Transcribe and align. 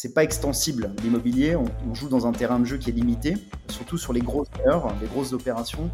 c'est 0.00 0.14
pas 0.14 0.22
extensible 0.22 0.94
l'immobilier. 1.02 1.56
On, 1.56 1.92
joue 1.92 2.08
dans 2.08 2.28
un 2.28 2.30
terrain 2.30 2.60
de 2.60 2.64
jeu 2.64 2.76
qui 2.76 2.90
est 2.90 2.92
limité, 2.92 3.34
surtout 3.68 3.98
sur 3.98 4.12
les 4.12 4.20
grosses 4.20 4.46
heures, 4.64 4.94
les 5.00 5.08
grosses 5.08 5.32
opérations. 5.32 5.90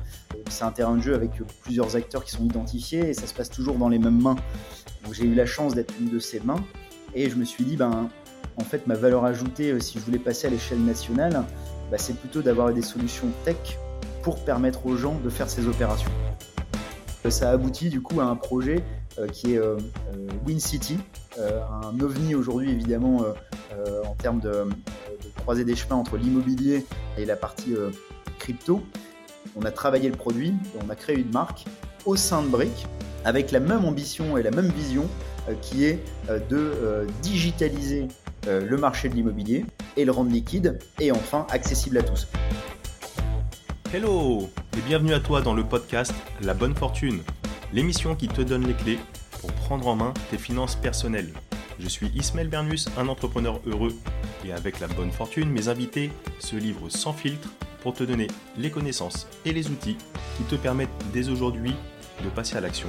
C'est 0.50 0.64
un 0.64 0.72
terrain 0.72 0.96
de 0.96 1.00
jeu 1.00 1.14
avec 1.14 1.30
plusieurs 1.62 1.96
acteurs 1.96 2.22
qui 2.22 2.30
sont 2.30 2.44
identifiés 2.44 3.08
et 3.08 3.14
ça 3.14 3.26
se 3.26 3.32
passe 3.32 3.48
toujours 3.48 3.76
dans 3.76 3.88
les 3.88 3.98
mêmes 3.98 4.20
mains. 4.20 4.36
j'ai 5.10 5.24
eu 5.24 5.34
la 5.34 5.46
chance 5.46 5.74
d'être 5.74 5.94
une 5.98 6.10
de 6.10 6.18
ces 6.18 6.40
mains 6.40 6.62
et 7.14 7.30
je 7.30 7.36
me 7.36 7.46
suis 7.46 7.64
dit, 7.64 7.78
ben, 7.78 8.10
en 8.58 8.64
fait, 8.64 8.86
ma 8.86 8.94
valeur 8.94 9.24
ajoutée, 9.24 9.70
euh, 9.70 9.80
si 9.80 9.98
je 9.98 10.04
voulais 10.04 10.18
passer 10.18 10.48
à 10.48 10.50
l'échelle 10.50 10.84
nationale, 10.84 11.42
ben, 11.90 11.96
c'est 11.96 12.18
plutôt 12.18 12.42
d'avoir 12.42 12.74
des 12.74 12.82
solutions 12.82 13.28
tech 13.46 13.78
pour 14.22 14.44
permettre 14.44 14.84
aux 14.84 14.96
gens 14.96 15.18
de 15.18 15.30
faire 15.30 15.48
ces 15.48 15.66
opérations. 15.66 16.12
Ça 17.30 17.50
aboutit 17.50 17.88
du 17.88 18.02
coup 18.02 18.20
à 18.20 18.24
un 18.24 18.36
projet 18.36 18.76
euh, 18.80 19.03
qui 19.32 19.54
est 19.54 19.58
euh, 19.58 19.76
Win 20.46 20.60
City, 20.60 20.98
un 21.38 21.98
ovni 22.00 22.34
aujourd'hui 22.34 22.70
évidemment 22.70 23.24
en 24.06 24.14
termes 24.14 24.40
de, 24.40 24.50
de 24.50 25.40
croiser 25.40 25.64
des 25.64 25.74
chemins 25.74 25.96
entre 25.96 26.16
l'immobilier 26.16 26.86
et 27.18 27.24
la 27.24 27.36
partie 27.36 27.74
crypto. 28.38 28.82
On 29.56 29.62
a 29.64 29.70
travaillé 29.70 30.08
le 30.08 30.16
produit, 30.16 30.54
on 30.84 30.90
a 30.90 30.94
créé 30.94 31.16
une 31.16 31.30
marque 31.30 31.64
au 32.06 32.16
sein 32.16 32.42
de 32.42 32.48
Brick 32.48 32.86
avec 33.24 33.52
la 33.52 33.60
même 33.60 33.84
ambition 33.84 34.36
et 34.36 34.42
la 34.42 34.50
même 34.50 34.68
vision 34.68 35.08
euh, 35.48 35.54
qui 35.60 35.84
est 35.84 35.98
euh, 36.28 36.38
de 36.38 36.56
euh, 36.56 37.06
digitaliser 37.22 38.08
le 38.46 38.76
marché 38.76 39.08
de 39.08 39.14
l'immobilier 39.14 39.64
et 39.96 40.04
le 40.04 40.12
rendre 40.12 40.30
liquide 40.30 40.78
et 41.00 41.10
enfin 41.12 41.46
accessible 41.48 41.96
à 41.96 42.02
tous. 42.02 42.28
Hello 43.90 44.50
et 44.76 44.82
bienvenue 44.86 45.14
à 45.14 45.20
toi 45.20 45.40
dans 45.40 45.54
le 45.54 45.64
podcast 45.64 46.12
La 46.42 46.52
Bonne 46.52 46.74
Fortune, 46.74 47.20
l'émission 47.74 48.14
qui 48.14 48.28
te 48.28 48.40
donne 48.40 48.66
les 48.68 48.74
clés 48.74 49.00
pour 49.40 49.52
prendre 49.52 49.88
en 49.88 49.96
main 49.96 50.14
tes 50.30 50.38
finances 50.38 50.76
personnelles. 50.76 51.32
Je 51.80 51.88
suis 51.88 52.06
Ismaël 52.14 52.46
Bernus, 52.46 52.88
un 52.96 53.08
entrepreneur 53.08 53.60
heureux 53.66 53.92
et 54.46 54.52
avec 54.52 54.78
la 54.78 54.86
bonne 54.86 55.10
fortune, 55.10 55.50
mes 55.50 55.66
invités 55.66 56.12
se 56.38 56.54
livrent 56.54 56.88
sans 56.88 57.12
filtre 57.12 57.48
pour 57.82 57.92
te 57.92 58.04
donner 58.04 58.28
les 58.56 58.70
connaissances 58.70 59.26
et 59.44 59.52
les 59.52 59.70
outils 59.70 59.96
qui 60.36 60.44
te 60.44 60.54
permettent 60.54 60.88
dès 61.12 61.28
aujourd'hui 61.30 61.74
de 62.22 62.28
passer 62.28 62.56
à 62.56 62.60
l'action 62.60 62.88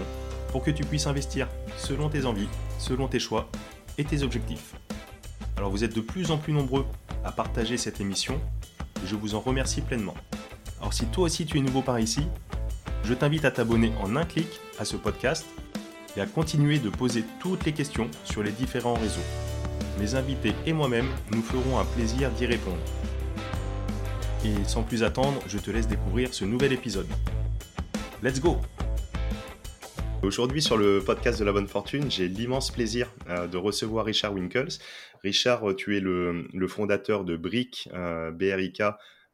pour 0.51 0.63
que 0.63 0.69
tu 0.69 0.83
puisses 0.83 1.07
investir 1.07 1.47
selon 1.77 2.07
tes 2.07 2.25
envies, 2.25 2.47
selon 2.77 3.07
tes 3.07 3.19
choix 3.19 3.49
et 3.97 4.03
tes 4.03 4.21
objectifs. 4.21 4.75
Alors 5.57 5.71
vous 5.71 5.83
êtes 5.83 5.95
de 5.95 6.01
plus 6.01 6.29
en 6.29 6.37
plus 6.37 6.53
nombreux 6.53 6.85
à 7.23 7.31
partager 7.31 7.77
cette 7.77 8.01
émission 8.01 8.39
et 9.03 9.07
je 9.07 9.15
vous 9.15 9.33
en 9.33 9.39
remercie 9.39 9.81
pleinement. 9.81 10.13
Alors 10.79 10.93
si 10.93 11.07
toi 11.07 11.23
aussi 11.23 11.47
tu 11.47 11.57
es 11.57 11.61
nouveau 11.61 11.81
par 11.81 11.99
ici, 11.99 12.27
je 13.05 13.13
t'invite 13.13 13.45
à 13.45 13.51
t'abonner 13.51 13.93
en 14.01 14.15
un 14.15 14.25
clic 14.25 14.47
à 14.79 14.85
ce 14.85 14.97
podcast 14.97 15.45
et 16.17 16.21
à 16.21 16.25
continuer 16.25 16.79
de 16.79 16.89
poser 16.89 17.23
toutes 17.39 17.63
les 17.63 17.71
questions 17.71 18.09
sur 18.23 18.41
les 18.41 18.51
différents 18.51 18.95
réseaux. 18.95 19.21
Mes 19.99 20.15
invités 20.15 20.53
et 20.65 20.73
moi-même 20.73 21.07
nous 21.31 21.43
ferons 21.43 21.79
un 21.79 21.85
plaisir 21.85 22.31
d'y 22.31 22.47
répondre. 22.47 22.81
Et 24.43 24.63
sans 24.67 24.81
plus 24.81 25.03
attendre, 25.03 25.39
je 25.47 25.59
te 25.59 25.69
laisse 25.69 25.87
découvrir 25.87 26.33
ce 26.33 26.45
nouvel 26.45 26.73
épisode. 26.73 27.07
Let's 28.23 28.41
go 28.41 28.57
Aujourd'hui, 30.23 30.63
sur 30.63 30.75
le 30.75 30.99
podcast 30.99 31.39
de 31.39 31.45
la 31.45 31.51
bonne 31.51 31.67
fortune, 31.67 32.09
j'ai 32.09 32.27
l'immense 32.27 32.71
plaisir 32.71 33.13
euh, 33.29 33.45
de 33.45 33.57
recevoir 33.57 34.05
Richard 34.05 34.33
Winkles. 34.33 34.79
Richard, 35.23 35.69
euh, 35.69 35.75
tu 35.75 35.95
es 35.95 35.99
le, 35.99 36.67
fondateur 36.67 37.23
de 37.23 37.37
BRIC, 37.37 37.89
euh, 37.93 38.31
BRIK, 38.31 38.81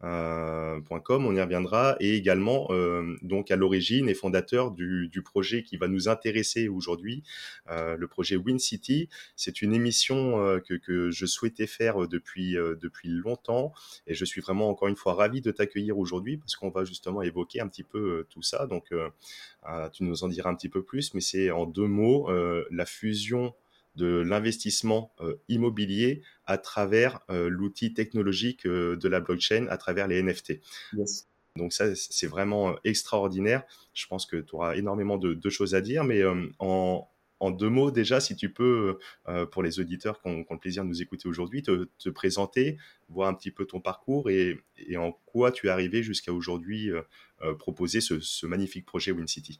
.com, 0.02 1.26
on 1.26 1.36
y 1.36 1.42
reviendra, 1.42 1.96
et 2.00 2.16
également 2.16 2.68
euh, 2.72 3.16
donc 3.22 3.52
à 3.52 3.56
l'origine 3.56 4.10
et 4.10 4.14
fondateur 4.14 4.72
du, 4.72 5.08
du, 5.10 5.22
projet 5.22 5.64
qui 5.64 5.78
va 5.78 5.88
nous 5.88 6.10
intéresser 6.10 6.68
aujourd'hui, 6.68 7.24
euh, 7.70 7.96
le 7.98 8.08
projet 8.08 8.36
Win 8.36 8.58
City. 8.58 9.10
C'est 9.36 9.62
une 9.62 9.74
émission 9.74 10.44
euh, 10.44 10.60
que, 10.60 10.74
que, 10.74 11.12
je 11.12 11.26
souhaitais 11.26 11.68
faire 11.68 12.08
depuis 12.08 12.54
depuis 12.54 13.10
longtemps, 13.10 13.74
et 14.08 14.14
je 14.14 14.26
suis 14.26 14.42
vraiment 14.42 14.70
encore 14.70 14.88
une 14.88 14.96
fois 14.96 15.14
ravi 15.14 15.42
de 15.42 15.52
t'accueillir 15.52 15.98
aujourd'hui 15.98 16.38
parce 16.38 16.56
qu'on 16.56 16.70
va 16.70 16.84
justement 16.84 17.22
évoquer 17.22 17.62
un 17.62 17.68
petit 17.68 17.84
peu 17.84 18.26
tout 18.30 18.42
ça. 18.42 18.66
Donc 18.66 18.94
tu 19.94 20.04
nous 20.04 20.23
en 20.23 20.28
diras 20.28 20.50
un 20.50 20.56
petit 20.56 20.70
peu 20.70 20.84
plus, 20.84 21.14
mais 21.14 21.22
c'est 21.22 21.52
en 21.52 21.66
deux 21.66 21.88
mots 21.88 22.30
la 22.72 22.86
fusion 22.86 23.54
de 23.96 24.22
l'investissement 24.22 25.14
euh, 25.22 25.36
immobilier 25.50 26.22
à 26.46 26.58
travers 26.58 27.20
euh, 27.30 27.50
l'outil 27.50 27.94
technologique 27.94 28.66
euh, 28.66 28.96
de 28.96 29.08
la 29.08 29.20
blockchain, 29.20 29.68
à 29.70 29.78
travers 29.78 30.08
les 30.08 30.22
NFT. 30.22 30.60
Donc 31.58 31.74
ça, 31.74 31.94
c'est 31.96 32.28
vraiment 32.28 32.76
extraordinaire. 32.86 33.64
Je 33.94 34.08
pense 34.08 34.26
que 34.26 34.38
tu 34.38 34.56
auras 34.56 34.76
énormément 34.76 35.18
de, 35.18 35.50
choses 35.50 35.76
à 35.76 35.82
dire, 35.82 36.06
mais 36.06 36.22
en, 36.60 37.08
deux 37.52 37.70
mots 37.70 37.92
déjà, 37.92 38.22
si 38.22 38.38
tu 38.38 38.54
peux, 38.54 38.98
pour 39.52 39.62
les 39.62 39.82
auditeurs 39.82 40.22
qui 40.22 40.30
ont, 40.30 40.46
le 40.50 40.58
plaisir 40.58 40.86
de 40.86 40.88
nous 40.88 41.02
écouter 41.02 41.28
aujourd'hui, 41.28 41.62
te, 41.62 42.10
présenter, 42.10 42.78
voir 43.10 43.28
un 43.28 43.34
petit 43.34 43.52
peu 43.52 43.66
ton 43.66 43.82
parcours 43.82 44.30
et, 44.30 44.64
en 44.96 45.12
quoi 45.26 45.52
tu 45.52 45.68
es 45.68 45.70
arrivé 45.70 46.04
jusqu'à 46.04 46.32
aujourd'hui 46.32 46.90
proposer 47.60 48.00
ce, 48.00 48.22
ce 48.22 48.46
magnifique 48.46 48.86
projet 48.86 49.12
WinCity. 49.12 49.60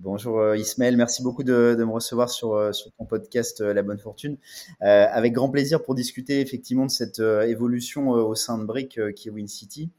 Bonjour 0.00 0.38
euh, 0.38 0.56
Ismaël, 0.56 0.96
merci 0.96 1.24
beaucoup 1.24 1.42
de, 1.42 1.74
me 1.76 1.90
recevoir 1.90 2.30
sur, 2.30 2.54
euh, 2.54 2.70
ton 2.98 3.04
podcast 3.04 3.60
euh, 3.60 3.74
La 3.74 3.82
Bonne 3.82 3.98
Fortune. 3.98 4.36
avec 4.80 5.32
grand 5.32 5.50
plaisir 5.50 5.82
pour 5.82 5.96
discuter 5.96 6.40
effectivement 6.40 6.86
de 6.86 6.90
cette 6.90 7.18
évolution 7.18 8.10
au 8.10 8.36
sein 8.36 8.58
de 8.58 8.64
Brick 8.64 9.00
qui 9.16 9.28
est 9.28 9.30
Win 9.32 9.48
City. 9.48 9.90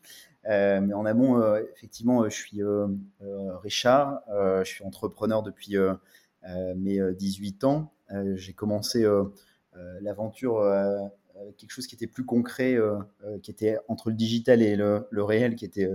mais 0.46 0.94
en 0.94 1.06
amont, 1.06 1.44
effectivement, 1.76 2.24
je 2.30 2.36
suis 2.36 2.62
Richard, 3.62 4.22
je 4.30 4.70
suis 4.70 4.86
entrepreneur 4.86 5.44
depuis 5.44 5.76
mes 6.78 7.00
18 7.16 7.64
ans. 7.66 7.92
J'ai 8.36 8.54
commencé 8.54 9.06
l'aventure 10.02 10.62
avec 10.64 11.58
quelque 11.58 11.72
chose 11.72 11.88
qui 11.88 11.96
était 11.96 12.08
plus 12.08 12.26
concret, 12.26 12.78
qui 13.44 13.52
était 13.52 13.78
entre 13.90 14.10
le 14.10 14.16
digital 14.16 14.62
et 14.62 14.78
le, 14.78 15.08
le 15.12 15.24
réel, 15.24 15.56
qui 15.56 15.66
était 15.66 15.90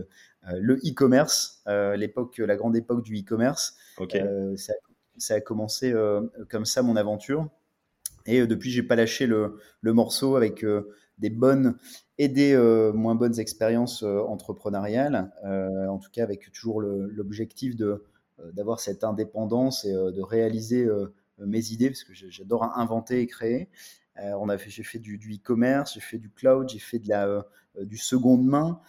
le 0.52 0.76
e-commerce, 0.76 1.62
euh, 1.68 1.96
l'époque, 1.96 2.38
la 2.38 2.56
grande 2.56 2.76
époque 2.76 3.02
du 3.02 3.18
e-commerce. 3.18 3.76
Euh, 4.14 4.56
ça, 5.16 5.34
a 5.34 5.40
commencé 5.40 5.94
comme 6.50 6.64
ça 6.64 6.82
mon 6.82 6.96
aventure. 6.96 7.48
Et 8.26 8.46
depuis, 8.46 8.70
j'ai 8.70 8.82
pas 8.82 8.96
lâché 8.96 9.26
le, 9.26 9.58
morceau 9.82 10.36
avec 10.36 10.64
des 11.18 11.30
bonnes 11.30 11.76
et 12.18 12.28
des 12.28 12.56
moins 12.94 13.14
bonnes 13.14 13.38
expériences 13.38 14.02
entrepreneuriales. 14.02 15.30
en 15.44 15.98
tout 15.98 16.10
cas, 16.10 16.22
avec 16.22 16.50
toujours 16.52 16.80
l'objectif 16.80 17.76
de 17.76 18.04
d'avoir 18.52 18.80
cette 18.80 19.04
indépendance 19.04 19.84
et 19.84 19.92
de 19.92 20.20
réaliser 20.20 20.88
mes 21.38 21.70
idées 21.70 21.90
parce 21.90 22.02
que 22.02 22.12
j'adore 22.12 22.64
inventer 22.76 23.20
et 23.20 23.28
créer. 23.28 23.68
on 24.16 24.48
a 24.48 24.58
fait, 24.58 24.70
j'ai 24.70 24.82
fait 24.82 24.98
du, 24.98 25.16
e-commerce, 25.16 25.94
j'ai 25.94 26.00
fait 26.00 26.18
du 26.18 26.30
cloud, 26.30 26.68
j'ai 26.68 26.80
fait 26.80 26.98
de 26.98 27.08
la, 27.08 27.46
du 27.80 27.98
seconde 27.98 28.44
main, 28.44 28.80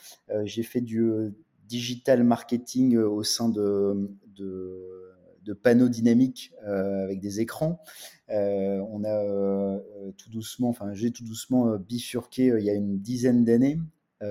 j'ai 0.46 0.64
fait 0.64 0.82
du, 0.82 1.36
digital 1.68 2.24
marketing 2.24 2.96
euh, 2.96 3.08
au 3.08 3.24
sein 3.24 3.50
de, 3.50 4.10
de, 4.36 5.54
panneaux 5.62 5.90
dynamiques 5.90 6.52
euh, 6.68 7.04
avec 7.04 7.20
des 7.20 7.40
écrans. 7.40 7.82
Euh, 8.30 8.84
on 8.90 9.04
a 9.04 9.80
tout 10.18 10.30
doucement, 10.30 10.70
enfin 10.70 10.94
j'ai 10.94 11.12
tout 11.12 11.24
doucement 11.24 11.78
bifurqué 11.78 12.48
il 12.58 12.66
y 12.66 12.70
a 12.70 12.74
une 12.74 13.00
dizaine 13.00 13.46
d'années 13.46 13.80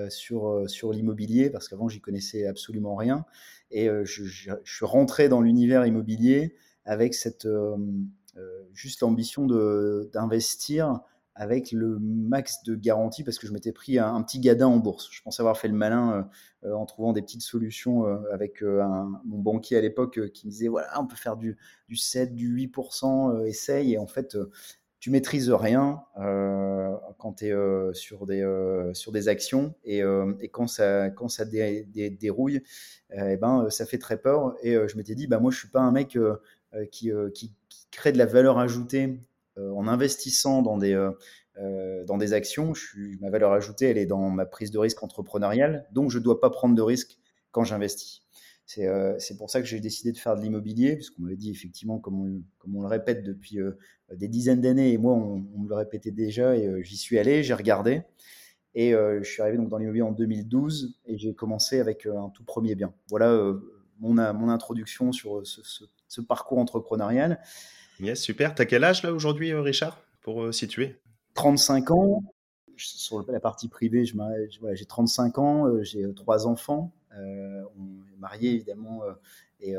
sur, 0.09 0.69
sur 0.69 0.91
l'immobilier 0.91 1.49
parce 1.49 1.69
qu'avant 1.69 1.87
j'y 1.87 2.01
connaissais 2.01 2.45
absolument 2.45 2.95
rien 2.95 3.25
et 3.71 3.87
je, 4.03 4.23
suis 4.63 4.85
rentré 4.85 5.29
dans 5.29 5.39
l'univers 5.39 5.85
immobilier 5.85 6.55
avec 6.83 7.13
cette 7.13 7.47
juste 8.73 9.01
l'ambition 9.01 9.47
d'investir 10.11 10.99
avec 11.35 11.73
le 11.73 11.99
max 11.99 12.63
de 12.63 12.75
garantie 12.75 13.23
parce 13.23 13.37
que 13.37 13.45
je 13.45 13.51
m'étais 13.51 13.73
pris 13.73 13.99
un, 13.99 14.21
petit 14.23 14.39
gadin 14.39 14.67
en 14.67 14.77
bourse. 14.77 15.09
Je 15.11 15.21
pensais 15.21 15.41
avoir 15.41 15.57
fait 15.57 15.67
le 15.67 15.73
malin 15.73 16.29
euh, 16.63 16.69
euh, 16.69 16.73
en 16.73 16.85
trouvant 16.85 17.11
des 17.11 17.21
petites 17.21 17.41
solutions 17.41 18.07
euh, 18.07 18.17
avec 18.31 18.61
mon 18.61 19.39
banquier 19.39 19.77
à 19.77 19.81
l'époque 19.81 20.31
qui 20.31 20.47
me 20.47 20.51
disait 20.51 20.69
voilà, 20.69 20.89
on 20.99 21.05
peut 21.05 21.17
faire 21.17 21.35
du, 21.35 21.57
du 21.89 21.97
7, 21.97 22.33
du 22.33 22.55
8%, 22.55 23.45
essaye. 23.45 23.93
Et 23.93 23.97
en 23.97 24.07
fait, 24.07 24.37
tu 24.99 25.11
maîtrises 25.11 25.51
rien 25.51 26.01
quand 26.15 27.33
tu 27.37 27.47
es 27.47 27.93
sur, 27.93 28.25
des, 28.25 29.27
actions 29.27 29.75
et, 29.83 30.01
quand 30.51 30.67
ça, 30.67 31.09
quand 31.09 31.27
ça 31.27 31.43
dérouille, 31.45 32.63
eh 33.11 33.35
ben, 33.35 33.69
ça 33.69 33.85
fait 33.85 33.99
très 33.99 34.17
peur. 34.17 34.55
Et 34.63 34.73
je 34.73 34.95
m'étais 34.95 35.15
dit, 35.15 35.27
bah, 35.27 35.39
moi, 35.39 35.51
je 35.51 35.59
suis 35.59 35.69
pas 35.69 35.81
un 35.81 35.91
mec 35.91 36.17
qui, 36.91 37.11
crée 37.91 38.11
de 38.13 38.17
la 38.17 38.25
valeur 38.25 38.57
ajoutée 38.57 39.19
en 39.57 39.87
investissant 39.87 40.61
dans 40.61 40.77
des, 40.77 40.93
euh, 40.93 41.11
euh, 41.57 42.31
actions, 42.31 42.73
ma 43.21 43.29
valeur 43.29 43.53
ajoutée, 43.53 43.85
elle 43.85 43.97
est 43.97 44.05
dans 44.05 44.29
ma 44.29 44.45
prise 44.45 44.71
de 44.71 44.79
risque 44.79 45.01
entrepreneuriale, 45.03 45.87
donc 45.91 46.11
je 46.11 46.19
ne 46.19 46.23
dois 46.23 46.39
pas 46.39 46.49
prendre 46.49 46.75
de 46.75 46.81
risque 46.81 47.17
quand 47.51 47.63
j'investis. 47.63 48.21
C'est 48.65 49.37
pour 49.37 49.51
ça 49.51 49.61
que 49.61 49.67
j'ai 49.67 49.79
décidé 49.79 50.11
de 50.11 50.17
faire 50.17 50.35
de 50.35 50.41
l'immobilier, 50.41 50.95
puisqu'on 50.95 51.21
m'avait 51.21 51.37
dit 51.37 51.51
effectivement, 51.51 51.99
comme 51.99 52.43
on, 52.73 52.81
le 52.81 52.87
répète 52.87 53.23
depuis 53.23 53.59
des 54.11 54.27
dizaines 54.27 54.59
d'années, 54.59 54.91
et 54.91 54.97
moi 54.97 55.13
on, 55.13 55.37
me 55.37 55.69
le 55.69 55.75
répétait 55.75 56.11
déjà, 56.11 56.57
et 56.57 56.83
j'y 56.83 56.97
suis 56.97 57.19
allé, 57.19 57.43
j'ai 57.43 57.53
regardé, 57.53 58.01
et 58.73 58.91
je 58.91 59.23
suis 59.23 59.41
arrivé 59.41 59.57
donc 59.57 59.69
dans 59.69 59.77
l'immobilier 59.77 60.01
en 60.01 60.11
2012, 60.11 60.99
et 61.05 61.17
j'ai 61.17 61.35
commencé 61.35 61.79
avec 61.79 62.07
un 62.07 62.29
tout 62.29 62.43
premier 62.43 62.73
bien. 62.73 62.91
Voilà 63.09 63.53
mon, 63.99 64.17
introduction 64.49 65.11
sur 65.11 65.43
ce 65.45 66.21
parcours 66.21 66.57
entrepreneurial. 66.57 67.39
Yes, 67.99 68.21
super. 68.21 68.53
T'as 68.53 68.65
quel 68.65 68.83
âge 68.83 69.03
là 69.03 69.13
aujourd'hui, 69.13 69.51
euh, 69.51 69.61
Richard, 69.61 70.01
pour 70.21 70.43
euh, 70.43 70.51
situer? 70.51 70.95
35 71.35 71.91
ans. 71.91 72.23
sur 72.77 73.29
la 73.29 73.39
partie 73.39 73.69
privée, 73.69 74.03
j'ai 74.05 74.85
35 74.85 75.37
ans, 75.37 75.83
j'ai 75.83 76.13
trois 76.13 76.47
enfants, 76.47 76.93
on 77.11 78.05
est 78.13 78.17
mariés 78.19 78.51
évidemment, 78.51 79.01
et 79.59 79.75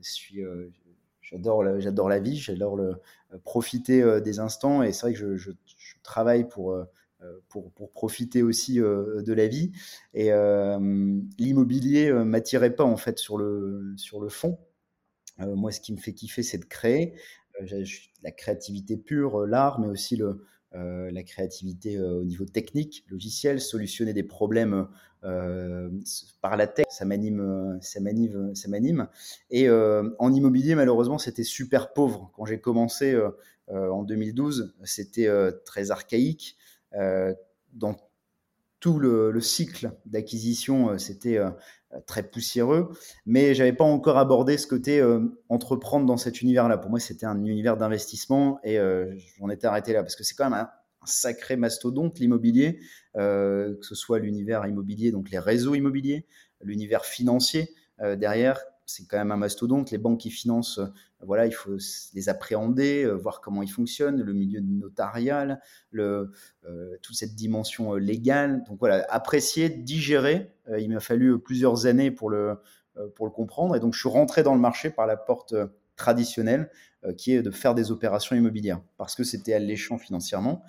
suis 0.00 0.42
j'adore 1.22 1.62
la 2.08 2.18
vie, 2.20 2.36
j'adore 2.36 2.78
profiter 3.42 4.20
des 4.20 4.38
instants 4.38 4.84
et 4.84 4.92
c'est 4.92 5.02
vrai 5.02 5.12
que 5.14 5.36
je, 5.36 5.50
travaille 6.04 6.48
pour 6.48 6.86
profiter 7.94 8.44
aussi 8.44 8.76
de 8.76 9.32
la 9.32 9.48
vie. 9.48 9.72
Et 10.14 10.30
l'immobilier 11.38 12.12
m'attirait 12.12 12.76
pas 12.76 12.84
en 12.84 12.96
fait 12.96 13.18
sur 13.18 13.38
le 13.38 13.96
fond. 14.28 14.56
Moi, 15.38 15.72
ce 15.72 15.80
qui 15.80 15.92
me 15.92 15.98
fait 15.98 16.12
kiffer, 16.12 16.42
c'est 16.42 16.58
de 16.58 16.64
créer. 16.64 17.14
la 18.22 18.30
créativité 18.30 18.96
pure, 18.96 19.46
l'art, 19.46 19.80
mais 19.80 19.88
aussi 19.88 20.20
la 20.72 21.22
créativité 21.22 21.98
au 21.98 22.24
niveau 22.24 22.44
technique, 22.44 23.04
logiciel, 23.08 23.60
solutionner 23.60 24.12
des 24.12 24.22
problèmes 24.22 24.88
par 26.42 26.56
la 26.56 26.66
tech, 26.66 26.86
ça 26.90 27.04
m'anime, 27.04 27.78
ça 27.80 28.00
m'anime, 28.00 28.54
ça 28.54 28.68
m'anime. 28.68 29.08
Et 29.50 29.68
en 29.70 30.32
immobilier, 30.32 30.74
malheureusement, 30.74 31.18
c'était 31.18 31.44
super 31.44 31.92
pauvre. 31.92 32.30
Quand 32.34 32.44
j'ai 32.44 32.60
commencé 32.60 33.18
en 33.68 34.02
2012, 34.02 34.74
c'était 34.84 35.28
très 35.64 35.90
archaïque. 35.90 36.56
dans 37.72 37.96
tout 38.80 38.98
le, 38.98 39.40
cycle 39.40 39.92
d'acquisition, 40.06 40.98
c'était 40.98 41.38
très 42.06 42.22
poussiéreux, 42.22 42.90
mais 43.24 43.54
j'avais 43.54 43.72
pas 43.72 43.84
encore 43.84 44.18
abordé 44.18 44.58
ce 44.58 44.66
côté 44.66 45.02
entreprendre 45.48 46.06
dans 46.06 46.16
cet 46.16 46.42
univers-là. 46.42 46.76
Pour 46.78 46.90
moi, 46.90 47.00
c'était 47.00 47.26
un 47.26 47.42
univers 47.44 47.76
d'investissement 47.76 48.60
et 48.64 48.78
j'en 49.38 49.48
étais 49.48 49.66
arrêté 49.66 49.92
là 49.92 50.02
parce 50.02 50.14
que 50.14 50.24
c'est 50.24 50.34
quand 50.34 50.50
même 50.50 50.60
un, 50.60 50.68
sacré 51.06 51.56
mastodonte, 51.56 52.18
l'immobilier, 52.18 52.80
euh, 53.16 53.76
que 53.76 53.86
ce 53.86 53.94
soit 53.94 54.18
l'univers 54.18 54.66
immobilier, 54.66 55.12
donc 55.12 55.30
les 55.30 55.38
réseaux 55.38 55.74
immobiliers, 55.74 56.26
l'univers 56.60 57.04
financier 57.04 57.74
euh, 58.00 58.16
derrière. 58.16 58.60
C'est 58.86 59.06
quand 59.06 59.18
même 59.18 59.32
un 59.32 59.36
mastodonte. 59.36 59.90
Les 59.90 59.98
banques 59.98 60.20
qui 60.20 60.30
financent, 60.30 60.78
euh, 60.78 60.86
voilà, 61.20 61.46
il 61.46 61.52
faut 61.52 61.76
les 62.14 62.28
appréhender, 62.28 63.06
voir 63.06 63.40
comment 63.40 63.62
ils 63.62 63.70
fonctionnent, 63.70 64.22
le 64.22 64.32
milieu 64.32 64.60
notarial, 64.60 65.60
le, 65.90 66.30
toute 67.02 67.16
cette 67.16 67.34
dimension 67.34 67.94
légale. 67.94 68.62
Donc 68.68 68.78
voilà, 68.78 69.04
apprécier, 69.08 69.68
digérer. 69.68 70.52
il 70.78 70.90
m'a 70.90 71.00
fallu 71.00 71.38
plusieurs 71.40 71.86
années 71.86 72.10
pour 72.10 72.30
le, 72.30 72.58
pour 73.14 73.26
le 73.26 73.32
comprendre. 73.32 73.74
Et 73.76 73.80
donc 73.80 73.94
je 73.94 74.00
suis 74.00 74.08
rentré 74.08 74.42
dans 74.42 74.54
le 74.54 74.60
marché 74.60 74.90
par 74.90 75.06
la 75.06 75.16
porte 75.16 75.54
traditionnelle, 75.96 76.70
qui 77.16 77.32
est 77.32 77.42
de 77.42 77.50
faire 77.50 77.74
des 77.74 77.90
opérations 77.90 78.36
immobilières, 78.36 78.82
parce 78.98 79.14
que 79.14 79.24
c'était 79.24 79.54
alléchant 79.54 79.96
financièrement. 79.96 80.62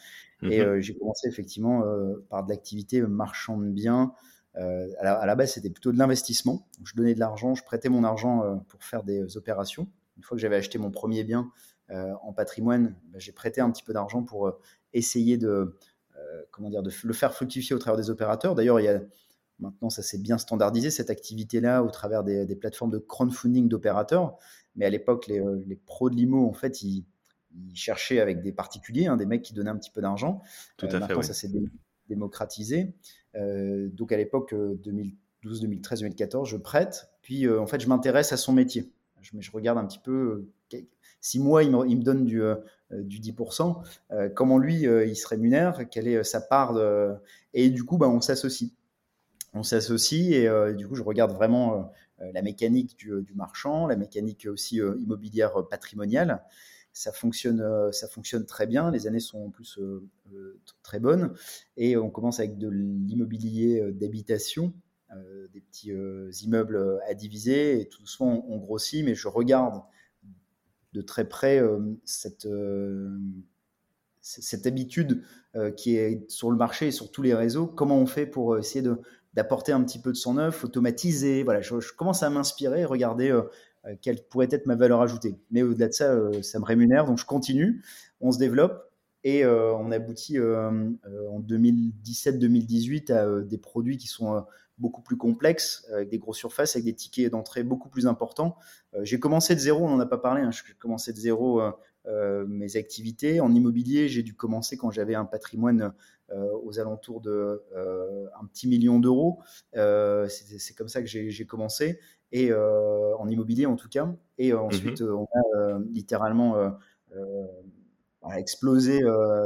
Et 0.44 0.64
mmh 0.64 0.80
j'ai 0.80 0.96
commencé 0.96 1.28
effectivement 1.28 1.84
par 2.30 2.46
de 2.46 2.50
l'activité 2.50 3.02
marchand 3.02 3.58
de 3.58 3.69
biens. 3.69 4.14
À, 4.57 5.25
la, 5.25 5.36
base, 5.36 5.54
c'était 5.54 5.69
plutôt 5.69 5.92
de 5.92 5.98
l'investissement. 5.98 6.68
Je 6.83 6.95
donnais 6.95 7.13
de 7.13 7.19
l'argent, 7.19 7.56
je 7.56 7.63
prêtais 7.63 7.89
mon 7.89 8.04
argent 8.04 8.63
pour 8.68 8.83
faire 8.83 9.04
des 9.04 9.38
opérations. 9.38 9.88
Une 10.18 10.24
fois 10.24 10.36
que 10.36 10.42
j'avais 10.42 10.56
acheté 10.56 10.80
mon 10.80 10.89
premier 10.89 11.24
bien 11.24 11.51
en 11.89 12.33
patrimoine, 12.33 12.95
bah, 13.12 13.19
j'ai 13.19 13.31
prêté 13.31 13.62
un 13.62 13.69
petit 13.69 13.83
peu 13.83 13.94
d'argent 13.94 14.24
pour 14.24 14.51
essayer 14.94 15.38
de, 15.38 15.77
comment 16.50 16.71
dire, 16.71 16.81
de 16.81 16.92
le 17.04 17.13
faire 17.13 17.33
fructifier 17.33 17.75
au 17.75 17.80
travers 17.80 17.98
des 17.98 18.09
opérateurs. 18.09 18.56
D'ailleurs, 18.56 18.80
il 18.80 18.86
y 18.86 18.89
a 18.89 19.00
Maintenant, 19.59 19.89
ça 19.89 20.04
s'est 20.04 20.19
bien 20.19 20.38
standardisé, 20.38 20.92
cette 20.92 21.09
activité-là, 21.09 21.81
au 21.81 21.89
travers 21.89 22.24
des, 22.24 22.56
plateformes 22.56 22.92
de 22.92 23.00
crowdfunding 23.00 23.68
d'opérateurs. 23.68 24.38
Mais 24.75 24.86
à 24.86 24.89
l'époque, 24.89 25.27
les, 25.27 25.42
pros 25.86 26.09
de 26.09 26.15
l'IMO, 26.15 26.48
en 26.48 26.54
fait, 26.54 26.83
ils, 26.83 27.06
ils 27.56 27.75
cherchaient 27.75 28.19
avec 28.19 28.44
des 28.44 28.51
particuliers, 28.51 29.07
hein, 29.07 29.18
des 29.18 29.25
mecs 29.25 29.42
qui 29.42 29.54
donnaient 29.54 29.71
un 29.71 29.77
petit 29.77 29.89
peu 29.89 30.01
d'argent. 30.01 30.44
Tout 30.77 30.86
à 30.86 30.94
euh, 30.94 31.00
maintenant, 31.00 31.21
ça 31.24 31.33
s'est 31.33 31.51
démocratisé. 32.07 32.94
Euh, 33.36 33.89
donc 33.89 34.12
à 34.12 34.18
l'époque 34.18 34.54
2012, 34.54 35.62
2013, 35.62 36.00
2014, 36.01 36.50
je 36.50 36.57
prête. 36.57 37.09
Puis 37.21 37.45
euh, 37.45 37.62
en 37.62 37.68
fait, 37.68 37.80
je 37.80 37.88
m'intéresse 37.88 38.33
à 38.33 38.38
son 38.38 38.54
métier. 38.54 38.92
Je, 39.21 39.31
je, 39.39 39.51
regarde 39.51 39.77
un 39.77 39.86
petit 39.86 40.00
peu. 40.00 40.48
si 41.21 41.39
moi, 41.39 41.63
il 41.63 41.71
me, 41.71 42.04
donne 42.04 42.25
du, 42.25 42.42
du 42.92 43.19
10%, 43.19 43.83
comment 44.36 44.57
lui, 44.57 44.83
il 44.83 45.15
se 45.15 45.27
rémunère, 45.27 45.89
quelle 45.89 46.07
est 46.07 46.24
sa 46.24 46.39
part. 46.39 46.77
Et 47.54 47.69
du 47.69 47.83
coup, 47.83 47.98
bah, 47.98 48.07
on 48.07 48.21
s'associe. 48.21 48.71
On 49.54 49.63
s'associe 49.63 50.33
et 50.33 50.75
du 50.75 50.88
coup, 50.88 50.95
je 50.95 51.04
regarde 51.04 51.33
vraiment 51.33 51.92
la 52.19 52.42
mécanique 52.42 52.95
du, 52.95 53.33
marchand, 53.36 53.88
la 53.88 53.95
mécanique 53.95 54.48
aussi 54.50 54.77
immobilière 54.77 55.68
patrimoniale 55.68 56.44
ça 56.97 57.11
fonctionne, 57.11 57.61
euh, 57.61 57.91
ça 57.91 58.07
fonctionne 58.07 58.47
très 58.47 58.65
bien. 58.65 58.89
Les 58.89 59.05
années 59.05 59.19
sont 59.19 59.45
en 59.45 59.49
plus 59.51 59.77
euh, 59.77 60.03
euh, 60.33 60.59
très 60.81 60.99
bonnes. 60.99 61.35
Et 61.77 61.95
on 61.95 62.09
commence 62.09 62.39
avec 62.39 62.57
de 62.57 62.69
l'immobilier 62.69 63.91
d'habitation, 63.91 64.73
des 65.53 65.61
petits 65.61 65.91
immeubles 66.44 66.99
à 67.07 67.13
diviser. 67.13 67.79
Et 67.79 67.88
tout 67.88 67.99
doucement, 67.99 68.45
on, 68.49 68.57
grossit. 68.57 69.05
Mais 69.05 69.13
je 69.13 69.27
regarde 69.27 69.83
de 70.94 71.01
très 71.01 71.29
près 71.29 71.61
cette, 72.03 72.47
cette 74.21 74.65
habitude 74.65 75.23
qui 75.77 75.95
est 75.95 76.29
sur 76.29 76.49
le 76.49 76.57
marché 76.57 76.88
et 76.88 76.91
sur 76.91 77.11
tous 77.11 77.21
les 77.21 77.35
réseaux. 77.35 77.67
Comment 77.67 77.99
on 77.99 78.07
fait 78.07 78.25
pour 78.25 78.57
essayer 78.57 78.85
d'apporter 79.33 79.71
un 79.71 79.83
petit 79.83 80.01
peu 80.01 80.11
de 80.11 80.17
son 80.17 80.33
neuf, 80.33 80.63
automatiser? 80.63 81.44
Voilà, 81.44 81.61
je, 81.61 81.94
commence 81.95 82.23
à 82.23 82.29
m'inspirer, 82.29 82.83
regarder 82.83 83.31
quelle 83.95 84.24
pourrait 84.24 84.50
être 84.51 84.66
ma 84.66 84.75
valeur 84.75 85.01
ajoutée. 85.01 85.36
Mais 85.51 85.63
au-delà 85.63 85.88
de 85.88 85.94
ça, 85.94 86.12
euh, 86.12 86.42
ça 86.42 86.60
me 86.60 86.66
rémunère, 86.66 87.06
donc 87.06 87.18
je 87.18 87.25
continue, 87.25 87.84
on 88.22 88.31
se 88.31 88.39
développe 88.39 88.92
et 89.24 89.44
euh, 89.44 89.74
on 89.74 89.92
aboutit 89.92 90.39
en 90.39 91.42
2017-2018 91.42 93.12
à 93.12 93.42
des 93.42 93.57
produits 93.57 93.98
qui 93.98 94.07
sont 94.07 94.45
beaucoup 94.78 95.01
plus 95.01 95.18
complexes, 95.18 95.88
avec 95.92 96.10
des 96.10 96.19
grosses 96.19 96.38
surfaces, 96.38 96.75
avec 96.75 96.86
des 96.86 96.94
tickets 96.94 97.31
d'entrée 97.31 97.63
beaucoup 97.63 97.89
plus 97.89 98.06
importants. 98.06 98.56
j'ai 99.01 99.19
commencé 99.19 99.56
de 99.56 99.60
zéro, 99.60 99.84
on 99.86 99.90
n'en 99.90 100.00
a 100.00 100.06
pas 100.06 100.19
parlé, 100.19 100.44
hein, 100.44 100.51
j'ai 100.51 100.74
commencé 100.75 101.12
de 101.13 101.18
zéro 101.18 101.62
mes 102.48 102.78
activités. 102.78 103.42
En 103.42 103.54
immobilier, 103.54 104.07
j'ai 104.07 104.22
dû 104.22 104.36
commencer 104.36 104.78
quand 104.78 104.92
j'avais 104.92 105.16
un 105.16 105.25
patrimoine 105.25 105.94
aux 106.63 106.80
alentours 106.80 107.19
de 107.19 107.63
un 108.40 108.45
petit 108.45 108.68
million 108.68 109.00
d'euros. 109.00 109.40
c'est 109.74 110.75
comme 110.78 110.90
ça 110.90 111.01
que 111.01 111.07
j'ai 111.07 111.45
commencé 111.48 112.00
et 112.31 112.51
euh, 112.51 113.15
en 113.18 113.27
immobilier 113.29 113.65
en 113.65 113.75
tout 113.75 113.89
cas. 113.89 114.13
Et 114.38 114.53
euh, 114.53 114.59
ensuite, 114.59 115.01
mmh 115.01 115.12
on 115.12 115.25
a 115.25 115.57
euh, 115.57 115.79
littéralement 115.91 116.56
explosé 118.35 119.00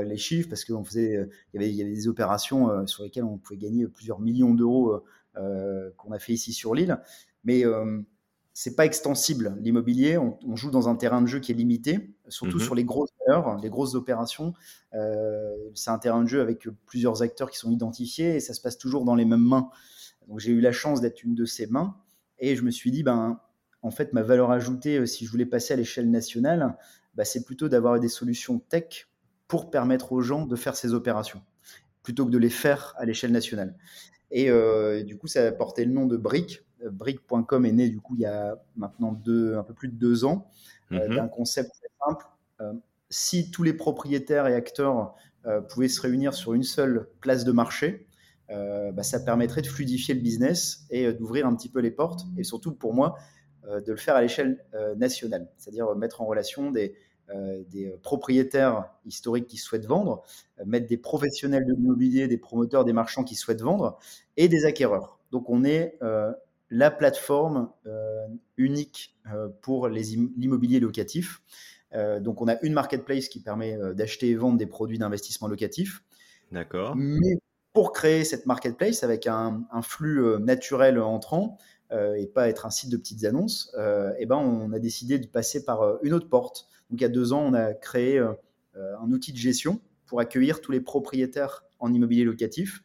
les 0.04 0.18
chiffres 0.18 0.50
parce 0.50 0.66
qu'on 0.66 0.83
faisait, 0.83 1.30
il 1.54 1.62
y, 1.62 1.63
avait, 1.63 1.69
il 1.69 1.75
y 1.75 1.81
avait 1.81 1.94
des 1.94 2.07
opérations 2.07 2.86
sur 2.88 3.04
lesquelles 3.04 3.24
on 3.24 3.38
pouvait 3.38 3.57
gagner 3.57 3.88
plusieurs 3.88 4.20
millions 4.20 4.53
d'euros 4.53 5.03
qu'on 5.36 6.12
a 6.12 6.20
fait 6.20 6.34
ici 6.34 6.53
sur 6.53 6.74
l'île. 6.74 7.00
Mais 7.44 7.63
c'est 8.53 8.75
pas 8.75 8.86
extensible 8.86 9.56
l'immobilier. 9.62 10.17
On, 10.17 10.56
joue 10.56 10.72
dans 10.72 10.89
un 10.89 10.96
terrain 10.96 11.22
de 11.22 11.27
jeu 11.27 11.39
qui 11.39 11.51
est 11.51 11.56
limité, 11.56 12.15
surtout 12.27 12.58
mmh 12.58 12.62
sur 12.62 12.75
les 12.75 12.84
grosses 12.84 13.13
heures, 13.29 13.58
les 13.62 13.70
grosses 13.70 13.94
opérations. 13.94 14.53
c'est 15.75 15.91
un 15.91 16.00
terrain 16.00 16.24
de 16.24 16.27
jeu 16.27 16.41
avec 16.41 16.67
plusieurs 16.88 17.22
acteurs 17.22 17.51
qui 17.51 17.60
sont 17.60 17.72
identifiés 17.72 18.36
et 18.36 18.39
ça 18.39 18.56
se 18.56 18.62
passe 18.62 18.79
toujours 18.79 19.06
dans 19.06 19.15
les 19.15 19.25
mêmes 19.25 19.48
mains. 19.48 19.70
Donc 20.27 20.39
j'ai 20.39 20.51
eu 20.51 20.60
la 20.62 20.72
chance 20.72 21.01
d'être 21.01 21.24
une 21.24 21.36
de 21.36 21.46
ces 21.46 21.67
mains. 21.67 21.96
Et 22.41 22.55
je 22.55 22.63
me 22.63 22.71
suis 22.71 22.91
dit, 22.91 23.03
ben, 23.03 23.39
en 23.83 23.91
fait, 23.91 24.13
ma 24.13 24.24
valeur 24.24 24.51
ajoutée, 24.51 24.98
euh, 24.98 25.05
si 25.05 25.25
je 25.25 25.31
voulais 25.31 25.45
passer 25.45 25.74
à 25.74 25.77
l'échelle 25.77 26.10
nationale, 26.10 26.75
ben, 27.15 27.24
c'est 27.24 27.45
plutôt 27.45 27.69
d'avoir 27.69 28.00
des 28.00 28.10
solutions 28.10 28.60
tech 28.60 29.07
pour 29.48 29.69
permettre 29.69 30.12
aux 30.12 30.21
gens 30.21 30.45
de 30.45 30.55
faire 30.55 30.75
ces 30.75 30.93
opérations, 30.93 31.41
plutôt 32.03 32.25
que 32.25 32.31
de 32.31 32.38
les 32.38 32.50
faire 32.50 32.93
à 32.98 33.05
l'échelle 33.05 33.31
nationale. 33.31 33.75
Et 34.31 34.50
euh, 34.50 35.03
du 35.03 35.17
coup, 35.17 35.27
ça 35.27 35.45
a 35.45 35.51
porté 35.51 35.86
le 35.86 35.91
nom 35.91 36.07
de 36.07 36.17
Brick. 36.17 36.65
Euh, 36.83 36.89
Brick.com 36.89 37.65
est 37.65 37.71
né 37.71 37.89
du 37.89 38.00
coup 38.00 38.15
il 38.15 38.21
y 38.21 38.25
a 38.25 38.57
maintenant 38.75 39.12
deux, 39.12 39.55
un 39.55 39.63
peu 39.63 39.74
plus 39.74 39.89
de 39.89 39.95
deux 39.95 40.25
ans 40.25 40.50
mhm. 40.89 41.15
d'un 41.15 41.27
concept 41.27 41.71
très 41.74 41.89
simple. 42.05 42.25
si 43.10 43.51
tous 43.51 43.62
les 43.62 43.74
propriétaires 43.74 44.48
et 44.48 44.55
acteurs 44.55 45.15
pouvaient 45.69 45.89
se 45.89 46.01
réunir 46.01 46.33
sur 46.33 46.53
une 46.53 46.63
seule 46.63 47.07
place 47.19 47.43
de 47.43 47.51
marché, 47.51 48.07
euh, 48.51 48.91
bah, 48.91 49.03
ça 49.03 49.20
permettrait 49.20 49.62
de 49.62 49.67
fluidifier 49.67 50.13
le 50.13 50.20
business 50.20 50.86
et 50.89 51.05
euh, 51.05 51.13
d'ouvrir 51.13 51.48
un 51.48 51.55
petit 51.55 51.70
peu 51.70 51.79
les 51.79 51.91
portes. 51.91 52.25
Et 52.38 52.43
surtout 52.43 52.74
pour 52.74 52.93
moi, 52.93 53.15
euh, 53.67 53.79
de 53.79 53.91
le 53.91 53.98
faire 53.98 54.15
à 54.15 54.22
l'échelle 54.22 54.63
nationale, 54.98 55.48
c'est-à-dire 55.58 55.96
mettre 55.96 56.22
en 56.22 56.25
relation 56.25 56.72
des, 56.72 56.96
des 57.70 57.93
propriétaires 58.01 58.89
historiques 59.05 59.48
qui 59.48 59.58
souhaitent 59.58 59.86
vendre, 59.86 60.24
mettre 60.65 60.88
des 60.88 60.98
professionnels 60.98 61.65
de 61.65 61.74
l'immobilier, 61.74 62.27
des 62.27 62.38
promoteurs, 62.38 62.84
des 62.84 62.93
marchands 62.93 63.24
qui 63.24 63.36
souhaitent 63.36 63.62
vendre, 63.62 63.98
et 64.36 64.50
des 64.50 64.65
acquéreurs. 64.65 65.20
Donc 65.31 65.50
on 65.50 65.63
est 65.63 65.98
la 66.70 66.91
plateforme 66.91 67.70
unique 68.58 69.15
pour 69.62 69.88
l'immobilier 69.88 70.81
locatif. 70.81 71.41
donc 72.20 72.41
on 72.41 72.50
a 72.50 72.60
une 72.63 72.74
marketplace 72.74 73.29
qui 73.29 73.39
permet 73.39 73.77
d'acheter 73.93 74.29
et 74.29 74.36
vendre 74.36 74.58
des 74.58 74.65
produits 74.65 74.98
d'investissement 74.98 75.48
locatif. 75.48 76.03
D'accord. 76.51 76.96
Mais 76.98 77.38
pour 77.74 77.94
créer 77.94 78.24
cette 78.24 78.46
marketplace 78.46 79.04
avec 79.04 79.28
un, 79.28 79.66
flux 79.82 80.24
euh, 80.24 80.40
naturel 80.40 81.00
entrant 81.00 81.58
euh, 81.92 82.16
et 82.16 82.28
pas 82.28 82.50
être 82.50 82.66
un 82.66 82.70
site 82.70 82.90
de 82.90 82.98
petites 82.98 83.24
annonces, 83.24 83.74
euh, 83.78 84.13
eh 84.20 84.25
ben 84.25 84.38
on 84.38 84.72
a 84.74 84.80
décidé 84.80 85.20
de 85.20 85.28
passer 85.28 85.63
par 85.63 85.98
une 86.04 86.13
autre 86.13 86.30
porte. 86.30 86.68
Donc 86.90 87.00
il 87.00 87.04
y 87.04 87.06
a 87.06 87.10
deux 87.10 87.34
ans, 87.34 87.42
on 87.42 87.54
a 87.54 87.74
créé 87.74 88.20
un 88.75 89.12
outil 89.12 89.32
de 89.32 89.38
gestion 89.38 89.80
pour 90.06 90.20
accueillir 90.20 90.60
tous 90.60 90.74
les 90.74 90.82
propriétaires 90.82 91.63
en 91.80 91.94
immobilier 91.94 92.25
locatif 92.25 92.84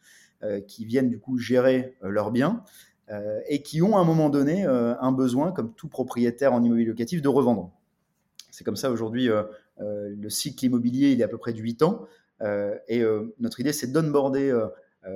qui 0.69 0.85
viennent 0.85 1.09
du 1.09 1.19
coup 1.19 1.39
gérer 1.39 1.97
leurs 2.03 2.31
biens 2.31 2.63
et 3.49 3.63
qui 3.63 3.83
ont 3.83 3.97
à 3.97 4.01
un 4.01 4.05
moment 4.05 4.31
donné 4.31 4.65
un 4.65 5.11
besoin, 5.11 5.51
comme 5.51 5.75
tout 5.75 5.89
propriétaire 5.89 6.53
en 6.53 6.63
immobilier 6.63 6.87
locatif, 6.87 7.21
de 7.21 7.29
revendre. 7.29 7.73
C'est 8.53 8.63
comme 8.63 8.77
ça 8.77 8.93
aujourd'hui, 8.93 9.29
le 9.79 10.31
cycle 10.31 10.67
immobilier, 10.67 11.11
il 11.11 11.21
est 11.21 11.25
à 11.25 11.29
peu 11.29 11.39
près 11.39 11.53
de 11.53 11.59
8 11.59 11.83
ans. 11.83 12.07
Et 12.41 13.03
notre 13.39 13.61
idée, 13.61 13.73
c'est 13.73 13.93
d'onboarder 13.93 14.55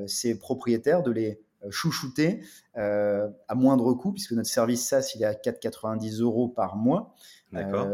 ces 0.07 0.39
propriétaires, 0.39 1.03
de 1.03 1.11
les 1.11 1.41
chouchouter 1.71 2.43
à 2.75 3.55
moindre 3.55 3.93
coût, 3.95 4.13
puisque 4.13 4.33
notre 4.33 4.49
service 4.49 4.87
SaaS, 4.87 5.13
il 5.15 5.23
est 5.23 5.27
à 5.27 5.35
4,90 5.35 6.23
euros 6.23 6.49
par 6.49 6.77
mois. 6.77 7.15
D'accord 7.53 7.89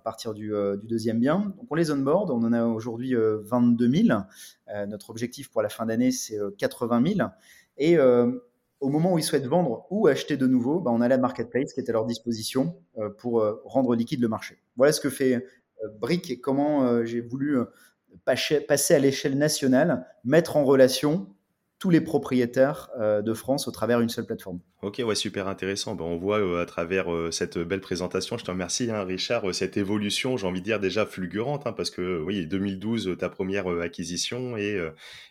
à 0.00 0.02
partir 0.02 0.32
euh, 0.32 0.76
du, 0.76 0.86
deuxième 0.86 1.20
bien. 1.20 1.54
Donc 1.58 1.66
on 1.70 1.74
les 1.74 1.90
onboard, 1.90 2.30
on 2.30 2.42
en 2.42 2.52
a 2.52 2.64
aujourd'hui 2.64 3.14
22 3.14 3.84
euh, 3.86 4.04
000. 4.06 4.20
Euh, 4.68 4.86
notre 4.86 5.10
objectif 5.10 5.50
pour 5.50 5.62
la 5.62 5.68
fin 5.68 5.86
d'année, 5.86 6.10
c'est 6.10 6.38
80 6.58 7.14
000. 7.16 7.28
Et 7.76 7.98
au 7.98 8.88
moment 8.88 9.14
où 9.14 9.18
ils 9.18 9.24
souhaitent 9.24 9.46
vendre 9.46 9.86
ou 9.90 10.06
acheter 10.06 10.36
de 10.36 10.46
nouveau, 10.46 10.80
bah, 10.80 10.90
on 10.92 11.00
a 11.00 11.08
la 11.08 11.18
marketplace 11.18 11.72
qui 11.72 11.80
est 11.80 11.88
à 11.88 11.92
leur 11.92 12.06
disposition 12.06 12.76
pour 13.18 13.42
rendre 13.64 13.94
liquide 13.94 14.20
le 14.20 14.28
marché. 14.28 14.58
Voilà 14.76 14.92
ce 14.92 15.00
que 15.00 15.08
fait 15.08 15.46
Brick 15.98 16.30
et 16.30 16.40
comment 16.40 17.04
j'ai 17.06 17.20
voulu 17.22 17.58
passer 18.24 18.94
à 18.94 18.98
l'échelle 18.98 19.38
nationale, 19.38 20.06
mettre 20.24 20.56
en 20.56 20.64
relation 20.64 21.28
tous 21.80 21.90
les 21.90 22.00
propriétaires 22.00 22.90
de 22.98 23.34
France 23.34 23.66
au 23.66 23.72
travers 23.72 23.98
d'une 23.98 24.08
seule 24.08 24.26
plateforme. 24.26 24.60
Ok, 24.82 25.02
ouais, 25.04 25.14
super 25.14 25.46
intéressant. 25.46 25.94
Ben, 25.94 26.04
on 26.04 26.16
voit 26.16 26.38
euh, 26.38 26.62
à 26.62 26.64
travers 26.64 27.12
euh, 27.12 27.30
cette 27.30 27.58
belle 27.58 27.82
présentation, 27.82 28.38
je 28.38 28.44
te 28.44 28.50
remercie, 28.50 28.90
hein, 28.90 29.04
Richard, 29.04 29.46
euh, 29.46 29.52
cette 29.52 29.76
évolution, 29.76 30.38
j'ai 30.38 30.46
envie 30.46 30.60
de 30.60 30.64
dire 30.64 30.80
déjà 30.80 31.04
fulgurante, 31.04 31.66
hein, 31.66 31.74
parce 31.74 31.90
que 31.90 32.18
oui, 32.22 32.46
2012, 32.46 33.16
ta 33.18 33.28
première 33.28 33.68
acquisition, 33.68 34.56
et, 34.56 34.80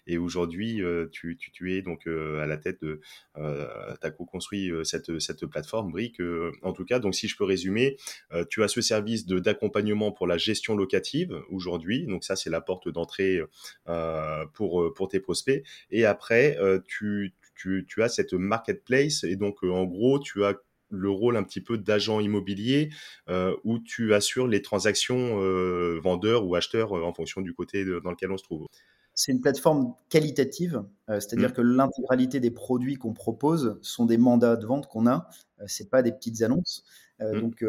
et 0.05 0.19
aujourd'hui, 0.19 0.83
tu, 1.11 1.35
tu, 1.37 1.73
es 1.73 1.81
donc 1.81 2.05
à 2.07 2.45
la 2.45 2.57
tête 2.57 2.81
de, 2.81 3.01
tu 3.35 3.41
as 3.41 4.11
co-construit 4.11 4.71
cette, 4.83 5.19
cette 5.19 5.45
plateforme 5.45 5.91
Brick. 5.91 6.19
en 6.61 6.73
tout 6.73 6.85
cas, 6.85 6.99
donc 6.99 7.15
si 7.15 7.27
je 7.27 7.35
peux 7.35 7.43
résumer, 7.43 7.97
tu 8.49 8.63
as 8.63 8.67
ce 8.67 8.81
service 8.81 9.25
d'accompagnement 9.25 10.11
pour 10.11 10.27
la 10.27 10.37
gestion 10.37 10.75
locative 10.75 11.41
aujourd'hui, 11.49 12.05
donc 12.05 12.23
ça 12.23 12.35
c'est 12.35 12.49
la 12.49 12.61
porte 12.61 12.89
d'entrée 12.89 13.41
pour, 14.53 14.93
pour 14.93 15.07
tes 15.07 15.19
prospects, 15.19 15.63
et 15.91 16.05
après, 16.05 16.38
tu 16.87 17.33
tu, 17.59 18.03
as 18.03 18.09
cette 18.09 18.33
marketplace 18.33 19.23
et 19.23 19.35
donc 19.35 19.63
euh, 19.63 19.71
en 19.71 19.85
gros, 19.85 20.19
tu 20.19 20.43
as 20.45 20.55
le 20.91 21.09
rôle 21.09 21.37
un 21.37 21.43
petit 21.43 21.61
peu 21.61 21.77
d'agent 21.77 22.19
immobilier 22.19 22.89
euh, 23.29 23.55
où 23.63 23.77
tu 23.77 24.13
assures 24.13 24.47
les 24.47 24.61
transactions 24.61 25.39
euh, 25.39 25.99
vendeurs 26.01 26.47
ou 26.47 26.55
acheteurs 26.55 26.93
en 26.93 27.13
fonction 27.13 27.41
du 27.41 27.53
côté 27.53 27.85
dans 28.03 28.09
lequel 28.09 28.31
on 28.31 28.37
se 28.37 28.43
trouve. 28.43 28.65
C'est 29.13 29.31
une 29.31 29.41
plateforme 29.41 29.93
qualitative, 30.09 30.81
c'est-à-dire 31.07 31.49
mmh. 31.49 31.53
que 31.53 31.61
l'intégralité 31.61 32.39
des 32.39 32.51
produits 32.51 32.95
qu'on 32.95 33.13
propose 33.13 33.77
sont 33.81 34.05
des 34.05 34.17
mandats 34.17 34.55
de 34.55 34.65
vente 34.65 34.87
qu'on 34.87 35.07
a, 35.07 35.29
c'est 35.67 35.89
pas 35.89 36.01
des 36.01 36.13
petites 36.13 36.41
annonces. 36.41 36.85
Mmh. 37.19 37.39
Donc 37.41 37.65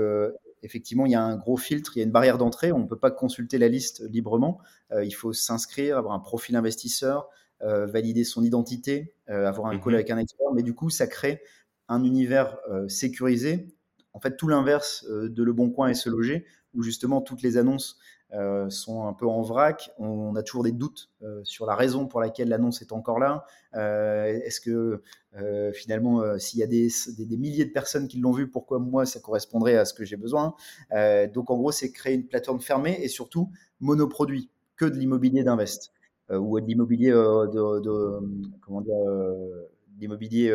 effectivement, 0.62 1.06
il 1.06 1.12
y 1.12 1.16
a 1.16 1.22
un 1.22 1.36
gros 1.36 1.56
filtre, 1.56 1.96
il 1.96 1.98
y 1.98 2.02
a 2.02 2.04
une 2.04 2.12
barrière 2.12 2.38
d'entrée, 2.38 2.70
on 2.70 2.78
ne 2.78 2.86
peut 2.86 2.98
pas 2.98 3.10
consulter 3.10 3.58
la 3.58 3.66
liste 3.66 4.00
librement, 4.08 4.60
il 5.02 5.10
faut 5.10 5.32
s'inscrire, 5.32 5.98
avoir 5.98 6.14
un 6.14 6.20
profil 6.20 6.54
investisseur, 6.54 7.28
euh, 7.28 7.39
valider 7.62 8.24
son 8.24 8.42
identité, 8.42 9.14
euh, 9.28 9.46
avoir 9.46 9.68
un 9.68 9.78
call 9.78 9.92
mhm. 9.92 9.94
avec 9.94 10.10
un 10.10 10.18
expert, 10.18 10.50
mais 10.54 10.62
du 10.62 10.74
coup, 10.74 10.90
ça 10.90 11.06
crée 11.06 11.42
un 11.88 12.04
univers 12.04 12.58
euh, 12.70 12.88
sécurisé. 12.88 13.68
En 14.12 14.20
fait, 14.20 14.36
tout 14.36 14.48
l'inverse 14.48 15.06
de 15.08 15.42
Le 15.42 15.52
Bon 15.52 15.70
Coin 15.70 15.88
et 15.88 15.94
Se 15.94 16.08
Loger, 16.08 16.44
où 16.74 16.82
justement 16.82 17.20
toutes 17.20 17.42
les 17.42 17.56
annonces 17.56 17.98
sont 18.68 19.06
un 19.08 19.12
peu 19.12 19.26
en 19.26 19.42
vrac. 19.42 19.90
On, 19.98 20.36
a 20.36 20.42
toujours 20.42 20.62
des 20.62 20.70
doutes 20.70 21.10
sur 21.42 21.66
la 21.66 21.74
raison 21.74 22.06
pour 22.06 22.20
laquelle 22.20 22.48
l'annonce 22.48 22.80
est 22.82 22.92
encore 22.92 23.18
là. 23.20 23.44
Est-ce 23.72 24.60
que 24.60 25.02
finalement, 25.72 26.38
s'il 26.38 26.58
y 26.58 26.62
a 26.64 26.66
des, 26.66 26.88
des, 27.18 27.36
milliers 27.36 27.64
de 27.64 27.70
personnes 27.70 28.08
qui 28.08 28.18
l'ont 28.18 28.32
vu, 28.32 28.48
pourquoi 28.48 28.80
moi 28.80 29.06
ça 29.06 29.20
correspondrait 29.20 29.76
à 29.76 29.84
ce 29.84 29.94
que 29.94 30.04
j'ai 30.04 30.16
besoin? 30.16 30.54
Donc 31.32 31.50
en 31.50 31.56
gros, 31.56 31.72
c'est 31.72 31.92
créer 31.92 32.14
une 32.14 32.26
plateforme 32.26 32.60
fermée 32.60 32.98
et 33.00 33.08
surtout 33.08 33.50
monoproduit, 33.80 34.50
que 34.76 34.84
de 34.84 34.96
l'immobilier 34.96 35.44
d'invest. 35.44 35.92
Euh, 36.30 36.38
ou 36.38 36.60
de 36.60 36.66
l'immobilier 36.66 37.10
euh, 37.10 37.46
de, 37.46 38.20
comment 38.60 38.80
dire, 38.80 38.94
euh, 38.94 39.68
l'immobilier 39.98 40.54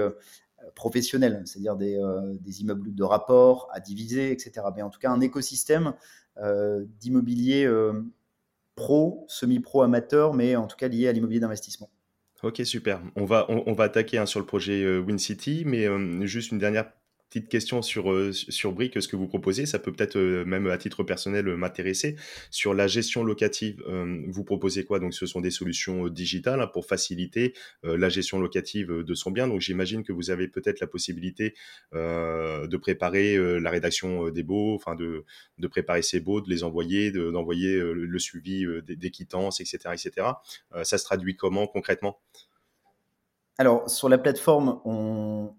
professionnel, 0.73 1.43
c'est-à-dire 1.45 1.75
des, 1.75 1.99
des, 2.41 2.61
immeubles 2.61 2.95
de 2.95 3.03
rapport 3.03 3.69
à 3.71 3.79
diviser, 3.79 4.31
etc. 4.31 4.65
Mais 4.75 4.81
en 4.81 4.89
tout 4.89 4.99
cas, 4.99 5.11
un 5.11 5.21
écosystème 5.21 5.93
d'immobilier 6.99 7.69
pro, 8.75 9.25
semi-pro, 9.27 9.83
amateur, 9.83 10.33
mais 10.33 10.55
en 10.55 10.65
tout 10.65 10.75
cas 10.75 10.87
lié 10.87 11.07
à 11.07 11.11
l'immobilier 11.11 11.39
d'investissement. 11.39 11.91
Ok, 12.41 12.61
super. 12.65 13.01
On 13.15 13.25
va, 13.25 13.45
on, 13.49 13.73
va 13.73 13.83
attaquer 13.83 14.17
hein, 14.17 14.25
sur 14.25 14.39
le 14.39 14.47
projet 14.47 14.97
WinCity, 14.97 15.63
mais 15.65 15.87
juste 16.25 16.51
une 16.51 16.57
dernière 16.57 16.91
petite 17.29 17.49
question 17.49 17.81
sur, 17.81 18.11
euh, 18.11 18.31
sur 18.31 18.71
Brick, 18.71 19.01
ce 19.01 19.07
que 19.07 19.15
vous 19.15 19.27
proposez, 19.27 19.65
ça 19.65 19.79
peut 19.79 19.91
peut-être 19.91 20.17
euh, 20.17 20.45
même 20.45 20.67
à 20.67 20.77
titre 20.77 21.03
personnel 21.03 21.47
euh, 21.47 21.57
m'intéresser. 21.57 22.15
Sur 22.49 22.73
la 22.73 22.87
gestion 22.87 23.23
locative, 23.23 23.83
vous 24.27 24.43
proposez 24.43 24.85
quoi? 24.85 24.99
Donc 24.99 25.13
ce 25.13 25.25
sont 25.25 25.41
des 25.41 25.51
solutions 25.51 26.07
digitales 26.07 26.61
hein, 26.61 26.67
pour 26.67 26.85
faciliter 26.85 27.53
la 27.83 28.09
gestion 28.09 28.39
locative 28.39 29.03
de 29.03 29.13
son 29.13 29.31
bien. 29.31 29.47
Donc 29.47 29.61
j'imagine 29.61 30.03
que 30.03 30.13
vous 30.13 30.29
avez 30.29 30.47
peut-être 30.47 30.79
la 30.79 30.87
possibilité 30.87 31.55
de 31.93 32.77
préparer 32.77 33.37
la 33.59 33.69
rédaction 33.69 34.29
des 34.29 34.43
baux, 34.43 34.75
enfin 34.75 34.95
de, 34.95 35.25
de 35.57 35.67
préparer 35.67 36.01
ces 36.01 36.19
baux, 36.19 36.41
de 36.41 36.49
les 36.49 36.63
envoyer, 36.63 37.11
d'envoyer 37.11 37.77
le 37.79 38.19
suivi 38.19 38.65
des, 38.83 39.11
quittances, 39.11 39.59
etc. 39.59 39.93
etc. 39.93 40.27
ça 40.83 40.97
se 40.97 41.03
traduit 41.03 41.35
comment 41.35 41.67
concrètement? 41.67 42.19
Alors, 43.57 43.89
sur 43.89 44.09
la 44.09 44.17
plateforme, 44.17 44.81
on, 44.83 45.53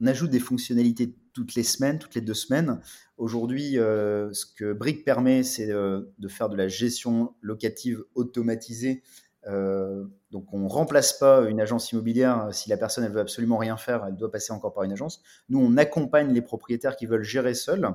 on 0.00 0.06
ajoute 0.06 0.30
des 0.30 0.40
fonctionnalités 0.40 1.14
toutes 1.38 1.54
les 1.54 1.62
semaines, 1.62 1.98
toutes 1.98 2.14
les 2.14 2.20
deux 2.20 2.34
semaines. 2.34 2.80
Aujourd'hui, 3.16 3.78
euh, 3.78 4.32
ce 4.32 4.44
que 4.44 4.72
Brick 4.72 5.04
permet, 5.04 5.42
c'est 5.42 5.70
euh, 5.70 6.02
de 6.18 6.28
faire 6.28 6.48
de 6.48 6.56
la 6.56 6.68
gestion 6.68 7.34
locative 7.40 8.04
automatisée. 8.14 9.02
Euh, 9.46 10.04
donc, 10.32 10.52
on 10.52 10.58
ne 10.58 10.68
remplace 10.68 11.12
pas 11.12 11.48
une 11.48 11.60
agence 11.60 11.92
immobilière. 11.92 12.48
Si 12.52 12.68
la 12.68 12.76
personne 12.76 13.04
elle 13.04 13.12
veut 13.12 13.20
absolument 13.20 13.56
rien 13.56 13.76
faire, 13.76 14.04
elle 14.06 14.16
doit 14.16 14.30
passer 14.30 14.52
encore 14.52 14.72
par 14.72 14.82
une 14.82 14.92
agence. 14.92 15.22
Nous, 15.48 15.60
on 15.60 15.76
accompagne 15.76 16.32
les 16.32 16.42
propriétaires 16.42 16.96
qui 16.96 17.06
veulent 17.06 17.22
gérer 17.22 17.54
seuls, 17.54 17.88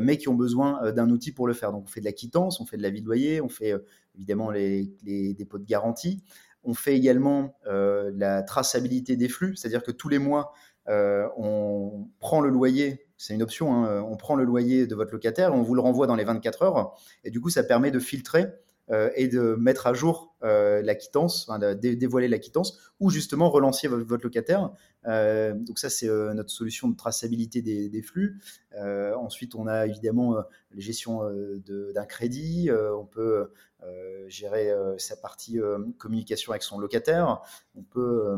mais 0.00 0.16
qui 0.16 0.28
ont 0.28 0.34
besoin 0.34 0.92
d'un 0.92 1.10
outil 1.10 1.32
pour 1.32 1.46
le 1.46 1.52
faire. 1.52 1.72
Donc, 1.72 1.84
on 1.84 1.88
fait 1.88 2.00
de 2.00 2.06
la 2.06 2.12
quittance, 2.12 2.60
on 2.60 2.64
fait 2.64 2.76
de 2.76 2.82
la 2.82 2.90
vie 2.90 3.02
de 3.02 3.06
loyer, 3.06 3.40
on 3.40 3.48
fait 3.48 3.74
évidemment 4.14 4.50
les, 4.50 4.94
dépôts 5.36 5.58
de 5.58 5.66
garantie. 5.66 6.22
On 6.62 6.72
fait 6.72 6.96
également 6.96 7.58
la 7.66 8.42
traçabilité 8.42 9.16
des 9.16 9.28
flux, 9.28 9.56
c'est-à-dire 9.56 9.82
que 9.82 9.92
tous 9.92 10.08
les 10.08 10.18
mois, 10.18 10.54
on 10.86 12.08
prend 12.20 12.40
le 12.40 12.50
loyer, 12.50 13.04
c'est 13.16 13.34
une 13.34 13.42
option, 13.42 13.72
hein, 13.72 13.88
euh, 13.88 14.00
on 14.00 14.16
prend 14.16 14.36
le 14.36 14.44
loyer 14.44 14.86
de 14.86 14.94
votre 14.94 15.12
locataire, 15.12 15.54
on 15.54 15.62
vous 15.62 15.74
le 15.74 15.80
renvoie 15.80 16.06
dans 16.06 16.16
les 16.16 16.24
24 16.24 16.62
heures, 16.62 16.94
et 17.22 17.30
du 17.30 17.40
coup, 17.40 17.50
ça 17.50 17.62
permet 17.62 17.90
de 17.90 17.98
filtrer 17.98 18.46
euh, 18.90 19.10
et 19.16 19.28
de 19.28 19.54
mettre 19.54 19.86
à 19.86 19.94
jour 19.94 20.34
la 20.42 20.94
quittance, 20.94 21.50
dévoiler 21.80 22.28
la 22.28 22.38
quittance, 22.38 22.92
ou 23.00 23.08
justement 23.08 23.48
relancer 23.48 23.88
votre, 23.88 24.22
locataire. 24.22 24.72
donc 25.06 25.78
ça, 25.78 25.88
c'est 25.88 26.06
notre 26.06 26.50
solution 26.50 26.88
de 26.88 26.96
traçabilité 26.96 27.62
des, 27.62 28.02
flux. 28.02 28.42
ensuite, 29.16 29.54
on 29.54 29.66
a 29.66 29.86
évidemment 29.86 30.34
la 30.36 30.44
gestion 30.80 31.22
d'un 31.66 32.04
crédit, 32.04 32.68
on 32.70 33.06
peut 33.06 33.50
gérer 34.26 34.70
sa 34.98 35.16
partie 35.16 35.58
communication 35.96 36.52
avec 36.52 36.62
son 36.62 36.78
locataire, 36.78 37.40
on 37.74 37.82
peut 37.82 38.36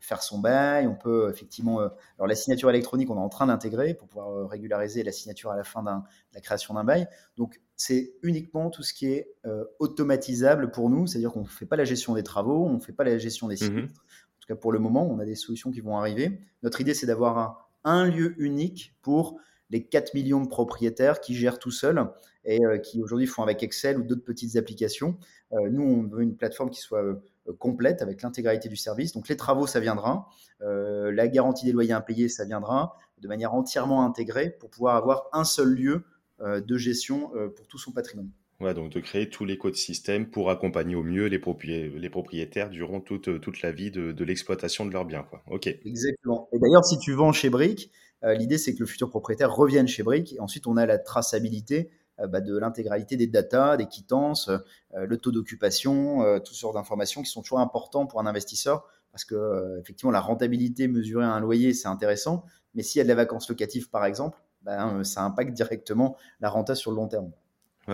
faire 0.00 0.22
son 0.22 0.38
bail. 0.38 0.86
On 0.86 0.94
peut 0.94 1.30
effectivement. 1.30 1.80
Euh, 1.80 1.88
alors, 2.18 2.26
la 2.26 2.34
signature 2.34 2.68
électronique, 2.70 3.10
on 3.10 3.16
est 3.16 3.20
en 3.20 3.28
train 3.28 3.46
d'intégrer 3.46 3.94
pour 3.94 4.08
pouvoir 4.08 4.30
euh, 4.30 4.46
régulariser 4.46 5.02
la 5.02 5.12
signature 5.12 5.50
à 5.50 5.56
la 5.56 5.64
fin 5.64 5.82
de 5.82 5.90
la 6.34 6.40
création 6.40 6.74
d'un 6.74 6.84
bail. 6.84 7.06
Donc, 7.36 7.60
c'est 7.76 8.14
uniquement 8.22 8.70
tout 8.70 8.82
ce 8.82 8.92
qui 8.92 9.06
est 9.06 9.32
euh, 9.46 9.64
automatisable 9.78 10.70
pour 10.70 10.90
nous, 10.90 11.06
c'est-à-dire 11.06 11.32
qu'on 11.32 11.42
ne 11.42 11.46
fait 11.46 11.66
pas 11.66 11.76
la 11.76 11.84
gestion 11.84 12.14
des 12.14 12.22
travaux, 12.22 12.66
on 12.66 12.74
ne 12.74 12.80
fait 12.80 12.92
pas 12.92 13.04
la 13.04 13.18
gestion 13.18 13.48
des 13.48 13.56
sites. 13.56 13.72
Mmh 13.72 13.88
en 13.88 14.42
tout 14.42 14.54
cas, 14.54 14.58
pour 14.58 14.72
le 14.72 14.78
moment, 14.78 15.06
on 15.06 15.18
a 15.18 15.26
des 15.26 15.34
solutions 15.34 15.70
qui 15.70 15.82
vont 15.82 15.98
arriver. 15.98 16.40
Notre 16.62 16.80
idée, 16.80 16.94
c'est 16.94 17.04
d'avoir 17.04 17.70
un, 17.84 18.06
lieu 18.06 18.34
unique 18.38 18.96
pour 19.02 19.38
les 19.68 19.84
4 19.84 20.14
millions 20.14 20.40
de 20.40 20.48
propriétaires 20.48 21.20
qui 21.20 21.34
gèrent 21.34 21.58
tout 21.58 21.70
seuls 21.70 22.10
et 22.46 22.58
qui 22.82 23.02
aujourd'hui 23.02 23.26
font 23.26 23.42
avec 23.42 23.62
Excel 23.62 23.98
ou 23.98 24.02
d'autres 24.02 24.24
petites 24.24 24.56
applications. 24.56 25.18
nous, 25.52 25.82
on 25.82 26.04
veut 26.04 26.22
une 26.22 26.36
plateforme 26.36 26.70
qui 26.70 26.80
soit 26.80 27.20
complète 27.58 28.02
avec 28.02 28.22
l'intégralité 28.22 28.68
du 28.68 28.76
service. 28.76 29.12
Donc 29.12 29.28
les 29.28 29.36
travaux, 29.36 29.66
ça 29.66 29.80
viendra. 29.80 30.28
Euh, 30.62 31.10
la 31.12 31.28
garantie 31.28 31.64
des 31.64 31.72
loyers 31.72 31.92
impayés, 31.92 32.28
ça 32.28 32.44
viendra 32.44 32.96
de 33.18 33.28
manière 33.28 33.54
entièrement 33.54 34.04
intégrée 34.04 34.50
pour 34.50 34.70
pouvoir 34.70 34.96
avoir 34.96 35.28
un 35.32 35.44
seul 35.44 35.68
lieu 35.68 36.04
euh, 36.40 36.60
de 36.60 36.76
gestion 36.76 37.30
pour 37.56 37.66
tout 37.66 37.78
son 37.78 37.92
patrimoine. 37.92 38.30
Ouais, 38.60 38.74
donc 38.74 38.92
de 38.92 39.00
créer 39.00 39.30
tout 39.30 39.46
l'écosystème 39.46 40.28
pour 40.28 40.50
accompagner 40.50 40.94
au 40.94 41.02
mieux 41.02 41.26
les, 41.26 41.38
propriétaires 41.38 42.68
durant 42.68 43.00
toute, 43.00 43.40
toute 43.40 43.62
la 43.62 43.72
vie 43.72 43.90
de, 43.90 44.24
l'exploitation 44.24 44.84
de 44.84 44.92
leurs 44.92 45.06
biens. 45.06 45.24
Quoi. 45.30 45.42
Ok. 45.50 45.66
Exactement. 45.66 46.48
Et 46.52 46.58
d'ailleurs, 46.58 46.84
si 46.84 46.98
tu 46.98 47.12
vends 47.12 47.32
chez 47.32 47.48
Brick, 47.48 47.90
l'idée 48.22 48.58
c'est 48.58 48.74
que 48.74 48.80
le 48.80 48.86
futur 48.86 49.08
propriétaire 49.08 49.50
revienne 49.50 49.88
chez 49.88 50.02
Brick 50.02 50.34
et 50.34 50.40
ensuite 50.40 50.66
on 50.66 50.76
a 50.76 50.84
la 50.84 50.98
traçabilité 50.98 51.90
bah, 52.28 52.40
de 52.40 52.56
l'intégralité 52.56 53.16
des 53.16 53.26
datas, 53.26 53.76
des 53.76 53.86
quittances, 53.86 54.50
le 54.94 55.16
taux 55.16 55.30
d'occupation, 55.30 56.40
toutes 56.40 56.56
sortes 56.56 56.74
d'informations 56.74 57.22
qui 57.22 57.30
sont 57.30 57.42
toujours 57.42 57.60
importants 57.60 58.06
pour 58.06 58.20
un 58.20 58.26
investisseur 58.26 58.86
parce 59.12 59.24
que 59.24 59.78
effectivement 59.80 60.12
la 60.12 60.20
rentabilité 60.20 60.88
mesurée 60.88 61.24
à 61.24 61.30
un 61.30 61.40
loyer 61.40 61.74
c'est 61.74 61.88
intéressant, 61.88 62.44
mais 62.74 62.82
s'il 62.82 62.98
y 62.98 63.00
a 63.00 63.04
de 63.04 63.08
la 63.08 63.14
vacances 63.14 63.48
locatives 63.48 63.90
par 63.90 64.04
exemple, 64.04 64.38
ben, 64.62 65.02
ça 65.04 65.24
impacte 65.24 65.52
directement 65.52 66.16
la 66.40 66.50
renta 66.50 66.74
sur 66.74 66.90
le 66.90 66.96
long 66.96 67.08
terme. 67.08 67.30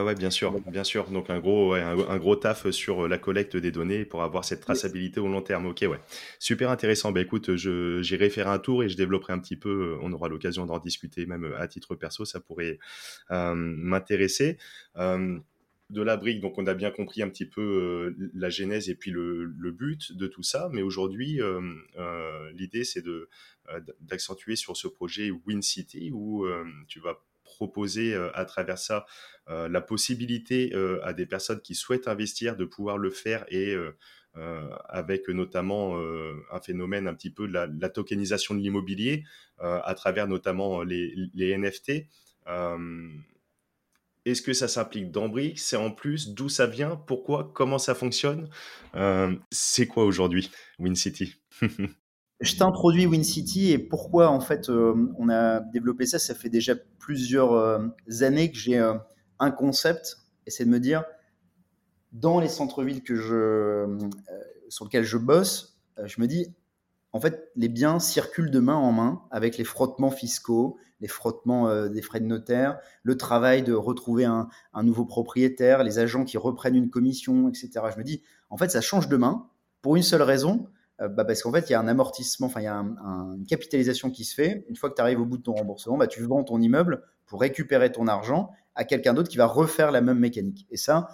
Ouais, 0.02 0.14
bien 0.14 0.30
sûr, 0.30 0.60
bien 0.60 0.84
sûr. 0.84 1.08
Donc 1.10 1.30
un 1.30 1.38
gros, 1.38 1.72
un, 1.72 2.18
gros 2.18 2.36
taf 2.36 2.68
sur 2.70 3.04
euh, 3.04 3.08
la 3.08 3.18
collecte 3.18 3.56
des 3.56 3.70
données 3.70 4.04
pour 4.04 4.22
avoir 4.22 4.44
cette 4.44 4.60
traçabilité 4.60 5.20
au 5.20 5.28
long 5.28 5.40
terme. 5.40 5.66
Ok, 5.66 5.84
ouais, 5.88 6.00
super 6.38 6.70
intéressant. 6.70 7.12
Ben 7.12 7.22
écoute, 7.22 7.56
j'irai 7.56 8.28
faire 8.28 8.48
un 8.48 8.58
tour 8.58 8.82
et 8.82 8.88
je 8.90 8.96
développerai 8.96 9.32
un 9.32 9.38
petit 9.38 9.56
peu. 9.56 9.94
Euh, 9.94 9.98
on 10.02 10.12
aura 10.12 10.28
l'occasion 10.28 10.66
d'en 10.66 10.78
discuter, 10.78 11.24
même 11.24 11.44
euh, 11.44 11.58
à 11.58 11.66
titre 11.66 11.94
perso, 11.94 12.24
ça 12.24 12.40
pourrait 12.40 12.78
m'intéresser. 13.30 14.58
de 14.96 16.02
la 16.02 16.16
brique, 16.16 16.40
donc 16.40 16.58
on 16.58 16.66
a 16.66 16.74
bien 16.74 16.90
compris 16.90 17.22
un 17.22 17.28
petit 17.28 17.46
peu 17.46 18.14
la 18.34 18.50
genèse 18.50 18.90
et 18.90 18.96
puis 18.96 19.12
le, 19.12 19.46
but 19.70 20.16
de 20.16 20.26
tout 20.26 20.42
ça. 20.42 20.68
Mais 20.72 20.82
aujourd'hui, 20.82 21.40
l'idée 22.54 22.84
c'est 22.84 23.02
de 23.02 23.28
d'accentuer 24.00 24.56
sur 24.56 24.76
ce 24.76 24.88
projet 24.88 25.30
Win 25.46 25.62
City 25.62 26.10
où 26.12 26.46
tu 26.88 27.00
vas 27.00 27.22
proposer 27.56 28.14
à 28.34 28.44
travers 28.44 28.78
ça 28.78 29.06
euh, 29.48 29.68
la 29.68 29.80
possibilité 29.80 30.72
euh, 30.74 30.98
à 31.04 31.12
des 31.12 31.24
personnes 31.24 31.60
qui 31.60 31.76
souhaitent 31.76 32.08
investir 32.08 32.56
de 32.56 32.64
pouvoir 32.64 32.98
le 32.98 33.10
faire 33.10 33.44
et 33.48 33.74
euh, 33.74 33.92
avec 34.88 35.28
notamment 35.28 35.98
un 36.52 36.60
phénomène 36.60 37.08
un 37.08 37.14
petit 37.14 37.30
peu 37.30 37.48
de 37.48 37.52
la, 37.52 37.88
tokenisation 37.88 38.54
de 38.54 38.60
l'immobilier 38.60 39.24
à 39.58 39.94
travers 39.94 40.28
notamment 40.28 40.82
les, 40.82 41.14
les 41.32 41.56
NFT. 41.56 42.06
Est-ce 44.26 44.42
que 44.42 44.52
ça 44.52 44.68
s'implique 44.68 45.10
dans 45.10 45.30
Brick 45.30 45.58
C'est 45.58 45.76
en 45.76 45.90
plus 45.90 46.34
D'où 46.34 46.50
ça 46.50 46.66
vient? 46.66 46.96
Pourquoi? 46.96 47.50
Comment 47.54 47.78
ça 47.78 47.94
fonctionne? 47.94 48.50
C'est 49.50 49.86
quoi 49.86 50.04
aujourd'hui 50.04 50.50
WinCity? 50.78 51.34
Je 52.40 52.56
t'introduis 52.56 53.06
WinCity 53.06 53.72
et 53.72 53.78
pourquoi 53.78 54.28
en 54.28 54.40
fait 54.40 54.68
on 54.68 55.28
a 55.28 55.60
développé 55.60 56.04
ça. 56.04 56.18
Ça 56.18 56.34
fait 56.34 56.50
déjà 56.50 56.74
plusieurs 56.98 57.80
années 58.20 58.52
que 58.52 58.58
j'ai 58.58 58.78
un 59.38 59.50
concept 59.50 60.18
et 60.46 60.50
c'est 60.50 60.64
de 60.64 60.70
me 60.70 60.80
dire, 60.80 61.04
dans 62.12 62.40
les 62.40 62.48
centres-villes 62.48 63.02
que 63.02 63.16
je, 63.16 63.34
euh, 63.34 63.98
sur 64.68 64.84
lesquels 64.84 65.04
je 65.04 65.18
bosse, 65.18 65.78
euh, 65.98 66.06
je 66.06 66.20
me 66.20 66.26
dis, 66.26 66.54
en 67.12 67.20
fait, 67.20 67.50
les 67.56 67.68
biens 67.68 67.98
circulent 67.98 68.50
de 68.50 68.60
main 68.60 68.76
en 68.76 68.92
main 68.92 69.22
avec 69.30 69.58
les 69.58 69.64
frottements 69.64 70.10
fiscaux, 70.10 70.78
les 71.00 71.08
frottements 71.08 71.68
euh, 71.68 71.88
des 71.88 72.02
frais 72.02 72.20
de 72.20 72.26
notaire, 72.26 72.78
le 73.02 73.16
travail 73.16 73.62
de 73.62 73.72
retrouver 73.72 74.24
un, 74.24 74.48
nouveau 74.82 75.04
propriétaire, 75.04 75.82
les 75.82 75.98
agents 75.98 76.24
qui 76.24 76.38
reprennent 76.38 76.76
une 76.76 76.90
commission, 76.90 77.48
etc. 77.48 77.70
Je 77.92 77.98
me 77.98 78.04
dis, 78.04 78.22
en 78.50 78.56
fait, 78.56 78.70
ça 78.70 78.80
change 78.80 79.08
de 79.08 79.16
main 79.16 79.48
pour 79.82 79.96
une 79.96 80.02
seule 80.02 80.22
raison, 80.22 80.68
bah, 80.98 81.24
parce 81.24 81.42
qu'en 81.42 81.52
fait, 81.52 81.68
il 81.68 81.72
y 81.72 81.74
a 81.74 81.80
un 81.80 81.88
amortissement, 81.88 82.46
enfin, 82.46 82.60
il 82.60 82.64
y 82.64 82.68
a 82.68 82.74
une 82.74 83.46
capitalisation 83.46 84.10
qui 84.10 84.24
se 84.24 84.34
fait. 84.34 84.64
Une 84.68 84.76
fois 84.76 84.88
que 84.88 84.94
tu 84.94 85.00
arrives 85.02 85.20
au 85.20 85.26
bout 85.26 85.36
de 85.36 85.42
ton 85.42 85.52
remboursement, 85.52 85.98
bah, 85.98 86.06
tu 86.06 86.22
vends 86.22 86.42
ton 86.42 86.60
immeuble 86.60 87.02
pour 87.26 87.40
récupérer 87.40 87.92
ton 87.92 88.06
argent 88.06 88.50
à 88.74 88.84
quelqu'un 88.84 89.14
d'autre 89.14 89.28
qui 89.28 89.36
va 89.36 89.46
refaire 89.46 89.90
la 89.90 90.00
même 90.00 90.18
mécanique. 90.18 90.66
Et 90.70 90.76
ça, 90.76 91.08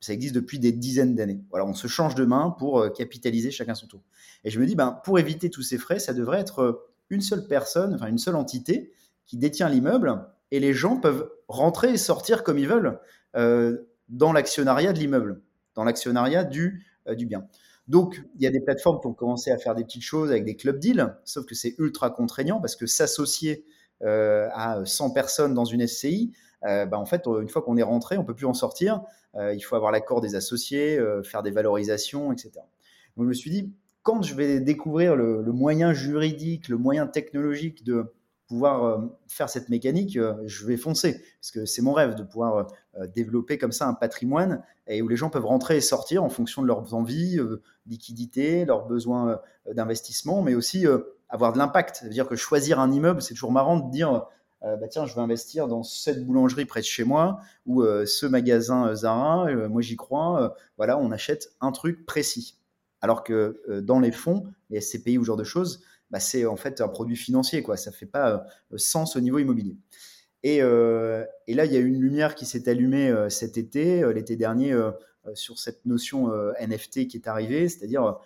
ça 0.00 0.12
existe 0.12 0.34
depuis 0.34 0.58
des 0.58 0.72
dizaines 0.72 1.14
d'années. 1.14 1.40
Voilà, 1.50 1.66
on 1.66 1.74
se 1.74 1.88
change 1.88 2.14
de 2.14 2.24
main 2.24 2.54
pour 2.58 2.80
euh, 2.80 2.90
capitaliser 2.90 3.50
chacun 3.50 3.74
son 3.74 3.86
tour. 3.86 4.02
Et 4.44 4.50
je 4.50 4.60
me 4.60 4.66
dis, 4.66 4.76
ben, 4.76 5.00
pour 5.04 5.18
éviter 5.18 5.50
tous 5.50 5.62
ces 5.62 5.78
frais, 5.78 5.98
ça 5.98 6.12
devrait 6.12 6.40
être 6.40 6.60
euh, 6.60 6.72
une 7.10 7.20
seule 7.20 7.46
personne, 7.46 7.94
enfin 7.94 8.06
une 8.06 8.18
seule 8.18 8.36
entité 8.36 8.92
qui 9.26 9.36
détient 9.36 9.68
l'immeuble 9.68 10.24
et 10.50 10.60
les 10.60 10.74
gens 10.74 10.98
peuvent 10.98 11.28
rentrer 11.48 11.90
et 11.90 11.96
sortir 11.96 12.44
comme 12.44 12.58
ils 12.58 12.68
veulent 12.68 13.00
euh, 13.36 13.88
dans 14.08 14.32
l'actionnariat 14.32 14.92
de 14.92 14.98
l'immeuble, 14.98 15.42
dans 15.74 15.84
l'actionnariat 15.84 16.44
du, 16.44 16.86
du 17.16 17.26
bien. 17.26 17.48
Donc, 17.88 18.20
il 18.36 18.42
y 18.42 18.46
a 18.46 18.50
des 18.50 18.60
plateformes 18.60 19.00
qui 19.00 19.06
ont 19.06 19.14
commencé 19.14 19.50
à 19.50 19.58
faire 19.58 19.74
des 19.74 19.84
petites 19.84 20.02
choses 20.02 20.30
avec 20.30 20.44
des 20.44 20.56
club 20.56 20.78
deals, 20.78 21.14
sauf 21.24 21.46
que 21.46 21.54
c'est 21.54 21.74
ultra 21.78 22.10
contraignant 22.10 22.60
parce 22.60 22.76
que 22.76 22.86
s'associer 22.86 23.64
à 24.02 24.82
100 24.84 25.10
personnes 25.10 25.54
dans 25.54 25.64
une 25.64 25.86
SCI, 25.86 26.32
euh, 26.64 26.86
bah, 26.86 26.98
en 26.98 27.06
fait, 27.06 27.26
une 27.26 27.48
fois 27.48 27.62
qu'on 27.62 27.76
est 27.76 27.82
rentré, 27.82 28.18
on 28.18 28.24
peut 28.24 28.34
plus 28.34 28.46
en 28.46 28.54
sortir. 28.54 29.02
Euh, 29.34 29.54
il 29.54 29.60
faut 29.60 29.76
avoir 29.76 29.92
l'accord 29.92 30.20
des 30.20 30.34
associés, 30.34 30.98
euh, 30.98 31.22
faire 31.22 31.42
des 31.42 31.50
valorisations, 31.50 32.32
etc. 32.32 32.52
Donc, 33.16 33.24
je 33.24 33.28
me 33.28 33.34
suis 33.34 33.50
dit, 33.50 33.72
quand 34.02 34.22
je 34.22 34.34
vais 34.34 34.60
découvrir 34.60 35.16
le, 35.16 35.42
moyen 35.52 35.92
juridique, 35.92 36.68
le 36.68 36.78
moyen 36.78 37.06
technologique 37.06 37.84
de 37.84 38.12
pouvoir 38.46 39.02
faire 39.28 39.48
cette 39.48 39.68
mécanique, 39.68 40.18
je 40.44 40.66
vais 40.66 40.76
foncer. 40.76 41.20
Parce 41.40 41.50
que 41.50 41.64
c'est 41.66 41.82
mon 41.82 41.92
rêve 41.92 42.14
de 42.14 42.22
pouvoir 42.22 42.68
développer 43.14 43.58
comme 43.58 43.72
ça 43.72 43.88
un 43.88 43.94
patrimoine 43.94 44.62
et 44.86 45.02
où 45.02 45.08
les 45.08 45.16
gens 45.16 45.30
peuvent 45.30 45.46
rentrer 45.46 45.78
et 45.78 45.80
sortir 45.80 46.22
en 46.22 46.28
fonction 46.28 46.62
de 46.62 46.66
leurs 46.68 46.94
envies, 46.94 47.38
liquidité, 47.86 48.64
leurs 48.64 48.86
besoins 48.86 49.40
d'investissement, 49.72 50.42
mais 50.42 50.54
aussi 50.54 50.86
avoir 51.28 51.52
de 51.52 51.58
l'impact. 51.58 51.96
C'est-à-dire 51.96 52.28
que 52.28 52.36
choisir 52.36 52.78
un 52.78 52.92
immeuble, 52.92 53.20
c'est 53.20 53.34
toujours 53.34 53.52
marrant 53.52 53.78
de 53.80 53.90
dire 53.90 54.26
euh, 54.62 54.76
bah 54.76 54.88
tiens, 54.88 55.06
je 55.06 55.14
vais 55.14 55.20
investir 55.20 55.68
dans 55.68 55.82
cette 55.82 56.24
boulangerie 56.26 56.64
près 56.64 56.80
de 56.80 56.86
chez 56.86 57.04
moi 57.04 57.40
ou 57.66 57.82
euh, 57.82 58.06
ce 58.06 58.26
magasin 58.26 58.88
euh, 58.88 58.94
Zara, 58.94 59.52
moi 59.68 59.82
j'y 59.82 59.96
crois. 59.96 60.56
voilà, 60.76 60.98
on 60.98 61.10
achète 61.10 61.52
un 61.60 61.72
truc 61.72 62.06
précis. 62.06 62.58
Alors 63.02 63.22
que 63.22 63.60
dans 63.82 64.00
les 64.00 64.10
fonds, 64.10 64.44
les 64.70 64.80
SCPI 64.80 65.18
ou 65.18 65.22
ce 65.22 65.26
genre 65.26 65.36
de 65.36 65.44
choses, 65.44 65.82
bah, 66.10 66.20
c'est 66.20 66.46
en 66.46 66.56
fait 66.56 66.80
un 66.80 66.88
produit 66.88 67.16
financier, 67.16 67.62
quoi. 67.62 67.76
Ça 67.76 67.92
fait 67.92 68.06
pas 68.06 68.46
sens 68.76 69.16
au 69.16 69.20
niveau 69.20 69.38
immobilier. 69.38 69.76
Et, 70.42 70.58
et, 70.58 71.54
là, 71.54 71.64
il 71.64 71.72
y 71.72 71.76
a 71.76 71.80
une 71.80 72.00
lumière 72.00 72.34
qui 72.36 72.46
s'est 72.46 72.68
allumée 72.68 73.12
cet 73.28 73.58
été, 73.58 74.12
l'été 74.12 74.36
dernier, 74.36 74.78
sur 75.34 75.58
cette 75.58 75.84
notion 75.86 76.30
NFT 76.60 77.08
qui 77.08 77.16
est 77.16 77.26
arrivée, 77.26 77.68
c'est-à-dire 77.68 78.20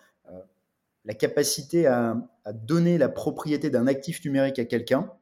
la 1.04 1.14
capacité 1.14 1.86
à, 1.86 2.16
donner 2.52 2.98
la 2.98 3.08
propriété 3.08 3.70
d'un 3.70 3.86
actif 3.86 4.24
numérique 4.24 4.58
à 4.58 4.64
quelqu'un 4.64 5.12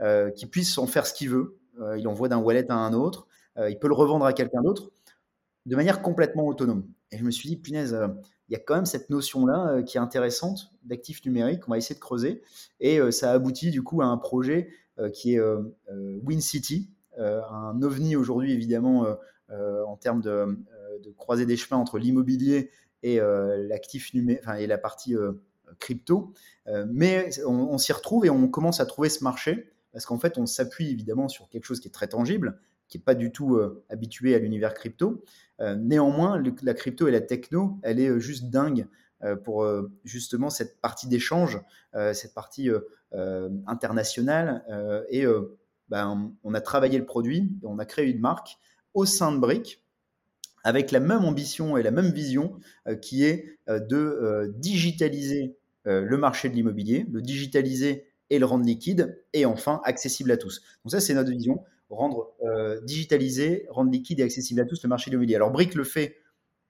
euh, 0.00 0.30
qui 0.30 0.46
puisse 0.46 0.76
en 0.76 0.86
faire 0.86 1.06
ce 1.06 1.14
qu'il 1.14 1.30
veut. 1.30 1.58
Euh, 1.80 1.98
il 1.98 2.06
envoie 2.08 2.28
d'un 2.28 2.38
wallet 2.38 2.70
à 2.70 2.74
un 2.74 2.92
autre, 2.92 3.26
euh, 3.56 3.70
il 3.70 3.78
peut 3.78 3.88
le 3.88 3.94
revendre 3.94 4.26
à 4.26 4.32
quelqu'un 4.32 4.60
d'autre 4.62 4.90
de 5.66 5.76
manière 5.76 6.02
complètement 6.02 6.46
autonome. 6.46 6.86
Et 7.10 7.18
je 7.18 7.24
me 7.24 7.30
suis 7.30 7.48
dit, 7.48 7.56
punaise, 7.56 7.96
il 8.48 8.52
y 8.52 8.56
a 8.56 8.58
quand 8.58 8.74
même 8.74 8.86
cette 8.86 9.10
notion-là 9.10 9.82
qui 9.82 9.96
est 9.96 10.00
intéressante 10.00 10.72
d'actifs 10.84 11.24
numériques, 11.24 11.68
on 11.68 11.72
va 11.72 11.78
essayer 11.78 11.94
de 11.94 12.00
creuser. 12.00 12.42
Et 12.80 12.98
ça 13.10 13.32
aboutit 13.32 13.70
du 13.70 13.82
coup 13.82 14.00
à 14.02 14.06
un 14.06 14.16
projet 14.16 14.70
qui 15.12 15.34
est 15.34 15.40
Win 15.90 16.40
City, 16.40 16.90
un 17.18 17.80
ovni 17.82 18.16
aujourd'hui 18.16 18.52
évidemment 18.52 19.06
en 19.50 19.96
termes 19.96 20.22
de, 20.22 20.58
de 21.04 21.10
croiser 21.10 21.44
des 21.44 21.56
chemins 21.56 21.80
entre 21.80 21.98
l'immobilier 21.98 22.70
et 23.02 23.18
l'actif 23.18 24.14
numérique, 24.14 24.42
et 24.58 24.66
la 24.66 24.78
partie 24.78 25.14
crypto. 25.78 26.32
mais 26.86 27.28
on 27.44 27.76
s'y 27.76 27.92
retrouve 27.92 28.24
et 28.24 28.30
on 28.30 28.48
commence 28.48 28.80
à 28.80 28.86
trouver 28.86 29.10
ce 29.10 29.22
marché 29.22 29.72
parce 29.92 30.06
qu'en 30.06 30.18
fait, 30.18 30.38
on 30.38 30.46
s'appuie 30.46 30.90
évidemment 30.90 31.28
sur 31.28 31.48
quelque 31.48 31.64
chose 31.64 31.80
qui 31.80 31.88
est 31.88 31.92
très 31.92 32.08
tangible, 32.08 32.60
qui 32.88 32.98
n'est 32.98 33.04
pas 33.04 33.14
du 33.14 33.30
tout 33.30 33.56
euh, 33.56 33.84
habitué 33.88 34.34
à 34.34 34.38
l'univers 34.38 34.74
crypto. 34.74 35.22
Euh, 35.60 35.74
néanmoins, 35.76 36.42
la 36.62 36.74
crypto 36.74 37.06
et 37.06 37.10
la 37.10 37.20
techno, 37.20 37.78
elle 37.82 38.00
est 38.00 38.08
euh, 38.08 38.18
juste 38.18 38.50
dingue 38.50 38.86
pour 39.42 39.68
justement 40.04 40.48
cette 40.48 40.80
partie 40.80 41.08
d'échange, 41.08 41.60
cette 42.12 42.34
partie 42.34 42.70
internationale. 43.66 44.62
et 45.10 45.26
ben, 45.88 46.32
on 46.44 46.54
a 46.54 46.60
travaillé 46.60 47.00
le 47.00 47.04
produit, 47.04 47.50
on 47.64 47.80
a 47.80 47.84
créé 47.84 48.06
une 48.06 48.20
marque 48.20 48.58
au 48.94 49.06
sein 49.06 49.32
de 49.32 49.38
Brick, 49.38 49.82
avec 50.62 50.92
la 50.92 51.00
même 51.00 51.24
ambition 51.24 51.76
et 51.76 51.82
la 51.82 51.90
même 51.90 52.12
vision 52.12 52.60
qui 53.02 53.24
est 53.24 53.58
de 53.66 54.52
digitaliser 54.56 55.56
le 55.84 56.16
marché 56.16 56.48
de 56.48 56.54
l'immobilier, 56.54 57.02
de 57.08 57.18
digitaliser 57.18 58.06
et 58.30 58.38
le 58.38 58.46
rendre 58.46 58.66
liquide 58.66 59.20
et 59.32 59.46
enfin 59.46 59.80
accessible 59.82 60.30
à 60.30 60.36
tous. 60.36 60.62
Donc 60.84 60.92
ça, 60.92 61.00
c'est 61.00 61.14
notre 61.14 61.30
vision, 61.30 61.64
rendre 61.90 62.34
euh, 62.42 62.80
digitalisé, 62.82 63.66
rendre 63.70 63.90
liquide 63.90 64.20
et 64.20 64.22
accessible 64.22 64.60
à 64.60 64.64
tous 64.64 64.82
le 64.82 64.88
marché 64.88 65.10
de 65.10 65.12
l'immobilier. 65.12 65.36
Alors 65.36 65.50
Brick 65.50 65.74
le 65.74 65.84
fait 65.84 66.16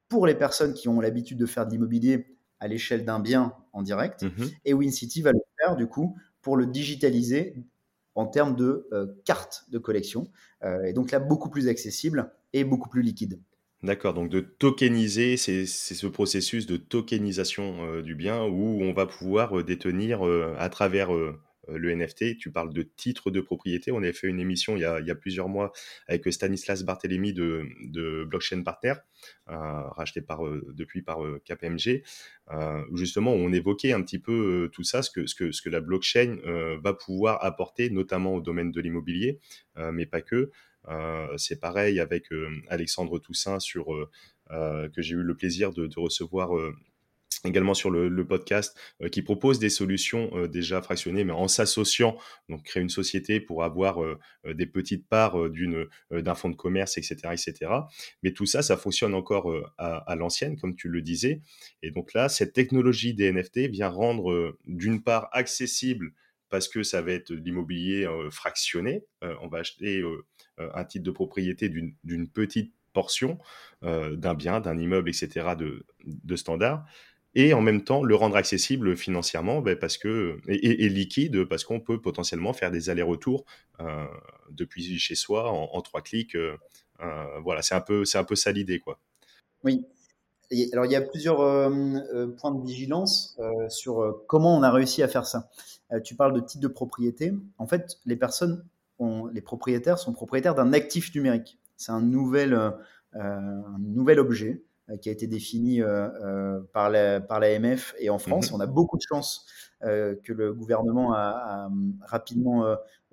pour 0.08 0.26
les 0.26 0.34
personnes 0.34 0.74
qui 0.74 0.88
ont 0.88 1.00
l'habitude 1.00 1.38
de 1.38 1.46
faire 1.46 1.66
de 1.66 1.72
l'immobilier 1.72 2.26
à 2.60 2.68
l'échelle 2.68 3.04
d'un 3.04 3.20
bien 3.20 3.54
en 3.72 3.82
direct, 3.82 4.22
mhm. 4.22 4.50
et 4.64 4.74
WinCity 4.74 5.22
va 5.22 5.32
le 5.32 5.38
faire 5.60 5.76
du 5.76 5.86
coup 5.86 6.16
pour 6.40 6.56
le 6.56 6.66
digitaliser 6.66 7.54
en 8.14 8.26
termes 8.26 8.56
de 8.56 8.88
euh, 8.92 9.06
carte 9.24 9.64
de 9.68 9.78
collection, 9.78 10.28
euh, 10.64 10.82
et 10.84 10.92
donc 10.92 11.12
là 11.12 11.20
beaucoup 11.20 11.50
plus 11.50 11.68
accessible 11.68 12.32
et 12.52 12.64
beaucoup 12.64 12.88
plus 12.88 13.02
liquide. 13.02 13.40
D'accord, 13.84 14.12
donc 14.12 14.28
de 14.28 14.40
tokeniser, 14.40 15.36
c'est 15.36 15.66
ce 15.66 16.06
processus 16.08 16.66
de 16.66 16.76
tokenisation 16.76 18.00
du 18.00 18.16
bien 18.16 18.42
où 18.42 18.82
on 18.82 18.92
va 18.92 19.06
pouvoir 19.06 19.62
détenir 19.62 20.20
à 20.58 20.68
travers 20.68 21.10
le 21.68 21.94
NFT, 21.94 22.36
tu 22.38 22.50
parles 22.50 22.72
de 22.72 22.82
titre 22.82 23.30
de 23.30 23.40
propriété. 23.40 23.92
On 23.92 23.98
avait 23.98 24.12
fait 24.12 24.28
une 24.28 24.40
émission 24.40 24.76
il 24.76 24.80
y 24.80 24.84
a, 24.84 25.14
plusieurs 25.14 25.48
mois 25.48 25.72
avec 26.06 26.30
Stanislas 26.32 26.82
Barthélémy 26.82 27.32
de, 27.32 28.24
Blockchain 28.24 28.62
Partner, 28.62 28.94
euh, 29.48 29.82
racheté 29.90 30.20
par, 30.20 30.46
euh, 30.46 30.64
depuis 30.74 31.02
par 31.02 31.18
KPMG, 31.44 32.02
où 32.90 32.96
justement 32.96 33.32
on 33.32 33.52
évoquait 33.52 33.92
un 33.92 34.02
petit 34.02 34.18
peu 34.18 34.70
tout 34.72 34.84
ça, 34.84 35.02
ce 35.02 35.10
que, 35.10 35.68
la 35.68 35.80
blockchain 35.80 36.38
va 36.82 36.94
pouvoir 36.94 37.44
apporter, 37.44 37.90
notamment 37.90 38.34
au 38.34 38.40
domaine 38.40 38.70
de 38.72 38.80
l'immobilier, 38.80 39.40
mais 39.76 40.06
pas 40.06 40.22
que. 40.22 40.50
c'est 41.36 41.60
pareil 41.60 42.00
avec 42.00 42.28
Alexandre 42.68 43.18
Toussaint 43.18 43.60
sur 43.60 43.86
que 44.48 45.02
j'ai 45.02 45.14
eu 45.14 45.22
le 45.22 45.36
plaisir 45.36 45.72
de, 45.72 45.86
de 45.86 46.00
recevoir 46.00 46.50
également 47.44 47.74
sur 47.74 47.90
le, 47.90 48.24
podcast 48.26 48.76
euh, 49.00 49.08
qui 49.08 49.22
propose 49.22 49.58
des 49.58 49.70
solutions 49.70 50.30
euh, 50.34 50.48
déjà 50.48 50.82
fractionnées 50.82 51.24
mais 51.24 51.32
en 51.32 51.48
s'associant 51.48 52.18
donc 52.48 52.64
créer 52.64 52.82
une 52.82 52.88
société 52.88 53.40
pour 53.40 53.64
avoir 53.64 54.02
euh, 54.02 54.18
des 54.44 54.66
petites 54.66 55.06
parts 55.08 55.48
d'une 55.50 55.86
d'un 56.10 56.34
fonds 56.34 56.50
de 56.50 56.56
commerce 56.56 56.98
etc 56.98 57.28
etc 57.32 57.72
mais 58.22 58.32
tout 58.32 58.46
ça 58.46 58.62
ça 58.62 58.76
fonctionne 58.76 59.14
encore 59.14 59.52
à, 59.78 60.14
l'ancienne 60.16 60.56
comme 60.56 60.74
tu 60.74 60.88
le 60.88 61.00
disais 61.02 61.40
et 61.82 61.90
donc 61.90 62.12
là 62.12 62.28
cette 62.28 62.52
technologie 62.52 63.14
des 63.14 63.32
NFT 63.32 63.70
vient 63.70 63.88
rendre 63.88 64.56
d'une 64.66 65.02
part 65.02 65.28
accessible 65.32 66.12
parce 66.50 66.68
que 66.68 66.82
ça 66.82 67.02
va 67.02 67.12
être 67.12 67.32
de 67.32 67.40
l'immobilier 67.40 68.08
fractionné 68.30 69.04
on 69.22 69.48
va 69.48 69.58
acheter 69.58 70.02
un 70.58 70.84
titre 70.84 71.04
de 71.04 71.10
propriété 71.10 71.68
d'une 71.68 72.28
petite 72.28 72.74
portion 72.92 73.38
d'un 73.82 74.34
bien, 74.34 74.60
d'un 74.60 74.78
immeuble, 74.78 75.08
etc., 75.08 75.54
de, 75.56 75.86
de 76.04 76.36
standard, 76.36 76.84
et 77.38 77.54
en 77.54 77.60
même 77.60 77.84
temps 77.84 78.02
le 78.02 78.16
rendre 78.16 78.34
accessible 78.34 78.96
financièrement 78.96 79.60
ben, 79.60 79.78
parce 79.78 79.96
que, 79.96 80.40
et, 80.48 80.88
liquide 80.88 81.44
parce 81.44 81.62
qu'on 81.62 81.78
peut 81.78 82.00
potentiellement 82.00 82.52
faire 82.52 82.72
des 82.72 82.90
allers-retours 82.90 83.44
euh, 83.78 84.06
depuis 84.50 84.98
chez 84.98 85.14
soi 85.14 85.48
en, 85.48 85.80
trois 85.82 86.02
clics. 86.02 86.34
Euh, 86.34 86.56
euh, 87.00 87.38
voilà, 87.44 87.62
c'est 87.62 87.76
un 87.76 87.80
peu, 87.80 88.02
un 88.12 88.24
peu 88.24 88.34
ça 88.34 88.50
l'idée. 88.50 88.82
Oui. 89.62 89.86
alors 90.72 90.84
il 90.84 90.90
y 90.90 90.96
a 90.96 91.00
plusieurs 91.00 91.36
points 92.38 92.50
de 92.50 92.66
vigilance 92.66 93.38
sur 93.68 94.24
comment 94.26 94.56
on 94.56 94.64
a 94.64 94.72
réussi 94.72 95.04
à 95.04 95.08
faire 95.08 95.24
ça. 95.24 95.48
tu 96.02 96.16
parles 96.16 96.32
de 96.32 96.40
titre 96.40 96.62
de 96.62 96.68
propriété. 96.68 97.32
En 97.58 97.68
fait, 97.68 98.00
les 98.04 98.16
personnes, 98.16 98.64
les 99.32 99.42
propriétaires 99.42 100.00
sont 100.00 100.12
propriétaires 100.12 100.56
d'un 100.56 100.72
actif 100.72 101.14
numérique. 101.14 101.60
C'est 101.76 101.92
un 101.92 102.02
nouvel, 102.02 102.54
un 103.12 103.78
nouvel 103.78 104.18
objet 104.18 104.60
qui 104.96 105.08
a 105.08 105.12
été 105.12 105.26
défini 105.26 105.82
euh, 105.82 106.08
euh, 106.24 106.60
par 106.72 106.90
l'AMF 106.90 107.94
et 107.98 108.10
en 108.10 108.18
France. 108.18 108.50
Mhm. 108.50 108.56
On 108.56 108.60
a 108.60 108.66
beaucoup 108.66 108.96
de 108.96 109.02
chance 109.02 109.46
que 109.80 110.32
le 110.32 110.52
gouvernement 110.52 111.12
a, 111.14 111.70
rapidement 112.00 112.66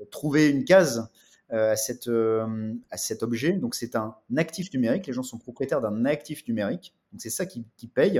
trouvé 0.09 0.49
une 0.49 0.65
case 0.65 1.11
à, 1.51 1.75
cette, 1.75 2.09
à 2.09 2.97
cet 2.97 3.21
objet. 3.21 3.53
Donc 3.53 3.75
c'est 3.75 3.95
un 3.95 4.15
actif 4.35 4.73
numérique, 4.73 5.05
les 5.05 5.13
gens 5.13 5.21
sont 5.21 5.37
propriétaires 5.37 5.79
d'un 5.79 6.05
actif 6.05 6.47
numérique, 6.47 6.95
donc 7.11 7.21
c'est 7.21 7.29
ça 7.29 7.45
qui, 7.45 7.67
qui, 7.77 7.85
paye. 7.87 8.19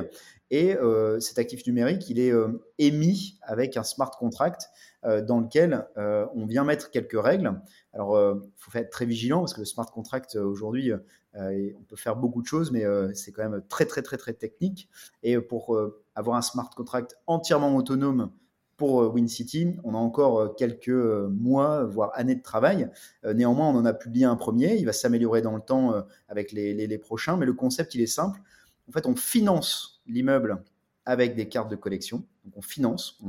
Et 0.51 0.75
cet 1.19 1.39
actif 1.39 1.65
numérique, 1.65 2.07
il 2.07 2.19
est 2.19 2.33
émis 2.77 3.39
avec 3.41 3.77
un 3.77 3.83
smart 3.83 4.11
contract 4.11 4.69
dans 5.01 5.39
lequel 5.39 5.87
on 5.95 6.45
vient 6.45 6.65
mettre 6.65 6.91
quelques 6.91 7.19
règles. 7.19 7.59
Alors 7.93 8.15
il 8.35 8.51
faut 8.57 8.77
être 8.77 8.91
très 8.91 9.07
vigilant 9.07 9.39
parce 9.39 9.55
que 9.55 9.61
le 9.61 9.65
smart 9.65 9.87
contract 9.87 10.35
aujourd'hui, 10.35 10.91
euh, 11.37 11.71
on 11.79 11.83
peut 11.83 11.95
faire 11.95 12.15
beaucoup 12.15 12.41
de 12.41 12.47
choses, 12.47 12.71
mais 12.71 12.85
euh, 12.85 13.13
c'est 13.13 13.31
quand 13.31 13.47
même 13.47 13.61
très, 13.67 13.85
très, 13.85 14.01
très, 14.01 14.17
très 14.17 14.33
technique. 14.33 14.89
Et 15.23 15.39
pour 15.39 15.75
euh, 15.75 16.01
avoir 16.15 16.37
un 16.37 16.41
smart 16.41 16.69
contract 16.69 17.17
entièrement 17.27 17.75
autonome 17.75 18.31
pour 18.77 19.13
WinCity, 19.13 19.77
on 19.83 19.93
a 19.95 19.97
encore 19.97 20.55
quelques 20.55 20.89
mois, 20.89 21.85
voire 21.85 22.11
années 22.13 22.35
de 22.35 22.41
travail. 22.41 22.89
néanmoins, 23.23 23.69
on 23.69 23.77
en 23.77 23.85
a 23.85 23.93
publié 23.93 24.25
un 24.25 24.35
premier. 24.35 24.75
Il 24.75 24.85
va 24.85 24.91
s'améliorer 24.91 25.41
dans 25.41 25.55
le 25.55 25.61
temps 25.61 25.93
avec 26.27 26.51
les, 26.51 26.97
prochains. 26.97 27.37
Mais 27.37 27.45
le 27.45 27.53
concept, 27.53 27.95
il 27.95 28.01
est 28.01 28.05
simple. 28.05 28.41
En 28.89 28.91
fait, 28.91 29.05
on 29.05 29.15
finance 29.15 30.01
l'immeuble 30.07 30.61
avec 31.05 31.35
des 31.35 31.47
cartes 31.47 31.71
de 31.71 31.77
collection. 31.77 32.25
Donc, 32.43 32.57
on 32.57 32.61
finance. 32.61 33.21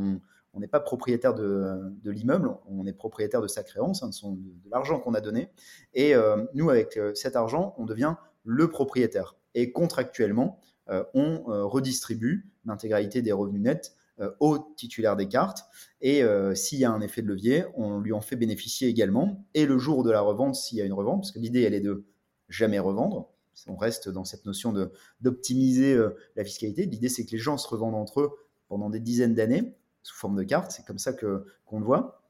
N'est 0.60 0.68
pas 0.68 0.80
propriétaire 0.80 1.34
de, 1.34 1.92
l'immeuble, 2.04 2.50
on 2.68 2.86
est 2.86 2.92
propriétaire 2.92 3.42
de 3.42 3.48
sa 3.48 3.62
créance, 3.62 4.02
hein, 4.02 4.08
de, 4.08 4.36
de 4.36 4.70
l'argent 4.70 5.00
qu'on 5.00 5.14
a 5.14 5.20
donné. 5.20 5.50
Et 5.94 6.14
nous, 6.54 6.70
avec 6.70 6.98
cet 7.14 7.36
argent, 7.36 7.74
on 7.78 7.84
devient 7.84 8.14
le 8.44 8.68
propriétaire. 8.68 9.36
Et 9.54 9.72
contractuellement, 9.72 10.60
euh, 10.88 11.04
on 11.14 11.50
euh, 11.50 11.64
redistribue 11.64 12.48
l'intégralité 12.64 13.22
des 13.22 13.32
revenus 13.32 13.62
nets 13.62 13.94
euh, 14.20 14.30
au 14.38 14.58
titulaire 14.76 15.16
des 15.16 15.28
cartes. 15.28 15.64
Et 16.00 16.22
s'il 16.54 16.78
y 16.78 16.84
a 16.84 16.90
un 16.90 17.00
effet 17.00 17.22
de 17.22 17.26
levier, 17.26 17.64
on 17.74 17.98
lui 17.98 18.12
en 18.12 18.20
fait 18.20 18.36
bénéficier 18.36 18.88
également. 18.88 19.44
Et 19.54 19.66
le 19.66 19.78
jour 19.78 20.04
de 20.04 20.10
la 20.10 20.20
revente, 20.20 20.54
s'il 20.54 20.78
y 20.78 20.82
a 20.82 20.84
une 20.84 20.92
revente, 20.92 21.22
parce 21.22 21.32
que 21.32 21.38
l'idée, 21.38 21.62
elle 21.62 21.74
est 21.74 21.80
de 21.80 22.04
jamais 22.48 22.78
revendre. 22.78 23.30
On 23.66 23.76
reste 23.76 24.08
dans 24.08 24.24
cette 24.24 24.44
notion 24.44 24.72
d'optimiser 25.20 25.98
la 26.36 26.44
fiscalité. 26.44 26.86
L'idée, 26.86 27.08
c'est 27.08 27.24
que 27.24 27.32
les 27.32 27.38
gens 27.38 27.58
se 27.58 27.66
revendent 27.66 27.94
entre 27.94 28.20
eux 28.20 28.30
pendant 28.68 28.90
des 28.90 29.00
dizaines 29.00 29.34
d'années 29.34 29.74
sous 30.06 30.16
forme 30.16 30.36
de 30.36 30.42
cartes. 30.42 30.70
C'est 30.70 30.86
comme 30.86 30.98
ça 30.98 31.12
qu'on 31.12 31.78
le 31.78 31.84
voit. 31.84 32.22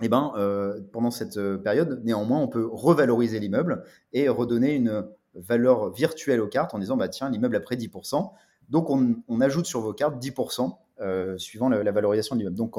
Et 0.00 0.06
eh 0.06 0.08
ben, 0.10 0.34
pendant 0.92 1.10
cette 1.10 1.40
période, 1.62 2.02
néanmoins, 2.04 2.38
on 2.38 2.48
peut 2.48 2.68
revaloriser 2.70 3.40
l'immeuble 3.40 3.82
et 4.12 4.28
redonner 4.28 4.74
une 4.74 5.06
valeur 5.36 5.90
virtuelle 5.92 6.40
aux 6.40 6.48
cartes 6.48 6.74
en 6.74 6.78
disant 6.78 6.96
bah 6.96 7.08
tiens 7.08 7.30
l'immeuble 7.30 7.56
a 7.56 7.60
pris 7.60 7.76
10%, 7.76 8.32
donc 8.68 8.90
on, 8.90 9.40
ajoute 9.40 9.66
sur 9.66 9.80
vos 9.80 9.92
cartes 9.92 10.22
10% 10.22 10.76
euh, 11.00 11.38
suivant 11.38 11.68
la, 11.68 11.92
valorisation 11.92 12.34
de 12.34 12.40
l'immeuble. 12.40 12.56
Donc 12.56 12.74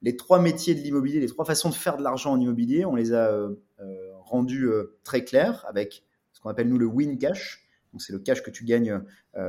les 0.00 0.16
trois 0.16 0.40
métiers 0.40 0.74
de 0.74 0.80
l'immobilier, 0.80 1.20
les 1.20 1.26
trois 1.26 1.44
façons 1.44 1.68
de 1.68 1.74
faire 1.74 1.96
de 1.96 2.02
l'argent 2.02 2.32
en 2.32 2.40
immobilier, 2.40 2.84
on 2.84 2.94
les 2.94 3.12
a 3.12 3.28
euh, 3.28 3.54
euh, 3.80 4.10
rendus 4.20 4.68
très 5.04 5.24
clairs 5.24 5.66
avec 5.68 6.04
ce 6.32 6.40
qu'on 6.40 6.50
appelle 6.50 6.68
nous 6.68 6.78
le 6.78 6.86
win 6.86 7.18
cash. 7.18 7.66
Donc 7.92 8.02
c'est 8.02 8.12
le 8.12 8.18
cash 8.18 8.42
que 8.42 8.50
tu 8.50 8.64
gagnes 8.64 9.02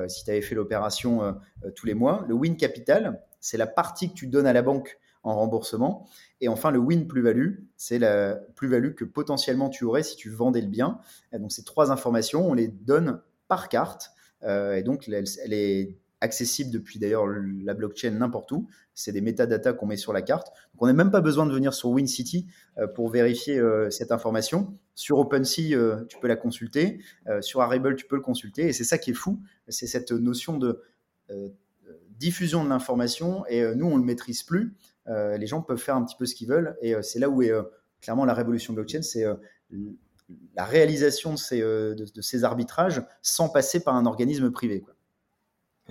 si 0.08 0.23
tu 0.23 0.32
avais 0.32 0.41
fait 0.41 0.56
l'opération 0.56 1.36
tous 1.75 1.86
les 1.86 1.93
mois. 1.93 2.23
Le 2.28 2.34
win 2.34 2.56
capital, 2.56 3.21
c'est 3.39 3.58
la 3.58 3.67
partie 3.67 4.10
que 4.10 4.13
tu 4.13 4.28
donnes 4.28 4.47
à 4.47 4.54
la 4.54 4.62
banque 4.62 4.99
en 5.23 5.36
remboursement. 5.36 6.08
Et 6.41 6.47
enfin, 6.47 6.71
le 6.71 6.80
win 6.80 7.08
plus-value, 7.08 7.56
c'est 7.75 7.99
la 7.99 8.36
plus-value 8.56 8.93
que 8.93 9.06
potentiellement 9.06 9.69
tu 9.69 9.84
aurais 9.84 10.04
si 10.04 10.15
tu 10.15 10.30
vendais 10.30 10.62
le 10.62 10.67
bien. 10.67 10.99
donc, 11.34 11.52
ces 11.52 11.63
trois 11.63 11.91
informations, 11.91 12.47
on 12.49 12.54
les 12.54 12.67
donne 12.67 13.21
par 13.47 13.69
carte. 13.69 14.12
Euh, 14.43 14.75
et 14.75 14.84
donc, 14.84 15.10
elle, 15.10 15.54
est 15.54 15.97
accessible 16.21 16.69
depuis 16.71 16.99
d'ailleurs 16.99 17.25
la 17.28 17.73
blockchain 17.73 18.12
n'importe 18.12 18.52
où. 18.52 18.67
C'est 18.93 19.13
des 19.13 19.21
métadatas 19.21 19.73
qu'on 19.73 19.86
met 19.86 19.97
sur 19.97 20.13
la 20.13 20.21
carte. 20.21 20.47
Donc, 20.73 20.82
on 20.82 20.88
n'a 20.88 20.93
même 20.93 21.12
pas 21.12 21.21
besoin 21.21 21.45
de 21.45 21.54
venir 21.54 21.73
sur 21.73 21.89
WinCity 21.89 22.47
euh, 22.78 22.88
pour 22.88 23.10
vérifier 23.10 23.60
euh, 23.60 23.89
cette 23.89 24.12
information. 24.12 24.78
Sur 24.95 25.19
OpenSea, 25.19 26.06
tu 26.10 26.19
peux 26.19 26.28
la 26.28 26.36
consulter. 26.36 27.02
sur 27.39 27.62
Arrible, 27.62 27.95
tu 27.95 28.06
peux 28.06 28.17
le 28.17 28.21
consulter. 28.21 28.67
Et 28.67 28.73
c'est 28.73 28.84
ça 28.84 28.97
qui 28.97 29.12
est 29.12 29.13
fou. 29.13 29.41
C'est 29.69 29.88
cette 29.88 30.12
notion 30.12 30.58
de 30.58 30.84
diffusion 32.19 32.63
de 32.63 32.69
l'information. 32.69 33.45
Et 33.47 33.63
nous, 33.75 33.88
on 33.88 33.95
ne 33.95 33.99
le 33.99 34.05
maîtrise 34.05 34.43
plus. 34.43 34.75
Euh, 35.10 35.38
les 35.38 35.47
gens 35.47 35.62
peuvent 35.62 35.79
faire 35.79 35.95
un 35.95 36.03
petit 36.03 36.15
peu 36.15 36.25
ce 36.25 36.36
qu'ils 36.36 36.47
veulent. 36.47 36.77
Et 36.82 36.93
euh, 36.93 37.01
c'est 37.01 37.19
là 37.19 37.29
où 37.29 37.41
est 37.41 37.51
euh, 37.51 37.63
clairement 38.01 38.25
la 38.25 38.34
révolution 38.34 38.73
blockchain, 38.73 39.01
c'est 39.01 39.25
la 40.55 40.63
réalisation 40.63 41.34
de 41.34 41.38
ces, 41.38 41.62
de, 41.62 42.21
ces, 42.21 42.43
arbitrages 42.43 43.01
sans 43.21 43.49
passer 43.49 43.84
par 43.84 43.95
un 43.95 44.05
organisme 44.05 44.51
privé. 44.51 44.86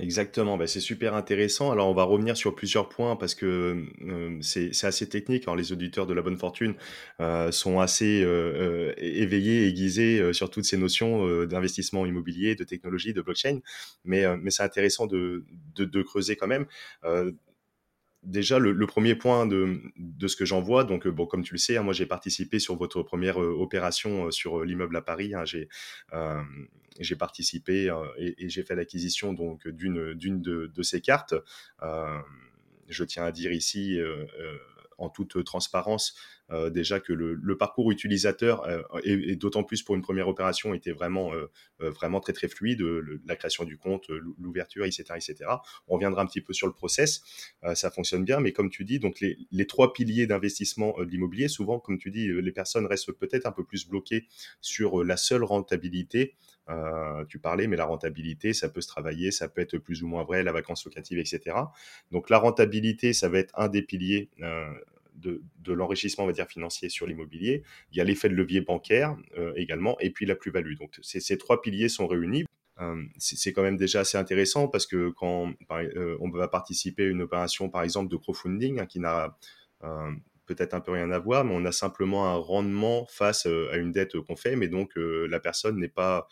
Exactement, 0.01 0.57
bah, 0.57 0.67
c'est 0.67 0.81
super 0.81 1.15
intéressant. 1.15 1.73
Alors 1.73 1.89
on 1.89 1.95
va 1.95 2.05
revenir 2.05 2.37
sur 2.37 2.55
plusieurs 2.55 2.89
points 2.89 3.17
parce 3.17 3.35
que 3.35 3.85
c'est 4.41 4.85
assez 4.85 5.09
technique. 5.09 5.45
Alors 5.45 5.57
les 5.57 5.73
auditeurs 5.73 6.07
de 6.07 6.15
la 6.15 6.23
bonne 6.23 6.37
fortune 6.37 6.75
sont 7.51 7.81
assez 7.81 8.25
éveillés, 8.99 9.67
aiguisés 9.67 10.33
sur 10.33 10.51
toutes 10.51 10.65
ces 10.65 10.77
notions 10.77 11.45
d'investissement 11.47 12.07
immobilier, 12.07 12.55
de 12.55 12.65
technologie, 12.65 13.13
de 13.13 13.23
blockchain, 13.23 13.61
mais, 14.05 14.25
mais 14.39 14.51
c'est 14.51 14.63
intéressant 14.63 15.07
de, 15.07 15.45
de, 15.75 15.85
de, 15.85 16.03
creuser 16.03 16.37
quand 16.37 16.47
même 16.49 16.67
déjà, 18.23 18.59
le, 18.59 18.87
premier 18.87 19.15
point 19.15 19.47
de, 19.47 19.81
ce 20.27 20.37
que 20.37 20.45
j'en 20.45 20.61
vois, 20.61 20.85
donc 20.85 21.07
euh, 21.07 21.11
bon, 21.11 21.27
comme 21.27 21.43
tu 21.43 21.55
le 21.55 21.59
sais, 21.59 21.77
hein, 21.77 21.83
moi 21.83 21.93
j'ai 21.93 22.07
participé 22.07 22.59
sur 22.59 22.77
votre 22.77 23.03
première 23.03 23.41
euh, 23.43 23.55
opération 23.59 24.27
euh, 24.27 24.31
sur 24.31 24.65
l'immeuble 24.65 24.97
à 24.97 25.03
Paris. 25.03 25.35
Hein, 25.35 25.45
j'ai 25.45 25.69
participé 27.17 27.93
et, 28.19 28.49
j'ai 28.49 28.63
fait 28.63 28.75
l'acquisition 28.75 29.33
donc 29.33 29.69
d'une 29.69 30.15
d'une 30.15 30.41
de, 30.41 30.83
ces 30.83 31.01
cartes. 31.01 31.35
je 32.89 33.05
tiens 33.05 33.25
à 33.25 33.33
dire 33.33 33.53
ici 33.53 33.99
en 34.99 35.09
toute 35.09 35.43
transparence 35.45 36.15
euh, 36.51 36.71
déjà 36.71 36.99
que 36.99 37.13
le, 37.13 37.59
parcours 37.59 37.91
utilisateur 37.91 38.67
euh, 38.67 38.83
et, 39.05 39.37
d'autant 39.37 39.65
plus 39.65 39.83
pour 39.83 39.95
une 39.95 40.03
première 40.03 40.29
opération 40.29 40.75
était 40.75 40.93
vraiment 40.93 41.33
euh, 41.35 41.51
vraiment 41.79 42.21
très 42.21 42.33
très 42.33 42.49
fluide, 42.49 42.83
la 43.27 43.37
création 43.37 43.65
du 43.65 43.77
compte, 43.77 44.09
l'ouverture, 44.39 44.85
etc., 44.85 45.05
etc. 45.17 45.51
On 45.87 45.95
reviendra 45.95 46.23
un 46.23 46.27
petit 46.27 46.41
peu 46.41 46.53
sur 46.53 46.67
le 46.67 46.73
process, 46.73 47.23
ça 47.75 47.91
fonctionne 47.91 48.25
bien, 48.25 48.41
mais 48.41 48.53
comme 48.53 48.71
tu 48.71 48.85
dis, 48.85 48.99
donc 48.99 49.21
les 49.21 49.67
trois 49.67 49.93
piliers 49.93 50.27
d'investissement 50.27 50.95
de 50.99 51.05
l'immobilier, 51.05 51.49
souvent, 51.49 51.79
comme 51.79 51.99
tu 51.99 52.11
dis, 52.11 52.29
les 52.29 52.53
personnes 52.53 52.87
restent 52.87 53.13
peut-être 53.13 53.47
un 53.47 53.53
peu 53.53 53.65
plus 53.65 53.87
bloquées 53.87 54.27
sur 54.61 55.05
la 55.05 55.17
seule 55.17 55.45
rentabilité. 55.45 56.35
Tu 57.29 57.39
parlais, 57.39 57.67
mais 57.67 57.77
la 57.77 57.87
rentabilité, 57.87 58.53
ça 58.53 58.69
peut 58.69 58.81
se 58.81 58.89
travailler, 58.89 59.31
ça 59.31 59.49
peut 59.49 59.61
être 59.61 59.79
plus 59.79 60.03
ou 60.03 60.07
moins 60.07 60.25
vrai, 60.25 60.43
la 60.43 60.53
vacance 60.53 60.85
locative, 60.85 61.19
etc. 61.19 61.57
Donc 62.13 62.31
la 62.31 62.39
rentabilité, 62.39 63.13
ça 63.13 63.29
va 63.29 63.39
être 63.39 63.59
un 63.59 63.69
des 63.69 63.83
piliers 63.83 64.29
de, 65.19 65.73
l'enrichissement, 65.73 66.25
on 66.25 66.27
va 66.27 66.33
dire, 66.33 66.47
financier 66.47 66.89
sur 66.89 67.07
l'immobilier. 67.07 67.63
Il 67.93 67.99
y 67.99 68.01
a 68.01 68.05
l'effet 68.05 68.29
de 68.29 68.35
levier 68.35 68.61
bancaire 68.61 69.17
euh, 69.37 69.53
également, 69.57 69.99
et 70.01 70.11
puis 70.11 70.27
la 70.27 70.35
plus-value. 70.35 70.75
Donc 70.77 70.99
ces, 71.03 71.39
trois 71.39 71.61
piliers 71.61 71.89
sont 71.89 72.07
réunis. 72.07 72.45
Euh, 72.81 73.03
c'est 73.19 73.53
quand 73.53 73.63
même 73.63 73.77
déjà 73.77 74.01
assez 74.01 74.17
intéressant 74.17 74.69
parce 74.69 74.87
que 74.87 75.11
quand 75.11 75.53
euh, 75.71 76.17
on 76.21 76.31
va 76.31 76.47
participer 76.49 77.05
à 77.05 77.09
une 77.09 77.23
opération, 77.23 77.69
par 77.69 77.83
exemple, 77.83 78.11
de 78.11 78.17
crowdfunding 78.17 78.81
hein, 78.81 78.87
qui 78.87 79.01
n'a 79.01 79.37
peut-être 80.47 80.75
un 80.75 80.81
peu 80.81 80.93
rien 80.93 81.11
à 81.11 81.19
voir, 81.19 81.45
mais 81.45 81.55
on 81.55 81.65
a 81.65 81.73
simplement 81.73 82.27
un 82.29 82.37
rendement 82.37 83.07
face 83.07 83.47
à 83.47 83.77
une 83.77 83.93
dette 83.93 84.19
qu'on 84.21 84.37
fait, 84.37 84.57
mais 84.57 84.69
donc 84.69 84.93
la 84.97 85.41
personne 85.41 85.79
n'est 85.79 85.89
pas 85.89 86.27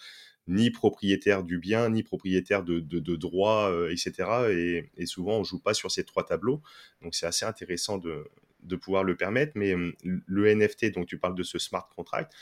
ni 0.49 0.71
propriétaire 0.71 1.43
du 1.43 1.59
bien, 1.59 1.91
ni 1.91 2.03
propriétaire 2.03 2.63
de, 2.63 2.81
de, 2.81 3.17
droits, 3.17 3.73
etc. 3.91 4.89
Et, 4.97 5.07
souvent, 5.07 5.39
on 5.39 5.45
joue 5.45 5.59
pas 5.61 5.75
sur 5.75 5.91
ces 5.91 6.05
trois 6.05 6.25
tableaux. 6.25 6.63
Donc, 7.03 7.15
c'est 7.15 7.27
assez 7.27 7.45
intéressant 7.45 7.99
de, 7.99 8.25
de 8.63 8.77
pouvoir 8.77 9.05
le 9.05 9.17
permettre. 9.17 9.53
Mais 9.57 9.75
le 10.05 10.55
NFT, 10.55 10.93
donc 10.95 11.07
tu 11.07 11.19
parles 11.19 11.35
de 11.35 11.43
ce 11.43 11.59
smart 11.59 11.89
contract, 11.95 12.33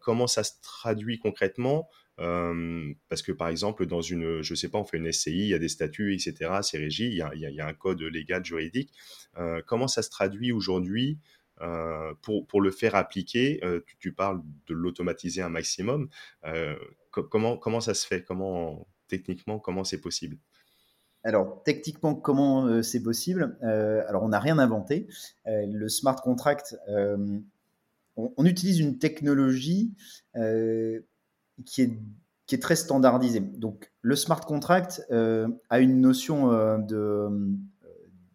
comment 0.00 0.26
ça 0.26 0.42
se 0.42 0.52
traduit 0.62 1.18
concrètement? 1.18 1.88
Parce 2.16 3.22
que 3.22 3.32
par 3.32 3.48
exemple, 3.48 3.86
dans 3.86 4.00
une, 4.00 4.42
je 4.42 4.54
sais 4.54 4.68
pas, 4.68 4.78
on 4.78 4.84
fait 4.84 4.96
une 4.96 5.12
SCI, 5.12 5.30
il 5.30 5.48
y 5.48 5.54
a 5.54 5.58
des 5.58 5.68
statuts, 5.68 6.14
etc., 6.14 6.50
c'est 6.62 6.78
régi, 6.78 7.06
il 7.06 7.16
y, 7.16 7.22
a, 7.22 7.30
il 7.34 7.40
y, 7.40 7.60
a, 7.60 7.66
un 7.66 7.74
code 7.74 8.02
légal, 8.02 8.44
juridique. 8.44 8.92
comment 9.66 9.88
ça 9.88 10.02
se 10.02 10.10
traduit 10.10 10.52
aujourd'hui 10.52 11.18
pour, 12.22 12.46
pour, 12.46 12.60
le 12.60 12.70
faire 12.70 12.94
appliquer 12.94 13.60
tu, 13.98 14.12
parles 14.12 14.42
de 14.66 14.74
l'automatiser 14.74 15.42
un 15.42 15.48
maximum. 15.48 16.08
comment, 17.10 17.56
comment 17.56 17.80
ça 17.80 17.94
se 17.94 18.06
fait? 18.06 18.22
Comment, 18.22 18.86
Techniquement, 19.08 19.58
comment 19.58 19.84
c'est 19.84 20.00
possible? 20.00 20.38
Alors, 21.22 21.62
techniquement, 21.64 22.14
comment 22.14 22.82
c'est 22.82 23.02
possible? 23.02 23.56
Alors, 23.62 24.22
on 24.22 24.28
n'a 24.28 24.40
rien 24.40 24.58
inventé. 24.58 25.08
le 25.46 25.88
smart 25.88 26.16
contract, 26.16 26.76
on, 28.16 28.44
utilise 28.44 28.80
une 28.80 28.98
technologie 28.98 29.94
qui 31.64 31.82
est, 31.82 32.60
très 32.60 32.76
standardisée. 32.76 33.40
Donc, 33.40 33.92
le 34.02 34.14
smart 34.14 34.40
contract 34.40 35.02
euh, 35.10 35.48
a 35.68 35.80
une 35.80 36.00
notion 36.00 36.52
euh, 36.52 36.78
de, 36.78 37.28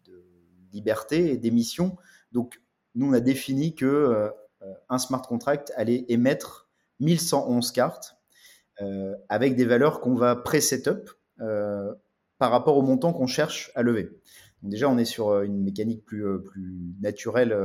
de, 0.04 0.24
liberté 0.72 1.32
et 1.32 1.36
d'émission. 1.38 1.96
Donc, 2.32 2.60
nous, 2.94 3.08
on 3.08 3.12
a 3.12 3.20
défini 3.20 3.74
que 3.74 3.86
euh, 3.86 4.30
un 4.88 4.98
smart 4.98 5.22
contract 5.22 5.72
allait 5.76 6.04
émettre 6.08 6.68
1111 7.00 7.72
cartes 7.72 8.16
avec 9.28 9.54
des 9.54 9.64
valeurs 9.64 10.00
qu'on 10.00 10.14
va 10.14 10.34
pré-setup 10.34 11.10
par 11.36 12.50
rapport 12.50 12.76
au 12.76 12.82
montant 12.82 13.12
qu'on 13.12 13.28
cherche 13.28 13.70
à 13.76 13.82
lever. 13.82 14.10
Déjà, 14.62 14.88
on 14.88 14.98
est 14.98 15.04
sur 15.04 15.40
une 15.42 15.62
mécanique 15.62 16.04
plus, 16.04 16.24
naturelle, 17.00 17.56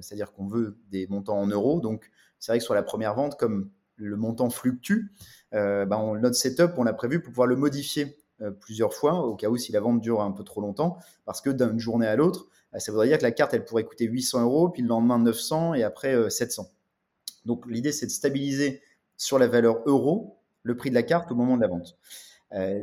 c'est-à-dire 0.00 0.32
qu'on 0.32 0.46
veut 0.46 0.76
des 0.90 1.08
montants 1.08 1.38
en 1.38 1.48
euros. 1.48 1.80
Donc, 1.80 2.08
c'est 2.38 2.52
vrai 2.52 2.58
que 2.58 2.64
sur 2.64 2.74
la 2.74 2.84
première 2.84 3.14
vente, 3.14 3.36
comme 3.36 3.70
le 3.96 4.16
montant 4.16 4.50
fluctue, 4.50 5.12
euh, 5.54 5.86
on, 5.90 6.16
notre 6.16 6.36
setup, 6.36 6.72
on 6.76 6.84
l'a 6.84 6.92
prévu 6.92 7.20
pour 7.20 7.30
pouvoir 7.30 7.46
le 7.46 7.56
modifier 7.56 8.16
euh, 8.40 8.50
plusieurs 8.50 8.94
fois, 8.94 9.24
au 9.24 9.36
cas 9.36 9.48
où 9.48 9.56
si 9.56 9.72
la 9.72 9.80
vente 9.80 10.00
dure 10.00 10.20
un 10.20 10.32
peu 10.32 10.44
trop 10.44 10.60
longtemps, 10.60 10.98
parce 11.24 11.40
que 11.40 11.50
d'une 11.50 11.78
journée 11.78 12.06
à 12.06 12.16
l'autre, 12.16 12.46
euh, 12.46 12.63
ça 12.78 12.92
voudrait 12.92 13.08
dire 13.08 13.18
que 13.18 13.22
la 13.22 13.32
carte, 13.32 13.54
elle 13.54 13.64
pourrait 13.64 13.84
coûter 13.84 14.06
800 14.06 14.42
euros, 14.42 14.68
puis 14.68 14.82
le 14.82 14.88
lendemain 14.88 15.18
900 15.18 15.74
et 15.74 15.82
après 15.82 16.30
700. 16.30 16.70
Donc 17.44 17.64
l'idée, 17.66 17.92
c'est 17.92 18.06
de 18.06 18.10
stabiliser 18.10 18.82
sur 19.16 19.38
la 19.38 19.46
valeur 19.46 19.82
euro 19.86 20.38
le 20.62 20.76
prix 20.76 20.90
de 20.90 20.94
la 20.94 21.02
carte 21.02 21.30
au 21.30 21.34
moment 21.34 21.56
de 21.56 21.62
la 21.62 21.68
vente. 21.68 21.96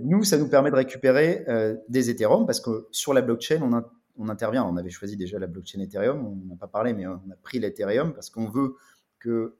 nous, 0.04 0.23
ça 0.23 0.38
nous 0.38 0.47
permet 0.47 0.69
de 0.71 0.75
récupérer 0.75 1.45
des 1.89 2.10
Ethereum, 2.10 2.45
parce 2.45 2.62
que 2.62 2.88
sur 2.91 3.13
la 3.13 3.21
blockchain, 3.21 3.84
on, 4.17 4.30
intervient. 4.30 4.63
On 4.63 4.77
avait 4.77 4.91
choisi 4.91 5.17
déjà 5.17 5.39
la 5.39 5.47
blockchain 5.47 5.80
Ethereum, 5.80 6.25
on 6.25 6.45
n'a 6.47 6.56
pas 6.56 6.67
parlé, 6.67 6.93
mais 6.93 7.08
on 7.08 7.15
a 7.32 7.36
pris 7.41 7.60
l'Ethereum 7.60 8.13
parce 8.13 8.30
qu'on 8.30 8.47
veut 8.47 8.75
que 9.19 9.56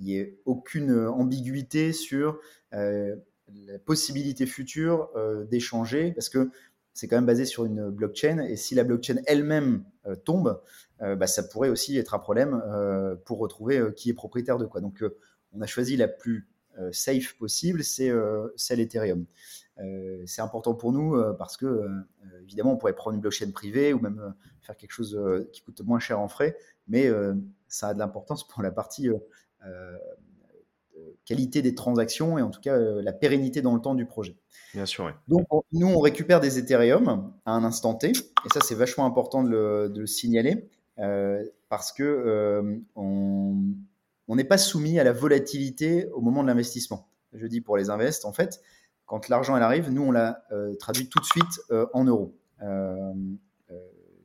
il 0.00 0.06
n'y 0.06 0.16
ait 0.16 0.38
aucune 0.46 0.90
euh, 0.90 1.12
ambiguïté 1.12 1.92
sur 1.92 2.38
euh, 2.72 3.14
la 3.66 3.78
possibilité 3.78 4.46
future 4.46 5.10
euh, 5.16 5.44
d'échanger, 5.44 6.12
parce 6.12 6.28
que 6.28 6.50
c'est 6.92 7.08
quand 7.08 7.16
même 7.16 7.26
basé 7.26 7.44
sur 7.44 7.64
une 7.64 7.90
blockchain, 7.90 8.38
et 8.40 8.56
si 8.56 8.74
la 8.74 8.84
blockchain 8.84 9.16
elle-même 9.26 9.84
tombe, 10.24 10.60
bah, 10.98 11.26
ça 11.26 11.42
pourrait 11.42 11.68
aussi 11.68 11.96
être 11.96 12.14
un 12.14 12.18
problème 12.18 12.62
pour 13.24 13.38
retrouver 13.38 13.80
qui 13.96 14.10
est 14.10 14.14
propriétaire 14.14 14.58
de 14.58 14.66
quoi. 14.66 14.80
Donc 14.80 15.02
on 15.52 15.60
a 15.60 15.66
choisi 15.66 15.96
la 15.96 16.08
plus 16.08 16.48
safe 16.92 17.36
possible, 17.38 17.84
c'est 17.84 18.10
celle 18.56 18.80
Ethereum. 18.80 19.24
c'est 20.26 20.42
important 20.42 20.74
pour 20.74 20.92
nous 20.92 21.16
parce 21.38 21.56
que, 21.56 21.88
évidemment, 22.42 22.72
on 22.72 22.76
pourrait 22.76 22.94
prendre 22.94 23.14
une 23.14 23.20
blockchain 23.20 23.50
privée 23.50 23.92
ou 23.92 24.00
même 24.00 24.34
faire 24.60 24.76
quelque 24.76 24.92
chose 24.92 25.18
qui 25.52 25.62
coûte 25.62 25.80
moins 25.82 26.00
cher 26.00 26.20
en 26.20 26.28
frais, 26.28 26.56
mais 26.88 27.08
ça 27.68 27.88
a 27.88 27.94
de 27.94 27.98
l'importance 27.98 28.46
pour 28.46 28.62
la 28.62 28.72
partie 28.72 29.08
euh, 29.66 29.96
qualité 31.24 31.62
des 31.62 31.74
transactions 31.74 32.38
et 32.38 32.42
en 32.42 32.50
tout 32.50 32.60
cas 32.60 32.74
euh, 32.74 33.02
la 33.02 33.12
pérennité 33.12 33.62
dans 33.62 33.74
le 33.74 33.80
temps 33.80 33.94
du 33.94 34.06
projet. 34.06 34.36
Bien 34.74 34.86
sûr. 34.86 35.12
Donc 35.28 35.46
nous 35.72 35.86
on 35.86 36.00
récupère 36.00 36.40
des 36.40 36.58
Ethereum 36.58 37.32
à 37.44 37.52
un 37.52 37.64
instant 37.64 37.94
T 37.94 38.08
et 38.10 38.48
ça 38.52 38.60
c'est 38.62 38.74
vachement 38.74 39.06
important 39.06 39.42
de 39.42 39.92
le, 39.94 40.06
signaler 40.06 40.68
euh, 40.98 41.44
parce 41.68 41.92
que 41.92 42.82
on 42.96 44.36
n'est 44.36 44.44
pas 44.44 44.58
soumis 44.58 44.98
à 44.98 45.04
la 45.04 45.12
volatilité 45.12 46.06
au 46.12 46.20
moment 46.20 46.42
de 46.42 46.48
l'investissement. 46.48 47.08
Je 47.32 47.46
dis 47.46 47.60
pour 47.60 47.76
les 47.76 47.90
invests 47.90 48.24
en 48.24 48.32
fait 48.32 48.60
quand 49.06 49.28
l'argent 49.28 49.56
elle 49.56 49.62
arrive 49.62 49.90
nous 49.90 50.02
on 50.02 50.12
la 50.12 50.44
traduit 50.78 51.08
tout 51.08 51.20
de 51.20 51.24
suite 51.24 51.60
en 51.92 52.04
euros. 52.04 52.36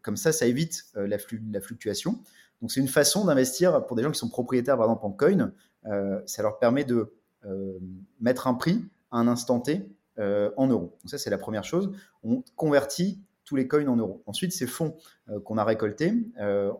comme 0.02 0.18
ça 0.18 0.32
ça 0.32 0.46
évite 0.46 0.86
la, 0.96 1.18
la 1.52 1.62
fluctuation. 1.62 2.20
Donc 2.66 2.72
c'est 2.72 2.80
une 2.80 2.88
façon 2.88 3.26
d'investir 3.26 3.86
pour 3.86 3.96
des 3.96 4.02
gens 4.02 4.10
qui 4.10 4.18
sont 4.18 4.28
propriétaires 4.28 4.76
par 4.76 4.88
exemple 4.88 5.06
en 5.06 5.12
coin. 5.12 5.52
Euh, 5.86 6.20
ça 6.26 6.42
leur 6.42 6.58
permet 6.58 6.84
de 6.84 7.14
euh, 7.46 7.78
mettre 8.20 8.48
un 8.48 8.56
prix 8.56 8.84
à 9.12 9.20
un 9.20 9.28
instant 9.28 9.60
T 9.60 9.88
euh, 10.18 10.50
en 10.58 10.66
euros. 10.66 10.98
Donc 11.04 11.12
ça 11.12 11.20
c'est 11.20 11.30
la 11.30 11.38
première 11.38 11.64
chose. 11.64 11.92
On 12.24 12.44
convertit 12.56 13.22
tous 13.44 13.56
les 13.56 13.68
coins 13.68 13.88
en 13.88 13.98
euros. 13.98 14.24
Ensuite, 14.26 14.52
ces 14.52 14.66
fonds 14.66 14.98
qu'on 15.44 15.60
a 15.60 15.64
récoltés, 15.64 16.12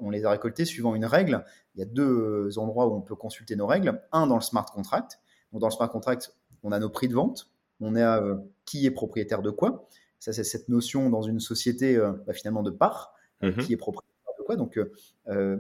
on 0.02 0.10
les 0.10 0.26
a 0.26 0.32
récoltés 0.32 0.66
suivant 0.66 0.96
une 0.96 1.06
règle. 1.06 1.46
Il 1.76 1.82
y 1.82 1.84
a 1.84 1.86
deux 1.86 2.58
endroits 2.58 2.88
où 2.88 2.96
on 2.96 3.02
peut 3.02 3.14
consulter 3.14 3.56
nos 3.56 3.68
règles. 3.68 4.02
Un 4.12 4.26
dans 4.26 4.38
le 4.38 4.42
smart 4.42 4.66
contract. 4.66 5.20
Donc 5.52 5.62
dans 5.62 5.68
le 5.68 5.72
smart 5.72 5.92
contract, 5.92 6.36
on 6.64 6.72
a 6.72 6.80
nos 6.80 6.90
prix 6.90 7.08
de 7.08 7.14
vente, 7.14 7.52
on 7.80 7.96
a 7.96 8.40
qui 8.66 8.88
est 8.88 8.92
propriétaire 8.92 9.44
de 9.44 9.52
quoi. 9.52 9.88
Ça 10.18 10.34
c'est 10.34 10.44
cette 10.44 10.68
notion 10.68 11.12
dans 11.12 11.22
une 11.22 11.40
société 11.40 11.96
bah, 12.26 12.34
finalement 12.34 12.64
de 12.64 12.72
part, 12.72 13.14
mm-hmm. 13.44 13.58
qui 13.64 13.74
est 13.74 13.78
propriétaire 13.78 14.16
quoi. 14.46 14.56
Donc, 14.56 14.80
euh, 15.28 15.58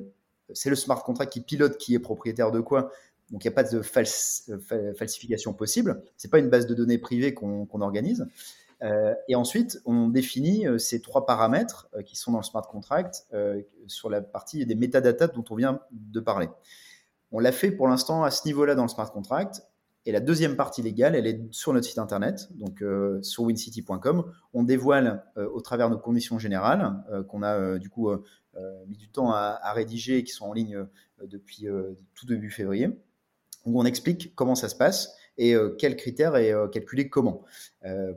c'est 0.54 0.70
le 0.70 0.76
smart 0.76 1.04
contract 1.04 1.32
qui 1.32 1.42
pilote 1.42 1.78
qui 1.78 1.96
est 1.96 2.00
propriétaire 2.00 2.52
de 2.52 2.60
quoi. 2.60 2.92
Donc, 3.32 3.44
il 3.44 3.48
n'y 3.48 3.54
a 3.54 3.56
pas 3.56 3.64
de 3.64 3.78
euh, 3.78 4.94
falsification 4.94 5.54
possible. 5.54 6.04
Ce 6.18 6.28
n'est 6.28 6.30
pas 6.30 6.40
une 6.40 6.50
base 6.50 6.68
de 6.68 6.76
données 6.76 7.00
privée 7.00 7.34
qu'on 7.34 7.82
organise. 7.82 8.28
et 9.28 9.36
ensuite, 9.36 9.82
on 9.86 10.10
définit 10.10 10.68
ces 10.78 11.02
trois 11.02 11.26
paramètres 11.26 11.90
qui 12.06 12.16
sont 12.16 12.32
dans 12.32 12.40
le 12.40 12.44
smart 12.44 12.68
contract 12.68 13.26
sur 13.88 14.10
la 14.12 14.22
partie 14.22 14.64
des 14.66 14.76
métadatas 14.76 15.30
dont 15.30 15.46
on 15.50 15.56
vient 15.56 15.80
de 15.92 16.20
parler. 16.20 16.50
On 17.32 17.40
l'a 17.40 17.52
fait 17.52 17.72
pour 17.72 17.88
l'instant 17.88 18.24
à 18.24 18.32
ce 18.32 18.46
niveau-là 18.46 18.76
dans 18.76 18.84
le 18.84 18.90
smart 18.90 19.12
contract. 19.12 19.64
Et 20.06 20.12
la 20.12 20.20
deuxième 20.20 20.56
partie 20.56 20.82
légale, 20.82 21.15
elle 21.15 21.26
est 21.26 21.41
sur 21.52 21.74
notre 21.74 21.88
site 21.88 21.98
internet, 21.98 22.50
donc 22.54 22.84
sur 23.24 23.44
wincity.com. 23.44 24.32
On 24.54 24.63
dévoile 24.63 25.24
au 25.36 25.62
travers 25.62 25.89
de 25.89 25.96
nos 25.96 26.00
conditions 26.00 26.38
générales 26.38 27.04
qu'on 27.28 27.41
a 27.41 27.80
du 27.80 27.89
coup 27.89 28.12
euh, 28.58 28.86
mis 28.88 28.96
du 28.96 29.10
temps 29.10 29.32
à, 29.32 29.74
rédiger 29.74 30.20
et 30.20 30.24
qui 30.24 30.32
sont 30.32 30.46
en 30.46 30.54
ligne 30.54 30.78
euh, 30.78 30.86
depuis 31.28 31.68
euh, 31.68 31.94
tout 32.13 32.26
début 32.26 32.50
février, 32.50 32.88
où 33.65 33.82
on 33.82 33.84
explique 33.84 34.34
comment 34.34 34.56
ça 34.56 34.70
se 34.70 34.76
passe 34.76 35.13
et 35.38 35.56
quels 35.78 35.95
critères 35.95 36.36
et 36.38 36.54
calculer 36.71 37.10
comment. 37.10 37.43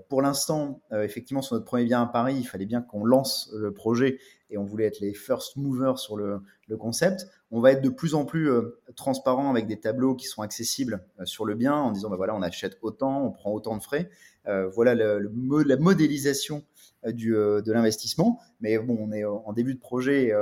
pour 0.09 0.23
l'instant, 0.23 0.81
effectivement, 0.93 1.43
sur 1.43 1.55
notre 1.55 1.67
premier 1.67 1.85
bien 1.85 2.03
à 2.03 2.07
Paris, 2.07 2.37
il 2.39 2.45
fallait 2.45 2.67
bien 2.67 2.81
qu'on 2.81 3.05
lance 3.05 3.51
le 3.55 3.73
projet 3.73 4.19
et 4.51 4.57
on 4.57 4.65
voulait 4.65 4.87
être 4.87 5.01
les 5.01 5.13
first 5.15 5.57
movers 5.57 5.99
sur 5.99 6.17
le, 6.17 6.43
concept. 6.79 7.27
On 7.51 7.61
va 7.61 7.73
être 7.73 7.83
de 7.83 7.89
plus 7.89 8.15
en 8.15 8.25
plus 8.25 8.51
transparent 8.95 9.51
avec 9.51 9.67
des 9.67 9.81
tableaux 9.81 10.15
qui 10.15 10.27
sont 10.27 10.43
accessibles 10.43 11.05
sur 11.25 11.45
le 11.45 11.55
bien 11.55 11.75
en 11.75 11.91
disant 11.91 12.09
bah 12.09 12.17
voilà, 12.17 12.37
on 12.37 12.43
achète 12.43 12.79
autant, 12.83 13.25
on 13.25 13.33
prend 13.33 13.53
autant 13.53 13.77
de 13.77 13.83
frais. 13.83 14.11
voilà 14.47 14.95
la 14.95 15.77
modélisation 15.77 16.63
euh, 17.07 17.13
du, 17.13 17.37
euh, 17.37 17.63
de 17.63 17.73
l'investissement. 17.73 18.41
Mais 18.61 18.77
bon, 18.79 18.97
on 19.01 19.13
est 19.13 19.25
en 19.25 19.53
début 19.53 19.75
de 19.75 19.79
projet. 19.79 20.33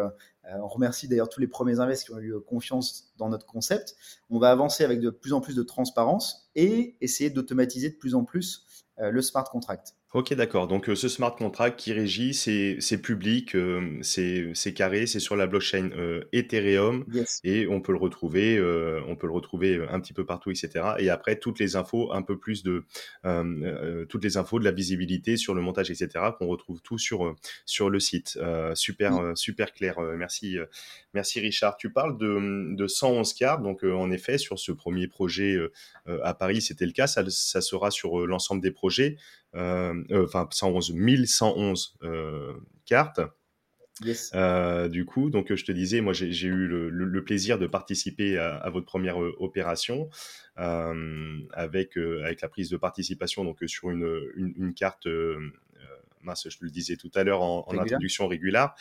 Euh, 0.46 0.59
on 0.62 0.68
remercie 0.68 1.09
d'ailleurs 1.09 1.28
tous 1.28 1.40
les 1.40 1.48
premiers 1.48 1.80
investisseurs 1.80 2.18
qui 2.20 2.32
ont 2.32 2.38
eu 2.38 2.40
confiance 2.40 3.12
dans 3.16 3.28
notre 3.28 3.46
concept. 3.46 3.96
On 4.30 4.38
va 4.38 4.50
avancer 4.50 4.85
avec 4.85 5.00
de 5.00 5.11
plus 5.11 5.32
en 5.32 5.40
plus 5.40 5.56
de 5.56 5.62
transparence 5.62 6.50
et 6.54 6.96
essayer 7.00 7.30
d'automatiser 7.30 7.90
de 7.90 7.96
plus 7.96 8.14
en 8.14 8.24
plus 8.24 8.64
le 8.98 9.20
smart 9.20 9.44
contract. 9.44 9.95
Ok, 10.14 10.32
d'accord. 10.34 10.68
Donc, 10.68 10.88
euh, 10.88 10.94
ce 10.94 11.08
smart 11.08 11.34
contract 11.34 11.78
qui 11.78 11.92
régit, 11.92 12.32
c'est 12.32 13.02
public, 13.02 13.56
euh, 13.56 13.98
c'est 14.02 14.72
carré, 14.72 15.06
c'est 15.06 15.18
sur 15.18 15.34
la 15.34 15.48
blockchain 15.48 15.90
euh, 15.96 16.22
Ethereum 16.32 17.04
et 17.42 17.66
on 17.66 17.80
peut 17.80 17.90
le 17.90 17.98
retrouver, 17.98 18.60
on 19.06 19.16
peut 19.16 19.26
le 19.26 19.32
retrouver 19.32 19.84
un 19.90 20.00
petit 20.00 20.12
peu 20.12 20.24
partout, 20.24 20.50
etc. 20.50 20.94
Et 20.98 21.10
après, 21.10 21.36
toutes 21.36 21.58
les 21.58 21.74
infos, 21.74 22.12
un 22.12 22.22
peu 22.22 22.38
plus 22.38 22.62
de 22.62 22.84
toutes 24.08 24.22
les 24.22 24.36
infos 24.36 24.60
de 24.60 24.64
la 24.64 24.70
visibilité 24.70 25.36
sur 25.36 25.54
le 25.54 25.60
montage, 25.60 25.90
etc. 25.90 26.08
qu'on 26.38 26.46
retrouve 26.46 26.80
tout 26.82 26.98
sur 26.98 27.34
sur 27.64 27.90
le 27.90 27.98
site. 27.98 28.38
super, 28.74 29.32
super 29.34 29.72
clair. 29.72 30.00
merci, 30.00 30.56
merci 31.14 31.40
Richard. 31.40 31.76
Tu 31.76 31.90
parles 31.90 32.16
de, 32.16 32.74
de 32.76 32.86
111 32.86 33.34
cartes. 33.34 33.62
Donc, 33.62 33.82
en 33.82 34.10
effet, 34.12 34.38
sur 34.38 34.58
ce 34.58 34.72
premier 34.72 35.08
projet 35.08 35.58
à 36.22 36.32
Paris, 36.32 36.62
c'était 36.62 36.86
le 36.86 36.92
cas. 36.92 37.08
Ça, 37.08 37.24
ça 37.28 37.60
sera 37.60 37.90
sur 37.90 38.26
l'ensemble 38.26 38.62
des 38.62 38.70
projets. 38.70 39.16
Euh, 39.56 40.02
enfin 40.24 40.48
111 40.50 40.92
1111 40.92 41.98
cartes. 42.84 43.20
du 44.90 45.04
coup, 45.06 45.30
donc 45.30 45.54
je 45.54 45.64
te 45.64 45.72
disais, 45.72 46.00
moi 46.00 46.12
j'ai 46.12 46.46
eu 46.46 46.66
le, 46.66 47.24
plaisir 47.24 47.58
de 47.58 47.66
participer 47.66 48.38
à, 48.38 48.68
votre 48.70 48.86
première 48.86 49.16
opération 49.16 50.10
avec 50.56 51.96
avec 51.96 52.40
la 52.42 52.48
prise 52.48 52.70
de 52.70 52.76
participation 52.76 53.44
donc 53.44 53.58
sur 53.66 53.90
une, 53.90 54.30
une, 54.36 54.74
carte. 54.74 55.08
mince, 56.22 56.48
je 56.48 56.58
te 56.58 56.64
le 56.64 56.70
disais 56.70 56.96
tout 56.96 57.10
à 57.14 57.24
l'heure 57.24 57.42
en, 57.42 57.64
en 57.66 57.78
introduction 57.78 58.28
régulière. 58.28 58.74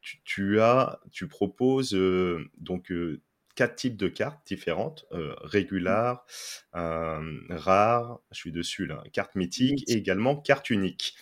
Tu, 0.00 0.20
tu, 0.24 0.60
as, 0.60 1.00
tu 1.12 1.28
proposes 1.28 1.96
donc 2.58 2.92
quatre 3.54 3.76
types 3.76 3.96
de 3.96 4.08
cartes 4.08 4.46
différentes, 4.46 5.06
euh, 5.12 5.34
régulaires, 5.40 6.20
euh, 6.74 7.38
rares, 7.50 8.20
je 8.32 8.38
suis 8.38 8.52
dessus 8.52 8.86
là, 8.86 9.02
carte 9.12 9.34
mythique 9.36 9.84
et 9.88 9.94
également 9.94 10.36
carte 10.36 10.70
unique. 10.70 11.14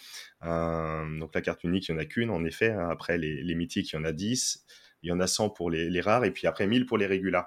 Euh, 0.45 1.19
donc 1.19 1.35
la 1.35 1.41
carte 1.41 1.65
unique, 1.65 1.89
il 1.89 1.95
n'y 1.95 1.99
en 1.99 2.03
a 2.03 2.07
qu'une 2.07 2.31
en 2.31 2.45
effet, 2.45 2.71
hein. 2.71 2.89
après 2.91 3.19
les, 3.19 3.55
mythiques, 3.55 3.93
il 3.93 3.97
y 3.97 3.99
en 3.99 4.05
a 4.05 4.13
10, 4.13 4.65
il 5.03 5.11
y 5.11 5.13
en 5.13 5.21
a 5.21 5.27
100 5.27 5.51
pour 5.51 5.71
les, 5.71 6.01
rares 6.01 6.25
et 6.25 6.31
puis 6.31 6.47
après 6.47 6.67
1000 6.67 6.87
pour 6.87 6.99
les 6.99 7.07
régulaires. 7.07 7.47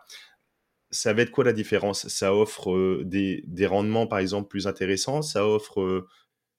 Ça 0.92 1.14
va 1.14 1.24
être 1.24 1.32
quoi 1.32 1.44
la 1.44 1.54
différence? 1.54 2.08
Ça 2.08 2.34
offre 2.34 3.04
des, 3.04 3.44
rendements 3.66 4.08
par 4.08 4.20
exemple 4.20 4.48
plus 4.48 4.68
intéressants, 4.68 5.22
ça 5.22 5.48
offre 5.48 6.08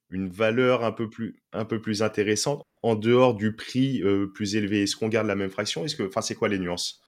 une 0.09 0.29
valeur 0.29 0.83
un 0.83 0.91
peu 0.91 1.09
plus, 1.09 1.41
un 1.53 1.65
peu 1.65 1.81
plus 1.81 2.03
intéressante 2.03 2.63
en 2.83 2.95
dehors 2.95 3.35
du 3.35 3.55
prix 3.55 4.01
plus 4.33 4.55
élevé? 4.55 4.83
Est-ce 4.83 4.95
qu'on 4.95 5.09
garde 5.09 5.27
la 5.27 5.35
même 5.35 5.49
fraction? 5.49 5.85
Est-ce 5.85 5.95
que, 5.95 6.03
enfin, 6.03 6.21
c'est 6.21 6.35
quoi 6.35 6.49
les 6.49 6.59
nuances? 6.59 7.06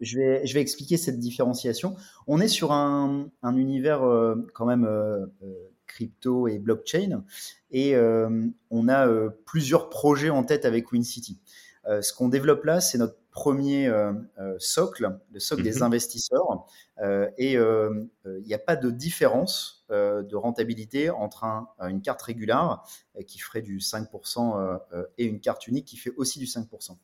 Je 0.00 0.18
vais, 0.18 0.46
je 0.46 0.54
vais 0.54 0.60
expliquer 0.60 0.96
cette 0.96 1.18
différenciation. 1.18 1.96
On 2.26 2.40
est 2.40 2.48
sur 2.48 2.72
un, 2.72 3.28
un 3.42 3.56
univers 3.56 4.02
euh, 4.02 4.34
quand 4.54 4.66
même 4.66 4.84
euh, 4.84 5.26
euh, 5.42 5.70
crypto 5.86 6.48
et 6.48 6.58
blockchain 6.58 7.24
et 7.70 7.96
on 8.70 8.88
a 8.88 9.30
plusieurs 9.46 9.90
projets 9.90 10.30
en 10.30 10.42
tête 10.42 10.64
avec 10.64 10.90
WinCity. 10.90 11.38
ce 11.86 12.12
qu'on 12.12 12.28
développe 12.28 12.64
là, 12.64 12.80
c'est 12.80 12.98
notre 12.98 13.16
premier 13.30 13.92
socle, 14.58 15.18
le 15.32 15.38
socle 15.38 15.62
des 15.62 15.76
mhm. 15.76 15.82
investisseurs. 15.82 16.66
et 17.38 17.52
il 17.52 18.42
n'y 18.44 18.54
a 18.54 18.58
pas 18.58 18.74
de 18.74 18.90
différence 18.90 19.86
de 19.90 20.34
rentabilité 20.34 21.10
entre 21.10 21.44
un, 21.44 21.68
une 21.80 22.02
carte 22.02 22.22
régulière 22.22 22.82
qui 23.26 23.38
ferait 23.38 23.62
du 23.62 23.78
5% 23.78 24.80
et 25.18 25.26
une 25.26 25.38
carte 25.38 25.68
unique 25.68 25.84
qui 25.84 25.96
fait 25.96 26.12
aussi 26.16 26.40
du 26.40 26.46
5%. 26.46 26.96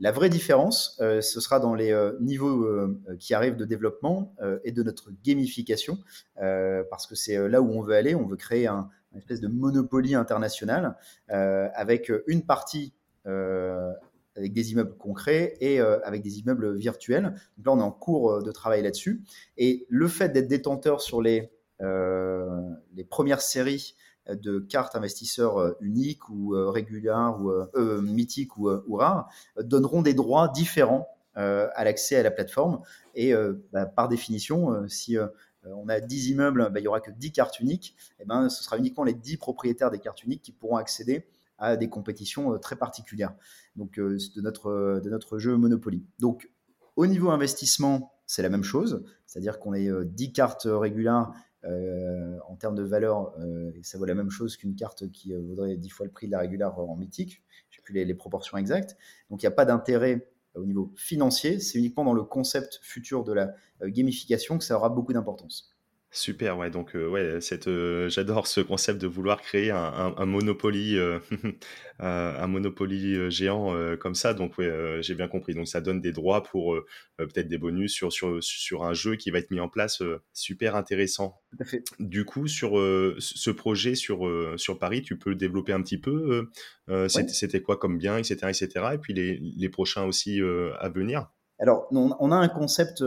La 0.00 0.12
vraie 0.12 0.28
différence, 0.28 0.96
euh, 1.00 1.20
ce 1.20 1.40
sera 1.40 1.58
dans 1.58 1.74
les 1.74 1.90
euh, 1.90 2.12
niveaux 2.20 2.62
euh, 2.62 3.00
qui 3.18 3.34
arrivent 3.34 3.56
de 3.56 3.64
développement 3.64 4.32
et 4.62 4.70
de 4.70 4.82
notre 4.82 5.10
gamification, 5.24 5.98
parce 6.36 7.06
que 7.06 7.14
c'est 7.14 7.48
là 7.48 7.60
où 7.60 7.70
on 7.72 7.82
veut 7.82 7.94
aller. 7.94 8.14
On 8.14 8.26
veut 8.26 8.36
créer 8.36 8.66
un, 8.66 8.88
une 9.12 9.18
espèce 9.18 9.40
de 9.40 9.48
monopoly 9.48 10.14
international 10.14 10.96
avec 11.28 12.12
une 12.26 12.44
partie 12.44 12.92
avec 13.24 14.52
des 14.52 14.72
immeubles 14.72 14.96
concrets 14.96 15.56
et 15.60 15.80
avec 15.80 16.22
des 16.22 16.38
immeubles 16.38 16.76
virtuels. 16.76 17.34
Donc 17.56 17.66
là, 17.66 17.72
on 17.72 17.80
est 17.80 17.82
en 17.82 17.90
cours 17.90 18.42
de 18.42 18.52
travail 18.52 18.82
là-dessus. 18.82 19.22
Et 19.56 19.86
le 19.88 20.08
fait 20.08 20.28
d'être 20.28 20.48
détenteur 20.48 21.00
sur 21.00 21.20
les 21.22 21.50
premières 23.10 23.40
séries 23.40 23.94
de 24.34 24.58
cartes 24.58 24.94
investisseurs 24.94 25.58
euh, 25.58 25.72
uniques 25.80 26.28
ou 26.28 26.54
euh, 26.54 26.70
régulières 26.70 27.38
ou 27.40 27.50
euh, 27.50 28.02
mythiques 28.02 28.56
ou, 28.56 28.96
rares 28.96 29.30
donneront 29.60 30.02
des 30.02 30.14
droits 30.14 30.48
différents 30.48 31.08
à 31.34 31.84
l'accès 31.84 32.16
à 32.16 32.24
la 32.24 32.32
plateforme. 32.32 32.80
Et 33.14 33.32
bah, 33.72 33.86
par 33.86 34.08
définition, 34.08 34.88
si 34.88 35.16
on 35.64 35.88
a 35.88 36.00
10 36.00 36.30
immeubles, 36.30 36.68
bah, 36.72 36.80
il 36.80 36.82
n'y 36.82 36.88
aura 36.88 37.00
que 37.00 37.12
10 37.12 37.30
cartes 37.30 37.60
uniques, 37.60 37.94
et 38.18 38.24
ben, 38.24 38.48
ce 38.48 38.64
sera 38.64 38.76
uniquement 38.76 39.04
les 39.04 39.14
10 39.14 39.36
propriétaires 39.36 39.92
des 39.92 40.00
cartes 40.00 40.24
uniques 40.24 40.42
qui 40.42 40.50
pourront 40.50 40.78
accéder 40.78 41.28
à 41.56 41.76
des 41.76 41.88
compétitions 41.88 42.58
très 42.58 42.74
particulières 42.74 43.36
donc, 43.76 44.00
de, 44.00 44.40
notre, 44.40 45.00
de 45.00 45.10
notre 45.10 45.38
jeu 45.38 45.56
Monopoly. 45.56 46.04
Donc, 46.18 46.50
au 46.96 47.06
niveau 47.06 47.30
investissement, 47.30 48.12
c'est 48.26 48.42
la 48.42 48.48
même 48.48 48.64
chose, 48.64 49.04
c'est-à-dire 49.24 49.60
qu'on 49.60 49.74
est 49.74 49.88
10 50.06 50.32
cartes 50.32 50.66
régulières 50.68 51.30
en 51.64 52.56
termes 52.56 52.74
de 52.74 52.82
valeur, 52.82 53.34
euh, 53.40 53.72
ça 53.82 53.98
vaut 53.98 54.04
la 54.04 54.14
même 54.14 54.30
chose 54.30 54.56
qu'une 54.56 54.74
carte 54.74 55.10
qui 55.10 55.34
euh, 55.34 55.40
vaudrait 55.40 55.76
10 55.76 55.88
fois 55.90 56.06
le 56.06 56.12
prix 56.12 56.26
de 56.26 56.32
la 56.32 56.40
régulière 56.40 56.78
en 56.78 56.96
mythique. 56.96 57.42
Je 57.70 57.78
n'ai 57.78 57.82
plus 57.82 57.94
les, 57.94 58.14
proportions 58.14 58.56
exactes. 58.58 58.96
Donc 59.30 59.42
il 59.42 59.46
n'y 59.46 59.52
a 59.52 59.52
pas 59.52 59.64
d'intérêt 59.64 60.30
au 60.54 60.64
niveau 60.64 60.92
financier, 60.96 61.60
c'est 61.60 61.78
uniquement 61.78 62.04
dans 62.04 62.14
le 62.14 62.24
concept 62.24 62.80
futur 62.82 63.22
de 63.22 63.32
la 63.32 63.54
gamification 63.82 64.58
que 64.58 64.64
ça 64.64 64.76
aura 64.76 64.88
beaucoup 64.88 65.12
d'importance. 65.12 65.77
Super, 66.10 66.56
ouais. 66.56 66.70
Donc, 66.70 66.94
ouais, 66.94 67.40
cette, 67.42 67.68
j'adore 68.08 68.46
ce 68.46 68.62
concept 68.62 68.98
de 69.00 69.06
vouloir 69.06 69.42
créer 69.42 69.70
un, 69.70 70.14
un, 70.16 70.26
monopoly, 70.26 70.96
un 71.98 72.46
monopoly 72.46 73.30
géant 73.30 73.74
comme 74.00 74.14
ça. 74.14 74.32
Donc, 74.32 74.56
ouais, 74.56 74.98
j'ai 75.02 75.14
bien 75.14 75.28
compris. 75.28 75.54
Donc, 75.54 75.68
ça 75.68 75.82
donne 75.82 76.00
des 76.00 76.12
droits 76.12 76.42
pour 76.42 76.74
peut-être 77.18 77.48
des 77.48 77.58
bonus 77.58 77.92
sur, 77.92 78.10
sur, 78.10 78.42
sur 78.42 78.84
un 78.84 78.94
jeu 78.94 79.16
qui 79.16 79.30
va 79.30 79.38
être 79.38 79.50
mis 79.50 79.60
en 79.60 79.68
place. 79.68 80.02
super 80.32 80.76
intéressant. 80.76 81.42
Tout 81.50 81.62
à 81.62 81.64
fait. 81.66 81.84
Du 82.00 82.24
coup, 82.24 82.46
sur 82.48 82.70
ce 83.18 83.50
projet 83.50 83.94
sur, 83.94 84.26
sur 84.56 84.78
Paris, 84.78 85.02
tu 85.02 85.18
peux 85.18 85.30
le 85.30 85.36
développer 85.36 85.74
un 85.74 85.82
petit 85.82 86.00
peu. 86.00 86.48
C'était 87.08 87.60
quoi 87.60 87.76
comme 87.76 87.98
bien, 87.98 88.16
etc., 88.16 88.36
etc. 88.48 88.86
Et 88.94 88.98
puis 88.98 89.12
les, 89.12 89.38
les 89.38 89.68
prochains 89.68 90.04
aussi 90.04 90.40
à 90.80 90.88
venir? 90.88 91.28
Alors, 91.58 91.86
on, 91.90 92.16
on 92.18 92.32
a 92.32 92.36
un 92.36 92.48
concept 92.48 93.04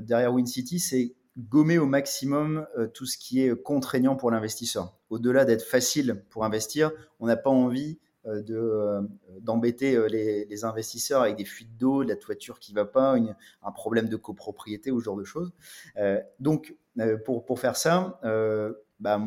derrière 0.00 0.32
WinCity, 0.32 0.78
c'est 0.78 1.14
gommer 1.48 1.78
au 1.78 1.86
maximum 1.86 2.66
euh, 2.76 2.86
tout 2.86 3.06
ce 3.06 3.16
qui 3.18 3.42
est 3.42 3.54
contraignant 3.62 4.16
pour 4.16 4.30
l'investisseur. 4.30 4.96
Au-delà 5.10 5.44
d'être 5.44 5.64
facile 5.64 6.24
pour 6.30 6.44
investir, 6.44 6.92
on 7.18 7.26
n'a 7.26 7.36
pas 7.36 7.50
envie 7.50 7.98
euh, 8.26 8.42
de, 8.42 8.56
euh, 8.56 9.00
d'embêter 9.40 9.98
les, 10.08 10.64
investisseurs 10.64 11.22
avec 11.22 11.36
des 11.36 11.44
fuites 11.44 11.76
d'eau, 11.76 12.02
la 12.02 12.16
toiture 12.16 12.58
qui 12.58 12.72
va 12.72 12.84
pas, 12.84 13.16
un 13.62 13.72
problème 13.72 14.08
de 14.08 14.16
copropriété 14.16 14.90
ou 14.90 15.00
ce 15.00 15.04
genre 15.04 15.16
de 15.16 15.24
choses. 15.24 15.52
donc, 16.38 16.76
pour, 17.24 17.46
pour 17.46 17.58
faire 17.60 17.76
ça, 17.76 18.20
bah, 19.00 19.20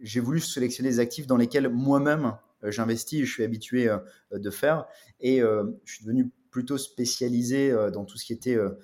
j'ai 0.00 0.20
voulu 0.20 0.38
sélectionner 0.38 0.90
des 0.90 1.00
actifs 1.00 1.26
dans 1.26 1.36
lesquels 1.36 1.68
moi-même 1.68 2.36
j'investis 2.62 3.20
et 3.20 3.24
je 3.24 3.32
suis 3.32 3.42
habitué 3.42 3.88
de 4.30 4.50
faire. 4.50 4.86
Et 5.18 5.40
je 5.40 5.92
suis 5.92 6.04
devenu 6.04 6.30
plutôt 6.54 6.78
spécialisé 6.78 7.74
dans 7.92 8.04
tout 8.04 8.16
ce 8.16 8.24
qui 8.24 8.32
était 8.32 8.54
euh, 8.54 8.78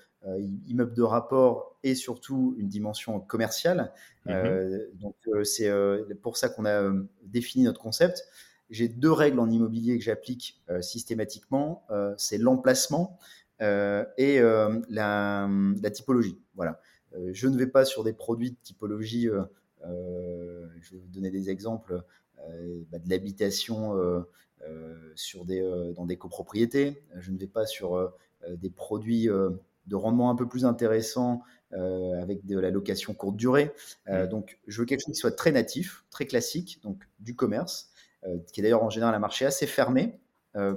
immeuble 0.67 0.95
de 0.95 1.03
rapport 1.03 1.71
et 1.83 1.95
surtout 1.95 2.55
une 2.59 2.69
dimension 2.69 3.21
commerciale. 3.21 3.93
Mhm. 4.27 4.35
Euh, 4.35 4.87
donc 4.95 5.17
euh, 5.29 5.45
c'est 5.45 5.71
pour 6.23 6.37
ça 6.37 6.49
qu'on 6.49 6.67
a 6.67 6.93
défini 7.23 7.65
notre 7.65 7.81
concept. 7.81 8.27
J'ai 8.69 8.89
deux 8.89 9.11
règles 9.11 9.41
en 9.41 9.51
immobilier 9.51 9.99
que 9.99 10.05
j'applique 10.05 10.63
systématiquement. 10.81 11.85
c'est 12.17 12.39
l'emplacement 12.39 13.19
et 13.61 14.41
la, 14.89 15.49
typologie. 15.93 16.39
Voilà. 16.55 16.81
je 17.33 17.49
ne 17.49 17.59
vais 17.59 17.67
pas 17.67 17.85
sur 17.85 18.05
des 18.05 18.13
produits 18.13 18.53
de 18.53 18.57
typologie. 18.63 19.29
je 19.83 19.85
vais 19.85 20.99
vous 20.99 21.09
donner 21.09 21.33
des 21.33 21.51
exemples 21.51 22.01
bah, 22.93 23.01
de 23.01 23.11
l'habitation 23.11 24.25
sur 25.17 25.45
des, 25.45 25.93
dans 25.97 26.07
des 26.07 26.17
copropriétés. 26.17 27.03
Je 27.17 27.33
ne 27.33 27.39
vais 27.39 27.49
pas 27.49 27.67
sur 27.67 28.13
des 28.49 28.71
produits 28.71 29.29
de 29.87 29.97
rendement 29.97 30.31
un 30.31 30.37
peu 30.37 30.49
plus 30.49 30.65
intéressant 30.65 31.43
euh, 31.73 32.21
avec 32.21 32.45
de 32.47 32.59
la 32.59 32.71
location 32.71 33.15
courte 33.15 33.37
durée. 33.37 33.73
Euh, 34.09 34.27
donc, 34.27 34.59
je 34.67 34.81
veux 34.81 34.87
quelque 34.87 35.03
chose 35.07 35.15
qui 35.15 35.21
soit 35.21 35.37
très 35.37 35.53
natif, 35.53 36.05
très 36.11 36.27
classique, 36.27 36.81
donc 36.83 37.05
du 37.21 37.37
commerce, 37.37 37.93
euh, 38.27 38.39
qui 38.53 38.59
est 38.59 38.65
d'ailleurs 38.65 38.83
en 38.83 38.91
général 38.91 39.15
un 39.15 39.21
marché 39.21 39.47
assez 39.47 39.67
fermé 39.69 40.19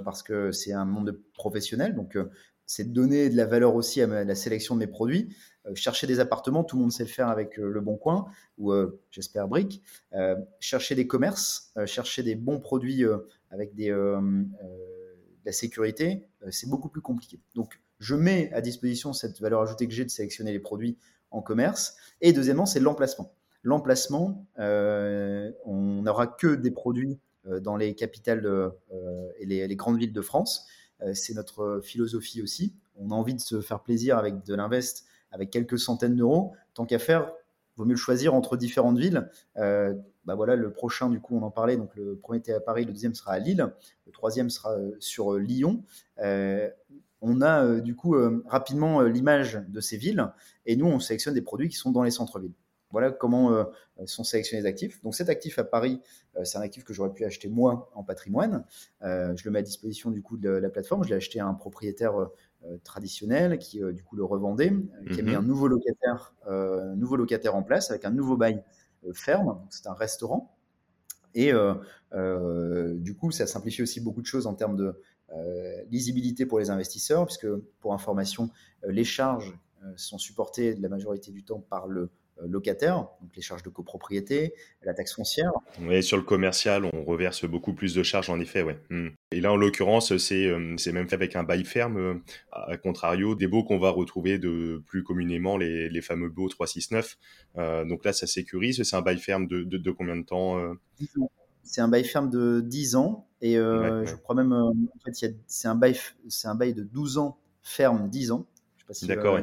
parce 0.04 0.22
que 0.22 0.52
c'est 0.52 0.72
un 0.72 0.84
monde 0.84 1.18
professionnel. 1.34 1.96
Donc, 1.96 2.16
c'est 2.64 2.92
donner 2.92 3.28
de 3.28 3.36
la 3.36 3.44
valeur 3.44 3.74
aussi 3.74 4.00
à 4.00 4.06
la 4.06 4.34
sélection 4.36 4.76
de 4.76 4.78
mes 4.78 4.86
produits. 4.86 5.34
chercher 5.74 6.06
des 6.06 6.20
appartements, 6.20 6.62
tout 6.62 6.76
le 6.76 6.82
monde 6.82 6.92
sait 6.92 7.02
le 7.02 7.08
faire 7.08 7.26
avec 7.26 7.56
Le 7.56 7.80
Bon 7.80 7.96
Coin 7.96 8.26
ou 8.56 8.72
j'espère 9.10 9.48
Brick. 9.48 9.82
chercher 10.60 10.94
des 10.94 11.08
commerces, 11.08 11.74
chercher 11.86 12.22
des 12.22 12.36
bons 12.36 12.60
produits 12.60 13.02
avec 13.50 13.74
des, 13.74 13.88
de 13.90 14.46
la 15.44 15.50
sécurité, 15.50 16.28
c'est 16.50 16.70
beaucoup 16.70 16.88
plus 16.88 17.02
compliqué. 17.02 17.40
Donc, 17.56 17.80
je 18.04 18.14
mets 18.14 18.52
à 18.52 18.60
disposition 18.60 19.14
cette 19.14 19.40
valeur 19.40 19.62
ajoutée 19.62 19.88
que 19.88 19.94
j'ai 19.94 20.04
de 20.04 20.10
sélectionner 20.10 20.52
les 20.52 20.58
produits 20.58 20.98
en 21.30 21.40
commerce. 21.40 21.96
Et 22.20 22.34
deuxièmement, 22.34 22.66
c'est 22.66 22.78
l'emplacement. 22.78 23.32
L'emplacement, 23.62 24.46
euh, 24.58 25.50
on 25.64 26.02
n'aura 26.02 26.26
que 26.26 26.54
des 26.54 26.70
produits 26.70 27.18
euh, 27.46 27.60
dans 27.60 27.78
les 27.78 27.94
capitales 27.94 28.44
euh, 28.44 28.68
et 29.38 29.46
les, 29.46 29.76
grandes 29.76 29.98
villes 29.98 30.12
de 30.12 30.20
France. 30.20 30.66
c'est 31.14 31.32
notre 31.32 31.80
philosophie 31.82 32.42
aussi. 32.42 32.74
On 32.96 33.10
a 33.10 33.14
envie 33.14 33.34
de 33.34 33.40
se 33.40 33.62
faire 33.62 33.82
plaisir 33.82 34.18
avec 34.18 34.44
de 34.44 34.54
l'invest, 34.54 35.06
avec 35.32 35.50
quelques 35.50 35.78
centaines 35.78 36.14
d'euros. 36.14 36.52
Tant 36.74 36.84
qu'à 36.84 36.98
faire, 36.98 37.32
vaut 37.76 37.86
mieux 37.86 37.94
le 37.94 37.96
choisir 37.96 38.34
entre 38.34 38.58
différentes 38.58 38.98
villes. 38.98 39.30
bah 39.56 40.34
voilà, 40.34 40.56
le 40.56 40.72
prochain, 40.72 41.08
du 41.08 41.20
coup, 41.20 41.36
on 41.38 41.42
en 41.42 41.50
parlait. 41.50 41.78
Donc, 41.78 41.96
le 41.96 42.16
premier 42.16 42.38
était 42.38 42.52
à 42.52 42.60
Paris, 42.60 42.84
le 42.84 42.92
deuxième 42.92 43.14
sera 43.14 43.32
à 43.32 43.38
Lille, 43.38 43.72
le 44.06 44.12
troisième 44.12 44.50
sera 44.50 44.76
sur 45.00 45.32
Lyon 45.34 45.82
on 47.24 47.40
a 47.40 47.64
euh, 47.64 47.80
du 47.80 47.96
coup 47.96 48.14
euh, 48.14 48.44
rapidement 48.46 49.00
euh, 49.00 49.08
l'image 49.08 49.60
de 49.66 49.80
ces 49.80 49.96
villes 49.96 50.30
et 50.66 50.76
nous, 50.76 50.86
on 50.86 51.00
sélectionne 51.00 51.34
des 51.34 51.42
produits 51.42 51.68
qui 51.70 51.76
sont 51.76 51.90
dans 51.90 52.02
les 52.02 52.10
centres-villes. 52.10 52.52
voilà 52.90 53.10
comment 53.10 53.66
sont 54.06 54.24
sélectionnés 54.24 54.62
les 54.62 54.68
actifs. 54.68 55.02
Donc 55.02 55.14
cet 55.14 55.28
actif 55.28 55.58
à 55.58 55.64
Paris, 55.64 56.00
c'est 56.42 56.58
un 56.58 56.60
actif 56.60 56.84
que 56.84 56.94
j'aurais 56.94 57.12
pu 57.12 57.24
acheter 57.24 57.48
moi 57.48 57.90
en 57.94 58.02
patrimoine. 58.02 58.64
je 59.02 59.44
le 59.44 59.50
mets 59.50 59.58
à 59.58 59.62
disposition 59.62 60.10
du 60.10 60.22
coup 60.22 60.36
de 60.36 60.48
la 60.48 60.70
plateforme. 60.70 61.04
Je 61.04 61.10
l'ai 61.10 61.16
acheté 61.16 61.40
à 61.40 61.46
un 61.46 61.54
propriétaire 61.54 62.14
traditionnel 62.82 63.58
qui 63.58 63.80
du 63.92 64.02
coup 64.02 64.16
le 64.16 64.24
revendait, 64.24 64.72
qui 65.12 65.20
a 65.20 65.22
mis 65.22 65.32
mhm. 65.32 65.38
un 65.38 65.42
nouveau 65.42 65.68
locataire, 65.68 66.34
nouveau 66.96 67.16
locataire 67.16 67.54
en 67.56 67.62
place 67.62 67.90
avec 67.90 68.04
un 68.04 68.10
nouveau 68.10 68.36
bail 68.36 68.62
ferme. 69.12 69.60
C'est 69.70 69.86
un 69.86 69.94
restaurant. 69.94 70.56
Et 71.34 71.52
du 72.12 73.16
coup, 73.16 73.32
ça 73.32 73.46
simplifie 73.46 73.82
aussi 73.82 74.00
beaucoup 74.00 74.22
de 74.22 74.26
choses 74.26 74.46
en 74.46 74.54
termes 74.54 74.76
de 74.76 74.98
lisibilité 75.90 76.46
pour 76.46 76.58
les 76.58 76.70
investisseurs, 76.70 77.26
puisque 77.26 77.48
pour 77.80 77.92
information, 77.92 78.50
les 78.86 79.04
charges 79.04 79.58
sont 79.96 80.18
supportées 80.18 80.74
de 80.74 80.82
la 80.82 80.88
majorité 80.88 81.32
du 81.32 81.44
temps 81.44 81.60
par 81.60 81.86
le 81.86 82.10
euh, 82.42 82.48
locataires, 82.48 82.96
donc 83.20 83.36
les 83.36 83.42
charges 83.42 83.62
de 83.62 83.68
copropriété, 83.68 84.54
la 84.82 84.92
taxe 84.92 85.14
foncière. 85.14 85.52
Oui, 85.80 86.02
sur 86.02 86.16
le 86.16 86.24
commercial, 86.24 86.84
on 86.92 87.04
reverse 87.04 87.44
beaucoup 87.44 87.74
plus 87.74 87.94
de 87.94 88.02
charges 88.02 88.28
en 88.28 88.40
effet, 88.40 88.62
ouais. 88.62 88.76
Hmm. 88.90 89.10
Et 89.30 89.40
là, 89.40 89.52
en 89.52 89.56
l'occurrence, 89.56 90.16
c'est 90.16 90.46
euh, 90.46 90.76
même 90.92 91.08
fait 91.08 91.14
avec 91.14 91.36
un 91.36 91.44
bail 91.44 91.64
ferme, 91.64 91.96
euh, 91.96 92.14
à 92.50 92.76
contrario 92.76 93.36
des 93.36 93.46
baux 93.46 93.62
qu'on 93.62 93.78
va 93.78 93.90
retrouver 93.90 94.38
de 94.38 94.82
plus 94.86 95.04
communément 95.04 95.56
les, 95.56 95.88
les 95.88 96.00
fameux 96.00 96.28
baux 96.28 96.48
369. 96.48 97.16
Euh, 97.56 97.84
donc 97.84 98.04
là, 98.04 98.12
ça 98.12 98.26
sécurise. 98.26 98.82
C'est 98.82 98.96
un 98.96 99.02
bail 99.02 99.18
ferme 99.18 99.46
de, 99.46 99.62
de, 99.62 99.90
combien 99.92 100.16
de 100.16 100.24
temps 100.24 100.60
C'est 101.64 101.80
un 101.80 101.88
bail 101.88 102.04
ferme 102.04 102.30
de 102.30 102.60
10 102.60 102.96
ans 102.96 103.26
et 103.40 103.54
je 103.54 104.14
crois 104.16 104.34
même, 104.34 104.52
en 104.52 104.74
fait, 105.04 105.34
c'est 105.46 105.68
un 105.68 105.74
bail, 105.74 105.98
un 106.44 106.54
bail 106.54 106.74
de 106.74 106.82
12 106.82 107.18
ans 107.18 107.38
ferme 107.62 108.08
10 108.08 108.30
ans. 108.30 108.46
Je 108.76 108.82
sais 108.82 108.86
pas 108.86 108.94
si 108.94 109.06
D'accord. 109.06 109.38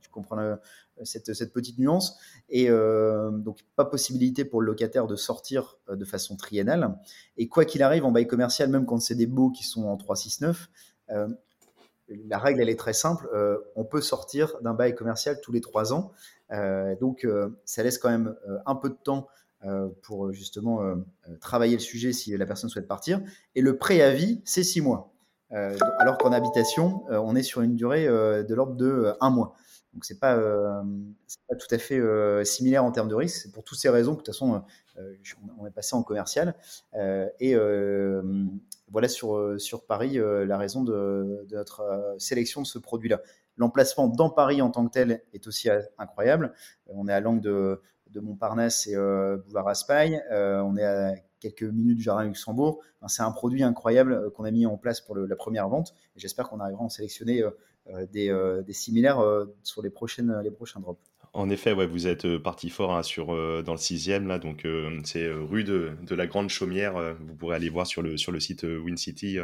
tu 0.00 0.10
comprends 0.10 0.36
cette, 1.04 1.34
cette, 1.34 1.52
petite 1.52 1.78
nuance. 1.78 2.18
Et 2.48 2.70
euh, 2.70 3.30
donc, 3.30 3.60
pas 3.76 3.84
possibilité 3.84 4.44
pour 4.44 4.60
le 4.60 4.66
locataire 4.66 5.06
de 5.06 5.16
sortir 5.16 5.78
euh, 5.88 5.96
de 5.96 6.04
façon 6.04 6.36
triennale. 6.36 6.98
Et 7.36 7.48
quoi 7.48 7.64
qu'il 7.64 7.82
arrive 7.82 8.04
en 8.04 8.12
bail 8.12 8.26
commercial, 8.26 8.68
même 8.68 8.86
quand 8.86 8.98
c'est 8.98 9.14
des 9.14 9.26
baux 9.26 9.50
qui 9.50 9.64
sont 9.64 9.84
en 9.84 9.96
369, 9.96 10.68
euh, 11.10 11.28
la 12.26 12.38
règle, 12.38 12.62
elle 12.62 12.70
est 12.70 12.78
très 12.78 12.94
simple. 12.94 13.28
Euh, 13.34 13.58
on 13.76 13.84
peut 13.84 14.00
sortir 14.00 14.58
d'un 14.62 14.74
bail 14.74 14.94
commercial 14.94 15.40
tous 15.42 15.52
les 15.52 15.60
trois 15.60 15.92
ans. 15.92 16.12
Euh, 16.50 16.94
donc, 16.96 17.26
ça 17.64 17.82
laisse 17.82 17.98
quand 17.98 18.10
même 18.10 18.34
un 18.66 18.74
peu 18.74 18.88
de 18.88 18.96
temps 19.02 19.28
pour 20.02 20.32
justement 20.32 20.80
travailler 21.40 21.74
le 21.74 21.80
sujet 21.80 22.12
si 22.12 22.36
la 22.36 22.46
personne 22.46 22.70
souhaite 22.70 22.86
partir. 22.86 23.20
Et 23.54 23.60
le 23.60 23.76
préavis, 23.76 24.40
c'est 24.44 24.62
six 24.62 24.80
mois. 24.80 25.12
alors 25.50 26.18
qu'en 26.18 26.32
habitation, 26.32 27.04
on 27.10 27.34
est 27.34 27.42
sur 27.42 27.62
une 27.62 27.74
durée 27.74 28.06
de 28.06 28.54
l'ordre 28.54 28.76
de 28.76 29.14
un 29.20 29.30
mois. 29.30 29.56
Donc 29.94 30.04
c'est 30.04 30.20
pas, 30.20 30.36
euh, 30.36 30.82
pas 31.48 31.56
tout 31.56 31.66
à 31.74 31.78
fait 31.78 31.98
euh, 31.98 32.44
similaire 32.44 32.84
en 32.84 32.92
termes 32.92 33.08
de 33.08 33.14
risque. 33.14 33.50
Pour 33.52 33.64
toutes 33.64 33.78
ces 33.78 33.88
raisons 33.88 34.12
de 34.12 34.16
toute 34.18 34.26
façon 34.26 34.62
euh, 34.98 35.16
on 35.58 35.66
est 35.66 35.70
passé 35.70 35.96
en 35.96 36.02
commercial. 36.02 36.54
et 37.40 37.54
voilà 38.90 39.08
sur, 39.08 39.60
sur 39.60 39.84
Paris 39.86 40.18
la 40.18 40.56
raison 40.56 40.82
de, 40.82 41.46
notre 41.50 42.14
sélection 42.18 42.62
de 42.62 42.66
ce 42.66 42.78
produit-là. 42.78 43.20
L'emplacement 43.56 44.06
dans 44.08 44.30
Paris 44.30 44.62
en 44.62 44.70
tant 44.70 44.86
que 44.86 44.92
tel 44.92 45.22
est 45.32 45.46
aussi 45.46 45.68
incroyable. 45.98 46.52
On 46.86 47.08
est 47.08 47.12
à 47.12 47.20
l'angle 47.20 47.40
de, 47.40 47.80
de 48.12 48.20
Montparnasse 48.20 48.86
et 48.86 48.96
Boulevard 48.96 49.66
Raspail. 49.66 50.22
on 50.30 50.76
est 50.76 50.84
à 50.84 51.14
quelques 51.40 51.62
minutes 51.62 51.98
du 51.98 52.02
Jardin 52.02 52.24
Luxembourg. 52.24 52.80
c'est 53.06 53.22
un 53.22 53.30
produit 53.30 53.62
incroyable 53.62 54.30
qu'on 54.32 54.44
a 54.44 54.50
mis 54.50 54.66
en 54.66 54.76
place 54.76 55.00
pour 55.00 55.16
la 55.16 55.36
première 55.36 55.68
vente. 55.68 55.94
J'espère 56.16 56.48
qu'on 56.48 56.60
arrivera 56.60 56.82
à 56.82 56.86
en 56.86 56.88
sélectionner 56.88 57.44
euh, 57.90 58.06
euh, 58.16 58.62
des, 58.62 58.72
similaires 58.72 59.20
euh, 59.20 59.46
sur 59.62 59.82
les, 59.82 59.90
prochaines, 59.90 60.40
les 60.42 60.50
prochains 60.50 60.80
drops. 60.80 61.00
En 61.32 61.50
effet, 61.50 61.72
ouais, 61.72 61.86
vous 61.86 62.06
êtes 62.06 62.38
parti 62.38 62.70
fort 62.70 62.94
hein, 62.94 63.02
sur, 63.02 63.28
dans 63.62 63.72
le 63.72 63.78
sixième, 63.78 64.26
là, 64.26 64.38
donc 64.38 64.66
c'est 65.04 65.30
rue 65.30 65.64
de, 65.64 65.92
de, 66.02 66.14
la 66.14 66.26
Grande 66.26 66.48
Chaumière. 66.48 67.16
vous 67.20 67.34
pourrez 67.36 67.56
aller 67.56 67.68
voir 67.68 67.86
sur 67.86 68.02
le, 68.02 68.16
sur 68.16 68.32
le 68.32 68.40
site 68.40 68.64
WinCity, 68.64 69.38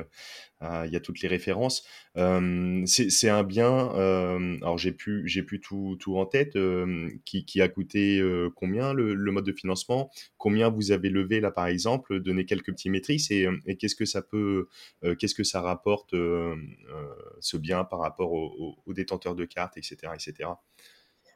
il 0.63 0.91
y 0.91 0.97
a 0.97 1.01
toutes 1.01 1.21
les 1.21 1.29
références. 1.29 1.87
c'est 2.17 3.29
un 3.29 3.43
bien, 3.43 3.89
alors 4.63 4.79
j'ai 4.79 4.97
j'ai 5.25 5.43
pu 5.43 5.61
tout, 5.61 5.97
tout 6.01 6.17
en 6.19 6.27
tête, 6.27 6.57
qui, 7.25 7.45
qui, 7.45 7.61
a 7.61 7.69
coûté 7.69 8.23
combien 8.55 8.93
le, 8.93 9.15
le, 9.15 9.33
mode 9.33 9.45
de 9.45 9.53
financement? 9.53 10.11
Combien 10.39 10.71
vous 10.71 10.91
avez 10.91 11.11
levé 11.11 11.41
là 11.41 11.51
par 11.51 11.67
exemple 11.67 12.21
Donner 12.21 12.45
quelques 12.47 12.73
petits 12.73 12.91
et, 13.31 13.49
et 13.67 13.77
qu'est-ce 13.77 13.95
que 13.95 14.05
ça 14.05 14.23
peut, 14.23 14.69
qu'est-ce 15.19 15.35
que 15.35 15.45
ça 15.45 15.61
rapporte 15.61 16.15
ce 17.41 17.57
bien 17.57 17.85
par 17.85 18.01
rapport 18.01 18.33
aux, 18.33 18.93
détenteurs 18.95 19.35
de 19.35 19.45
cartes, 19.45 19.77
etc. 19.77 20.13
etc. 20.15 20.51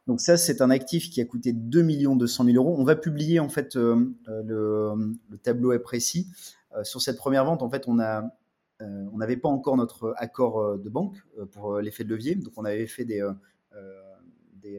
Donc 0.09 0.23
ça, 0.23 0.39
c'est 0.39 0.63
un 0.63 0.71
actif 0.71 1.11
qui 1.11 1.21
a 1.21 1.27
coûté 1.27 1.53
2 1.53 1.83
200 1.83 2.45
000 2.47 2.57
euros. 2.57 2.75
On 2.79 2.83
va 2.83 2.97
publier 2.97 3.41
en 3.41 3.51
fait 3.51 3.77
euh, 3.77 4.07
le, 4.27 5.13
tableau 5.43 5.73
est 5.73 5.79
précis. 5.81 6.29
Euh, 6.75 6.83
sur 6.83 7.03
cette 7.03 7.19
première 7.19 7.45
vente, 7.45 7.63
en 7.63 7.69
fait, 7.69 7.85
on 7.89 8.01
a 8.01 8.25
euh, 8.81 9.05
on 9.13 9.19
n'avait 9.19 9.37
pas 9.37 9.51
encore 9.51 9.77
notre 9.77 10.15
accord 10.17 10.79
de 10.79 10.89
banque 10.89 11.17
pour 11.53 11.79
l'effet 11.81 12.05
de 12.05 12.09
levier, 12.09 12.37
donc 12.37 12.55
on 12.57 12.65
avait 12.65 12.87
fait 12.87 13.05
des, 13.05 13.23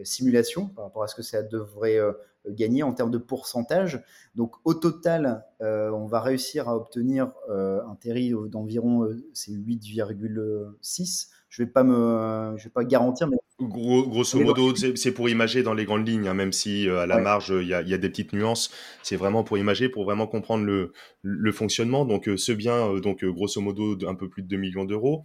simulations 0.03 0.67
par 0.67 0.85
rapport 0.85 1.03
à 1.03 1.07
ce 1.07 1.15
que 1.15 1.23
ça 1.23 1.43
devrait 1.43 1.99
gagner 2.47 2.83
en 2.83 2.93
termes 2.93 3.11
de 3.11 3.17
pourcentage. 3.17 4.03
Donc 4.35 4.55
au 4.63 4.73
total, 4.73 5.45
on 5.59 6.05
va 6.05 6.21
réussir 6.21 6.69
à 6.69 6.77
obtenir 6.77 7.33
un 7.49 7.95
TERI 7.99 8.33
d'environ 8.49 9.09
c'est 9.33 9.51
8,6 9.51 11.29
je 11.49 11.63
vais 11.63 11.65
vais 11.65 12.69
pas 12.69 12.83
garantir, 12.85 13.27
mais 13.27 13.37
grosso 13.59 14.39
modo, 14.39 14.73
c'est 14.75 15.11
pour 15.13 15.29
imager 15.29 15.63
dans 15.63 15.73
les 15.73 15.85
grandes 15.85 16.07
lignes, 16.07 16.27
hein, 16.27 16.33
même 16.33 16.53
si 16.53 16.87
euh, 16.87 16.99
à 16.99 17.05
la 17.05 17.19
marge 17.19 17.53
il 17.55 17.67
y 17.67 17.73
a, 17.73 17.81
y 17.81 17.93
a, 17.93 17.97
des 17.97 18.09
petites 18.09 18.33
nuances. 18.33 18.71
C'est 19.03 19.15
vraiment 19.15 19.43
pour 19.43 19.57
imager, 19.57 19.89
pour 19.89 20.05
vraiment 20.05 20.27
comprendre 20.27 20.65
le, 20.65 20.93
le 21.21 21.51
fonctionnement. 21.51 22.05
Donc 22.05 22.27
euh, 22.27 22.37
ce 22.37 22.51
bien, 22.51 22.87
euh, 22.89 22.99
donc 22.99 23.23
grosso 23.25 23.61
modo 23.61 23.97
un 24.07 24.15
peu 24.15 24.29
plus 24.29 24.43
de 24.43 24.47
2 24.47 24.57
millions 24.57 24.85
d'euros. 24.85 25.23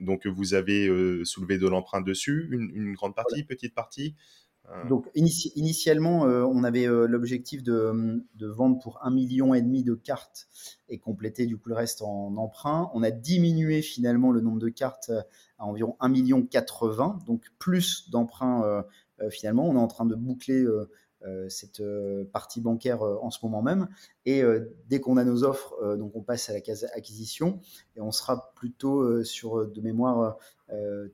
donc 0.00 0.26
vous 0.26 0.54
avez 0.54 0.88
soulevé 1.24 1.58
de 1.58 1.68
l'emprunt 1.68 2.00
dessus, 2.00 2.48
une, 2.50 2.70
une, 2.74 2.94
grande 2.94 3.14
partie, 3.14 3.44
petite 3.44 3.74
partie. 3.74 4.14
Ah. 4.66 4.84
Donc 4.88 5.10
initialement, 5.14 6.26
euh, 6.26 6.42
on 6.44 6.64
avait 6.64 6.86
euh, 6.88 7.06
l'objectif 7.06 7.62
de, 7.62 8.24
vendre 8.40 8.78
pour 8.80 8.98
un 9.02 9.10
million 9.10 9.52
et 9.54 9.60
demi 9.60 9.82
de 9.82 9.94
cartes 9.94 10.48
et 10.88 10.98
compléter 10.98 11.46
du 11.46 11.58
coup 11.58 11.68
le 11.68 11.74
reste 11.74 12.02
en 12.02 12.36
emprunt. 12.36 12.90
On 12.94 13.02
a 13.02 13.10
diminué 13.10 13.82
finalement 13.82 14.30
le 14.32 14.40
nombre 14.40 14.58
de 14.58 14.68
cartes 14.68 15.10
à 15.58 15.66
environ 15.66 15.96
1 16.00 16.08
million 16.08 16.42
80, 16.42 17.20
donc 17.26 17.50
plus 17.58 18.10
d'emprunts 18.10 18.84
euh, 19.20 19.30
finalement. 19.30 19.68
On 19.68 19.74
est 19.74 19.80
en 19.80 19.86
train 19.86 20.06
de 20.06 20.14
boucler 20.14 20.62
euh, 20.62 20.90
cette 21.48 21.80
euh, 21.80 22.24
partie 22.32 22.60
bancaire 22.60 23.02
euh, 23.02 23.16
en 23.20 23.30
ce 23.30 23.38
moment 23.42 23.62
même. 23.62 23.88
Et 24.26 24.42
dès 24.88 25.00
qu'on 25.00 25.16
a 25.16 25.24
nos 25.24 25.44
offres, 25.44 25.96
donc 25.96 26.16
on 26.16 26.22
passe 26.22 26.48
à 26.48 26.54
la 26.54 26.60
case 26.60 26.86
acquisition 26.94 27.60
et 27.94 28.00
on 28.00 28.10
sera 28.10 28.52
plutôt 28.54 29.22
sur 29.22 29.70
de 29.70 29.80
mémoire 29.82 30.38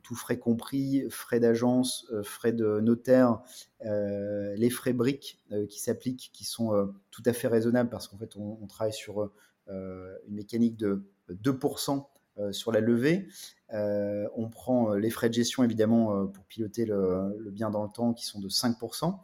tout 0.05 0.15
frais 0.15 0.39
compris, 0.39 1.05
frais 1.11 1.41
d'agence, 1.41 2.07
frais 2.23 2.53
de 2.53 2.79
notaire, 2.79 3.41
les 3.83 4.71
frais 4.71 4.93
briques 4.93 5.41
qui 5.69 5.81
s'appliquent, 5.81 6.31
qui 6.33 6.45
sont 6.45 6.93
tout 7.11 7.23
à 7.27 7.33
fait 7.33 7.49
raisonnables 7.49 7.91
parce 7.91 8.07
qu'en 8.07 8.17
fait 8.17 8.37
on, 8.37 8.65
travaille 8.69 8.95
sur 8.95 9.29
une 9.67 10.35
mécanique 10.35 10.77
de 10.77 11.03
2% 11.31 12.07
sur 12.53 12.71
la 12.71 12.81
levée. 12.81 13.27
on 13.73 14.49
prend 14.51 14.95
les 14.95 15.11
frais 15.11 15.31
de 15.31 15.35
gestion 15.35 15.65
évidemment 15.65 16.29
pour 16.29 16.45
piloter 16.45 16.85
le, 16.85 17.51
bien 17.51 17.71
dans 17.71 17.83
le 17.83 17.91
temps 17.91 18.13
qui 18.13 18.25
sont 18.25 18.39
de 18.39 18.49
5%. 18.49 19.19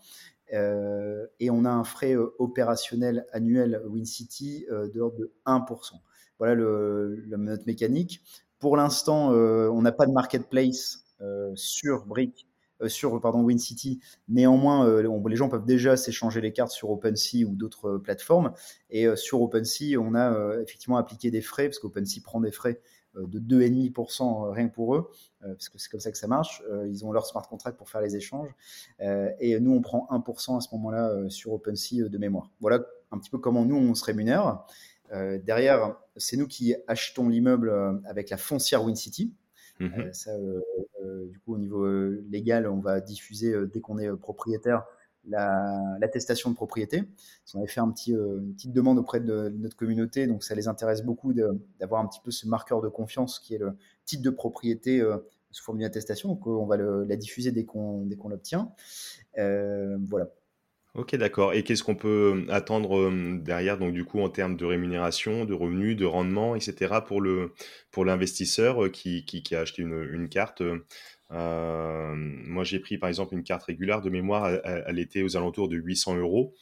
Euh, 0.52 1.26
et 1.40 1.50
on 1.50 1.64
a 1.64 1.70
un 1.70 1.84
frais 1.84 2.14
euh, 2.14 2.34
opérationnel 2.38 3.26
annuel 3.32 3.82
WinCity 3.86 4.66
euh, 4.70 4.88
de 4.88 4.98
l'ordre 4.98 5.18
de 5.18 5.32
1%. 5.44 5.94
Voilà 6.38 6.54
le, 6.54 7.24
notre 7.36 7.66
mécanique. 7.66 8.22
Pour 8.58 8.76
l'instant, 8.76 9.30
on 9.30 9.82
n'a 9.82 9.92
pas 9.92 10.06
de 10.06 10.12
marketplace 10.12 11.04
sur 11.54 12.06
Brick, 12.06 12.46
sur 12.88 13.18
pardon 13.20 13.42
WinCity. 13.42 14.00
Néanmoins, 14.28 15.02
les 15.02 15.36
gens 15.36 15.48
peuvent 15.48 15.66
déjà 15.66 15.96
s'échanger 15.96 16.40
les 16.40 16.52
cartes 16.52 16.72
sur 16.72 16.90
OpenSea 16.90 17.44
ou 17.46 17.54
d'autres 17.54 17.98
plateformes. 17.98 18.52
Et 18.90 19.14
sur 19.16 19.42
OpenSea, 19.42 19.98
on 19.98 20.14
a 20.14 20.58
effectivement 20.62 20.96
appliqué 20.96 21.30
des 21.30 21.42
frais 21.42 21.68
parce 21.68 21.78
qu'OpenSea 21.78 22.20
prend 22.22 22.40
des 22.40 22.50
frais 22.50 22.80
euh, 22.80 22.95
de 23.24 23.38
2,5% 23.38 24.48
euh, 24.48 24.50
rien 24.50 24.68
que 24.68 24.74
pour 24.74 24.94
eux, 24.94 25.10
euh, 25.42 25.48
parce 25.48 25.68
que 25.68 25.78
c'est 25.78 25.90
comme 25.90 26.00
ça 26.00 26.10
que 26.10 26.18
ça 26.18 26.26
marche. 26.26 26.62
Ils 26.86 27.04
ont 27.04 27.12
leur 27.12 27.26
smart 27.26 27.46
contract 27.48 27.76
pour 27.78 27.88
faire 27.88 28.00
les 28.00 28.16
échanges. 28.16 28.54
Et 29.40 29.58
nous, 29.60 29.72
on 29.72 29.80
prend 29.80 30.06
1% 30.10 30.58
à 30.58 30.60
ce 30.60 30.68
moment-là 30.74 31.28
sur 31.28 31.52
OpenSea 31.52 32.08
de 32.08 32.18
mémoire. 32.18 32.50
Voilà 32.60 32.84
un 33.12 33.18
petit 33.18 33.30
peu 33.30 33.38
comment 33.38 33.64
nous, 33.64 33.76
on 33.76 33.94
se 33.94 34.04
rémunère. 34.04 34.64
derrière, 35.12 35.96
c'est 36.16 36.36
nous 36.36 36.46
qui 36.46 36.74
achetons 36.86 37.28
l'immeuble 37.28 37.72
avec 38.04 38.30
la 38.30 38.36
foncière 38.36 38.84
WinCity. 38.84 39.32
Mmh 39.78 40.12
ça, 40.12 40.32
du 41.28 41.38
coup, 41.40 41.54
au 41.54 41.58
niveau 41.58 41.86
légal, 42.30 42.66
on 42.66 42.80
va 42.80 43.00
diffuser 43.00 43.54
dès 43.72 43.80
qu'on 43.80 43.98
est 43.98 44.14
propriétaire 44.16 44.84
l'attestation 45.28 46.50
de 46.50 46.54
propriété. 46.54 47.02
On 47.54 47.58
avait 47.58 47.68
fait 47.68 47.80
euh, 47.80 48.38
une 48.38 48.54
petite 48.54 48.72
demande 48.72 48.98
auprès 48.98 49.20
de, 49.20 49.48
notre 49.56 49.76
communauté, 49.76 50.26
donc 50.26 50.44
ça 50.44 50.54
les 50.54 50.68
intéresse 50.68 51.02
beaucoup 51.02 51.32
d'avoir 51.32 52.02
un 52.02 52.06
petit 52.06 52.20
peu 52.22 52.30
ce 52.30 52.46
marqueur 52.46 52.80
de 52.80 52.88
confiance 52.88 53.38
qui 53.38 53.54
est 53.54 53.58
le 53.58 53.76
titre 54.04 54.22
de 54.22 54.30
propriété 54.30 55.00
euh, 55.00 55.18
sous 55.50 55.64
forme 55.64 55.78
d'une 55.78 55.86
attestation. 55.86 56.28
Donc, 56.28 56.46
on 56.46 56.66
va 56.66 56.76
la 56.76 57.16
diffuser 57.16 57.50
dès 57.50 57.64
qu'on 57.64 58.06
l'obtient. 58.28 58.72
voilà. 59.36 60.28
Ok, 60.94 61.14
d'accord. 61.16 61.52
Et 61.52 61.62
qu'est-ce 61.62 61.82
qu'on 61.82 61.94
peut 61.94 62.46
attendre 62.48 63.10
derrière, 63.38 63.76
donc 63.76 63.92
du 63.92 64.04
coup, 64.04 64.20
en 64.20 64.30
termes 64.30 64.56
de 64.56 64.64
rémunération, 64.64 65.44
de 65.44 65.52
revenus, 65.52 65.94
de 65.94 66.06
rendement, 66.06 66.56
etc., 66.56 66.94
pour 67.06 67.20
le 67.20 67.52
pour 67.90 68.06
l'investisseur 68.06 68.90
qui, 68.90 69.24
qui, 69.26 69.54
a 69.54 69.60
acheté 69.60 69.82
une 69.82 70.28
carte 70.30 70.62
moi, 71.30 72.64
j'ai 72.64 72.78
pris 72.78 72.98
par 72.98 73.08
exemple 73.08 73.34
une 73.34 73.42
carte 73.42 73.64
régulière 73.64 74.00
de 74.00 74.10
mémoire, 74.10 74.48
elle, 74.64 74.98
était 74.98 75.22
aux 75.22 75.36
alentours 75.36 75.68
de 75.68 75.76
800 75.76 76.16
euros. 76.16 76.54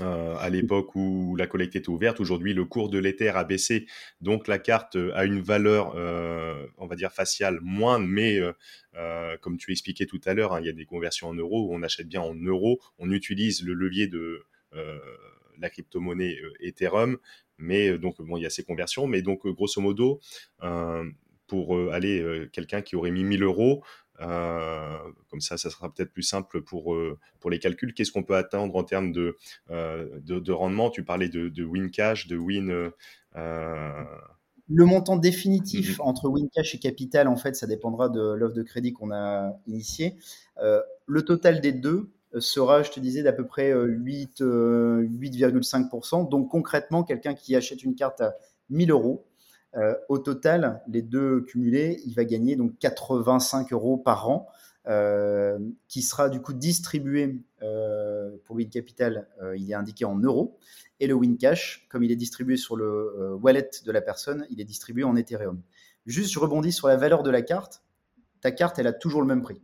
Euh, 0.00 0.36
à 0.36 0.48
l'époque 0.48 0.94
où 0.94 1.34
la 1.36 1.46
collecte 1.46 1.74
était 1.74 1.88
ouverte. 1.88 2.20
Aujourd'hui, 2.20 2.54
le 2.54 2.64
cours 2.64 2.88
de 2.88 2.98
l'Ether 2.98 3.30
a 3.30 3.44
baissé, 3.44 3.86
donc 4.20 4.46
la 4.46 4.58
carte 4.58 4.96
a 5.14 5.24
une 5.24 5.40
valeur, 5.40 5.94
euh, 5.96 6.66
on 6.76 6.86
va 6.86 6.94
dire 6.94 7.12
faciale 7.12 7.58
moindre, 7.62 8.06
mais 8.06 8.38
euh, 8.94 9.36
comme 9.38 9.56
tu 9.56 9.72
expliquais 9.72 10.06
tout 10.06 10.20
à 10.24 10.34
l'heure, 10.34 10.52
hein, 10.52 10.60
il 10.60 10.66
y 10.66 10.68
a 10.68 10.72
des 10.72 10.84
conversions 10.84 11.28
en 11.28 11.34
euros, 11.34 11.68
on 11.72 11.82
achète 11.82 12.08
bien 12.08 12.20
en 12.20 12.34
euros, 12.34 12.78
on 12.98 13.10
utilise 13.10 13.64
le 13.64 13.74
levier 13.74 14.06
de 14.06 14.44
la 15.58 15.70
crypto-monnaie 15.70 16.36
Ethereum, 16.60 17.18
mais 17.56 17.98
donc 17.98 18.22
bon, 18.22 18.36
il 18.36 18.42
y 18.42 18.46
a 18.46 18.50
ces 18.50 18.62
conversions, 18.62 19.08
mais 19.08 19.22
donc 19.22 19.46
grosso 19.48 19.80
modo, 19.80 20.20
pour 21.48 21.76
aller 21.92 22.48
quelqu'un 22.52 22.82
qui 22.82 22.94
aurait 22.94 23.10
mis 23.10 23.24
1000 23.24 23.42
euros, 23.42 23.82
euh, 24.20 24.98
comme 25.30 25.40
ça, 25.40 25.56
ça 25.56 25.70
sera 25.70 25.90
peut-être 25.92 26.12
plus 26.12 26.24
simple 26.24 26.62
pour, 26.62 26.94
euh, 26.94 27.18
pour 27.40 27.50
les 27.50 27.58
calculs. 27.58 27.92
Qu'est-ce 27.94 28.12
qu'on 28.12 28.22
peut 28.22 28.36
attendre 28.36 28.76
en 28.76 28.84
termes 28.84 29.10
de, 29.12 29.36
euh, 29.70 30.20
de, 30.20 30.52
rendement? 30.52 30.90
Tu 30.90 31.04
parlais 31.04 31.28
de, 31.28 31.48
de, 31.48 31.64
win 31.64 31.90
cash, 31.90 32.26
de 32.26 32.36
win. 32.36 32.90
Le 34.70 34.84
montant 34.84 35.16
définitif 35.16 35.96
mm-hmm. 35.98 36.02
entre 36.02 36.28
win 36.28 36.50
cash 36.50 36.74
et 36.74 36.78
capital, 36.78 37.26
en 37.28 37.36
fait, 37.36 37.56
ça 37.56 37.66
dépendra 37.66 38.10
de 38.10 38.20
l'offre 38.20 38.54
de 38.54 38.62
crédit 38.62 38.92
qu'on 38.92 39.10
a 39.12 39.58
initiée. 39.66 40.16
le 41.06 41.22
total 41.22 41.60
des 41.60 41.72
deux 41.72 42.10
sera, 42.38 42.82
je 42.82 42.90
te 42.90 43.00
disais, 43.00 43.22
d'à 43.22 43.32
peu 43.32 43.46
près 43.46 43.72
8,5%. 43.72 46.28
Donc 46.28 46.50
concrètement, 46.50 47.02
quelqu'un 47.04 47.32
qui 47.34 47.56
achète 47.56 47.82
une 47.84 47.94
carte 47.94 48.20
à 48.20 48.34
1000 48.70 48.90
euros 48.90 49.24
euh, 49.76 49.94
au 50.08 50.18
total, 50.18 50.82
les 50.88 51.02
deux 51.02 51.42
cumulés, 51.42 52.00
il 52.06 52.14
va 52.14 52.24
gagner 52.24 52.56
donc 52.56 52.78
85 52.78 53.72
euros 53.72 53.96
par 53.96 54.28
an, 54.28 54.48
euh, 54.86 55.58
qui 55.88 56.00
sera 56.00 56.30
du 56.30 56.40
coup 56.40 56.54
distribué 56.54 57.42
euh, 57.62 58.30
pour 58.44 58.56
Win 58.56 58.70
Capital, 58.70 59.28
il 59.56 59.70
est 59.70 59.74
indiqué 59.74 60.04
en 60.04 60.18
euros, 60.18 60.58
et 61.00 61.06
le 61.06 61.14
Win 61.14 61.36
Cash, 61.36 61.86
comme 61.90 62.02
il 62.02 62.10
est 62.10 62.16
distribué 62.16 62.56
sur 62.56 62.76
le 62.76 63.34
wallet 63.34 63.70
de 63.84 63.92
la 63.92 64.00
personne, 64.00 64.46
il 64.50 64.60
est 64.60 64.64
distribué 64.64 65.04
en 65.04 65.14
Ethereum. 65.16 65.60
Juste, 66.06 66.32
je 66.32 66.38
rebondis 66.38 66.72
sur 66.72 66.88
la 66.88 66.96
valeur 66.96 67.22
de 67.22 67.30
la 67.30 67.42
carte. 67.42 67.82
Ta 68.40 68.50
carte, 68.50 68.78
elle 68.78 68.86
a 68.86 68.92
toujours 68.92 69.20
le 69.20 69.26
même 69.26 69.42
prix. 69.42 69.60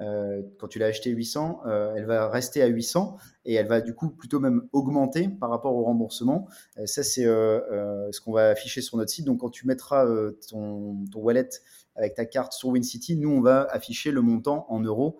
Euh, 0.00 0.42
quand 0.58 0.68
tu 0.68 0.78
l'as 0.78 0.86
acheté 0.86 1.10
800, 1.10 1.62
euh, 1.66 1.94
elle 1.96 2.04
va 2.04 2.28
rester 2.28 2.62
à 2.62 2.66
800 2.66 3.16
et 3.46 3.54
elle 3.54 3.66
va 3.66 3.80
du 3.80 3.94
coup 3.94 4.10
plutôt 4.10 4.40
même 4.40 4.68
augmenter 4.72 5.28
par 5.28 5.50
rapport 5.50 5.74
au 5.74 5.84
remboursement. 5.84 6.48
Euh, 6.78 6.86
ça, 6.86 7.02
c'est 7.02 7.24
ce 7.24 8.20
qu'on 8.20 8.32
va 8.32 8.50
afficher 8.50 8.82
sur 8.82 8.96
notre 8.96 9.10
site. 9.10 9.24
Donc, 9.24 9.40
quand 9.40 9.50
tu 9.50 9.66
mettras 9.66 10.06
ton, 10.48 11.04
wallet 11.14 11.48
avec 11.94 12.14
ta 12.14 12.26
carte 12.26 12.52
sur 12.52 12.68
WinCity, 12.68 13.16
nous, 13.16 13.30
on 13.30 13.40
va 13.40 13.62
afficher 13.70 14.10
le 14.10 14.20
montant 14.20 14.66
en 14.68 14.80
euros 14.80 15.18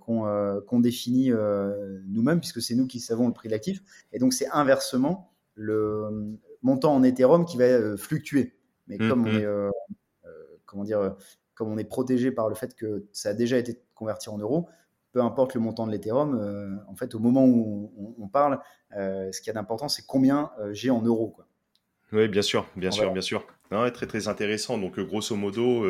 qu'on 0.00 0.80
définit 0.80 1.30
nous-mêmes, 2.06 2.40
puisque 2.40 2.62
c'est 2.62 2.74
nous 2.74 2.86
qui 2.86 3.00
savons 3.00 3.26
le 3.28 3.32
prix 3.32 3.48
de 3.48 3.52
l'actif. 3.52 3.82
Et 4.12 4.18
donc, 4.18 4.32
c'est 4.32 4.48
inversement 4.48 5.30
le 5.54 6.38
montant 6.62 6.94
en 6.94 7.02
Ethereum 7.02 7.44
qui 7.44 7.56
va 7.58 7.96
fluctuer. 7.96 8.56
Mais 8.88 8.98
comme 8.98 9.26
on 9.26 9.32
mmh. 9.32 9.36
est, 9.36 9.46
comment 10.66 10.84
dire, 10.84 11.14
comme 11.54 11.68
on 11.68 11.78
est 11.78 11.84
protégé 11.84 12.32
par 12.32 12.48
le 12.48 12.54
fait 12.54 12.74
que 12.74 13.04
ça 13.12 13.28
a 13.28 13.34
déjà 13.34 13.58
été 13.58 13.78
converti 14.00 14.30
en 14.30 14.38
euros, 14.38 14.68
peu 15.12 15.20
importe 15.20 15.54
le 15.54 15.60
montant 15.60 15.86
de 15.86 15.92
l'Ethereum, 15.92 16.38
euh, 16.40 16.76
en 16.90 16.96
fait, 16.96 17.14
au 17.14 17.18
moment 17.18 17.44
où 17.44 18.16
on, 18.18 18.28
parle, 18.28 18.60
euh, 18.96 19.30
ce 19.30 19.42
qui 19.42 19.50
a 19.50 19.52
d'important, 19.52 19.88
c'est 19.88 20.06
combien 20.06 20.50
euh, 20.58 20.72
j'ai 20.72 20.90
en 20.90 21.02
euros. 21.02 21.28
Quoi. 21.28 21.46
Oui, 22.12 22.26
bien 22.28 22.42
sûr, 22.42 22.66
bien 22.76 22.90
sûr, 22.90 23.12
bien 23.12 23.22
sûr. 23.22 23.46
très 23.70 24.06
très 24.06 24.26
intéressant. 24.26 24.78
Donc 24.78 24.98
grosso 24.98 25.36
modo, 25.36 25.84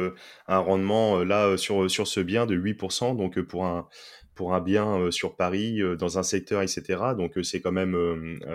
un 0.49 0.59
rendement 0.59 1.25
là 1.25 1.57
sur 1.57 1.91
sur 1.91 2.07
ce 2.07 2.21
bien 2.21 2.45
de 2.45 2.55
8%. 2.55 3.17
Donc 3.17 3.41
pour 3.41 3.65
un 3.65 3.89
pour 4.41 4.55
un 4.55 4.63
bien 4.63 4.99
euh, 4.99 5.11
sur 5.11 5.37
Paris, 5.37 5.83
euh, 5.83 5.97
dans 5.97 6.19
un 6.19 6.23
secteur, 6.23 6.63
etc. 6.63 6.83
Donc 7.15 7.37
euh, 7.37 7.43
c'est 7.43 7.61
quand 7.61 7.73
même, 7.73 7.95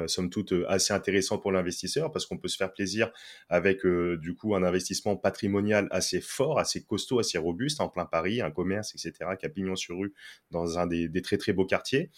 somme 0.07 0.31
toute, 0.31 0.51
assez 0.67 0.93
intéressant 0.95 1.37
pour 1.37 1.51
l'investisseur 1.51 2.11
parce 2.11 2.25
qu'on 2.25 2.39
peut 2.39 2.47
se 2.47 2.57
faire 2.57 2.73
plaisir 2.73 3.11
avec 3.49 3.85
du 3.85 4.33
coup 4.33 4.55
un 4.55 4.63
investissement 4.63 5.15
patrimonial 5.15 5.87
assez 5.91 6.21
fort, 6.21 6.57
assez 6.57 6.83
costaud, 6.83 7.19
assez 7.19 7.37
robuste 7.37 7.81
en 7.81 7.89
plein 7.89 8.05
Paris, 8.05 8.41
un 8.41 8.49
commerce, 8.49 8.95
etc. 8.95 9.31
qui 9.39 9.45
a 9.45 9.49
pignon 9.49 9.75
sur 9.75 9.99
rue 9.99 10.13
dans 10.49 10.79
un 10.79 10.87
des, 10.87 11.21
très 11.21 11.37
très 11.37 11.53
beaux 11.53 11.65
quartiers. 11.65 12.09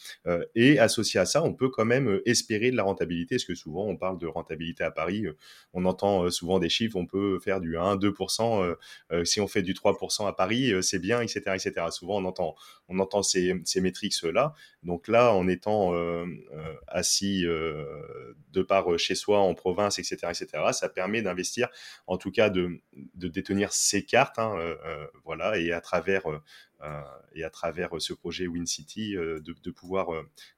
et 0.55 0.79
associé 0.79 1.19
à 1.19 1.25
ça, 1.25 1.43
on 1.43 1.53
peut 1.53 1.69
quand 1.69 1.85
même 1.85 2.21
espérer 2.25 2.71
de 2.71 2.77
la 2.77 2.83
rentabilité, 2.83 3.35
parce 3.35 3.45
que 3.45 3.55
souvent 3.55 3.85
on 3.85 3.97
parle 3.97 4.17
de 4.17 4.27
rentabilité 4.27 4.83
à 4.83 4.91
Paris, 4.91 5.25
on 5.73 5.83
entend 5.85 6.29
souvent 6.29 6.59
des 6.59 6.69
chiffres, 6.69 6.95
on 6.95 7.05
peut 7.05 7.39
faire 7.39 7.59
du 7.59 7.75
1-2%, 7.75 8.75
si 9.25 9.41
on 9.41 9.47
fait 9.47 9.63
du 9.63 9.73
3% 9.73 10.27
à 10.27 10.33
Paris, 10.33 10.73
c'est 10.81 10.99
bien, 10.99 11.21
etc., 11.21 11.41
etc. 11.55 11.87
Souvent 11.91 12.21
on 12.21 12.25
entend, 12.25 12.55
on 12.87 12.99
entend 12.99 13.23
ces, 13.23 13.56
ces, 13.65 13.81
métriques-là. 13.81 14.53
Donc 14.83 15.07
là, 15.07 15.33
en 15.33 15.47
étant 15.47 15.93
euh, 15.93 16.25
euh, 16.53 16.73
assis 16.87 17.45
euh, 17.45 18.33
de 18.51 18.61
par 18.61 18.97
chez 18.97 19.15
soi, 19.15 19.39
en 19.39 19.53
province, 19.53 19.99
etc., 19.99 20.17
etc., 20.29 20.63
ça 20.71 20.89
permet 20.89 21.21
d'investir, 21.21 21.69
en 22.07 22.17
tout 22.17 22.31
cas 22.31 22.49
de, 22.49 22.81
détenir 23.15 23.73
ces 23.73 24.03
cartes, 24.05 24.39
hein, 24.39 24.55
voilà, 25.23 25.57
et 25.57 25.71
à 25.71 25.81
travers 25.81 26.23
et 27.33 27.43
à 27.43 27.49
travers 27.49 27.89
ce 27.99 28.13
projet 28.13 28.47
Win 28.47 28.67
City 28.67 29.15
de, 29.15 29.71
pouvoir 29.71 30.07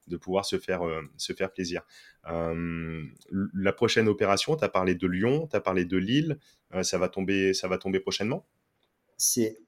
de 0.06 0.16
pouvoir 0.16 0.44
se 0.44 0.58
faire 0.58 0.82
se 1.16 1.32
faire 1.32 1.50
plaisir. 1.50 1.82
la 2.24 3.72
prochaine 3.72 4.08
opération, 4.08 4.56
tu 4.56 4.64
as 4.64 4.68
parlé 4.68 4.94
de 4.94 5.06
Lyon, 5.06 5.48
tu 5.50 5.56
as 5.56 5.60
parlé 5.60 5.84
de 5.84 5.96
Lille, 5.96 6.38
ça 6.82 6.98
va 6.98 7.08
tomber 7.08 7.54
ça 7.54 7.68
va 7.68 7.78
tomber 7.78 8.00
prochainement? 8.00 8.46
C'est 9.16 9.58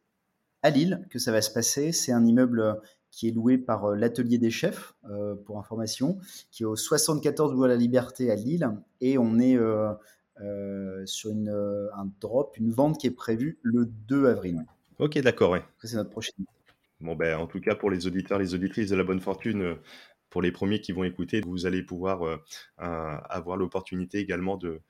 à 0.62 0.70
Lille 0.70 1.06
que 1.10 1.18
ça 1.18 1.32
va 1.32 1.42
se 1.42 1.50
passer. 1.50 1.92
C'est 1.92 2.12
un 2.12 2.24
immeuble 2.24 2.80
qui 3.12 3.28
est 3.28 3.30
loué 3.30 3.58
par 3.58 3.84
euh, 3.84 3.94
l'Atelier 3.94 4.38
des 4.38 4.50
Chefs, 4.50 4.94
euh, 5.08 5.36
pour 5.36 5.58
information, 5.58 6.18
qui 6.50 6.64
est 6.64 6.66
au 6.66 6.74
74 6.74 7.54
Bois 7.54 7.68
la 7.68 7.76
Liberté 7.76 8.32
à 8.32 8.34
Lille. 8.34 8.68
Et 9.00 9.18
on 9.18 9.38
est 9.38 9.56
euh, 9.56 9.92
sur 11.06 11.30
une, 11.30 11.50
un 11.50 12.10
drop, 12.20 12.56
une 12.56 12.72
vente 12.72 12.98
qui 12.98 13.06
est 13.06 13.12
prévue 13.12 13.58
le 13.62 13.86
2 14.08 14.26
avril. 14.26 14.64
Ok, 14.98 15.18
d'accord, 15.20 15.50
ouais. 15.52 15.62
C'est 15.84 15.96
notre 15.96 16.10
prochaine. 16.10 16.44
Bon, 17.00 17.14
ben, 17.14 17.36
en 17.36 17.46
tout 17.46 17.60
cas, 17.60 17.74
pour 17.74 17.90
les 17.90 18.06
auditeurs, 18.06 18.38
les 18.38 18.54
auditrices 18.54 18.88
de 18.88 18.96
la 18.96 19.04
bonne 19.04 19.20
fortune, 19.20 19.76
pour 20.32 20.42
les 20.42 20.50
premiers 20.50 20.80
qui 20.80 20.92
vont 20.92 21.04
écouter, 21.04 21.42
vous 21.42 21.66
allez 21.66 21.82
pouvoir 21.82 22.26
euh, 22.26 22.38
euh, 22.80 23.16
avoir 23.28 23.58
l'opportunité 23.58 24.18
également 24.18 24.56
de, 24.56 24.80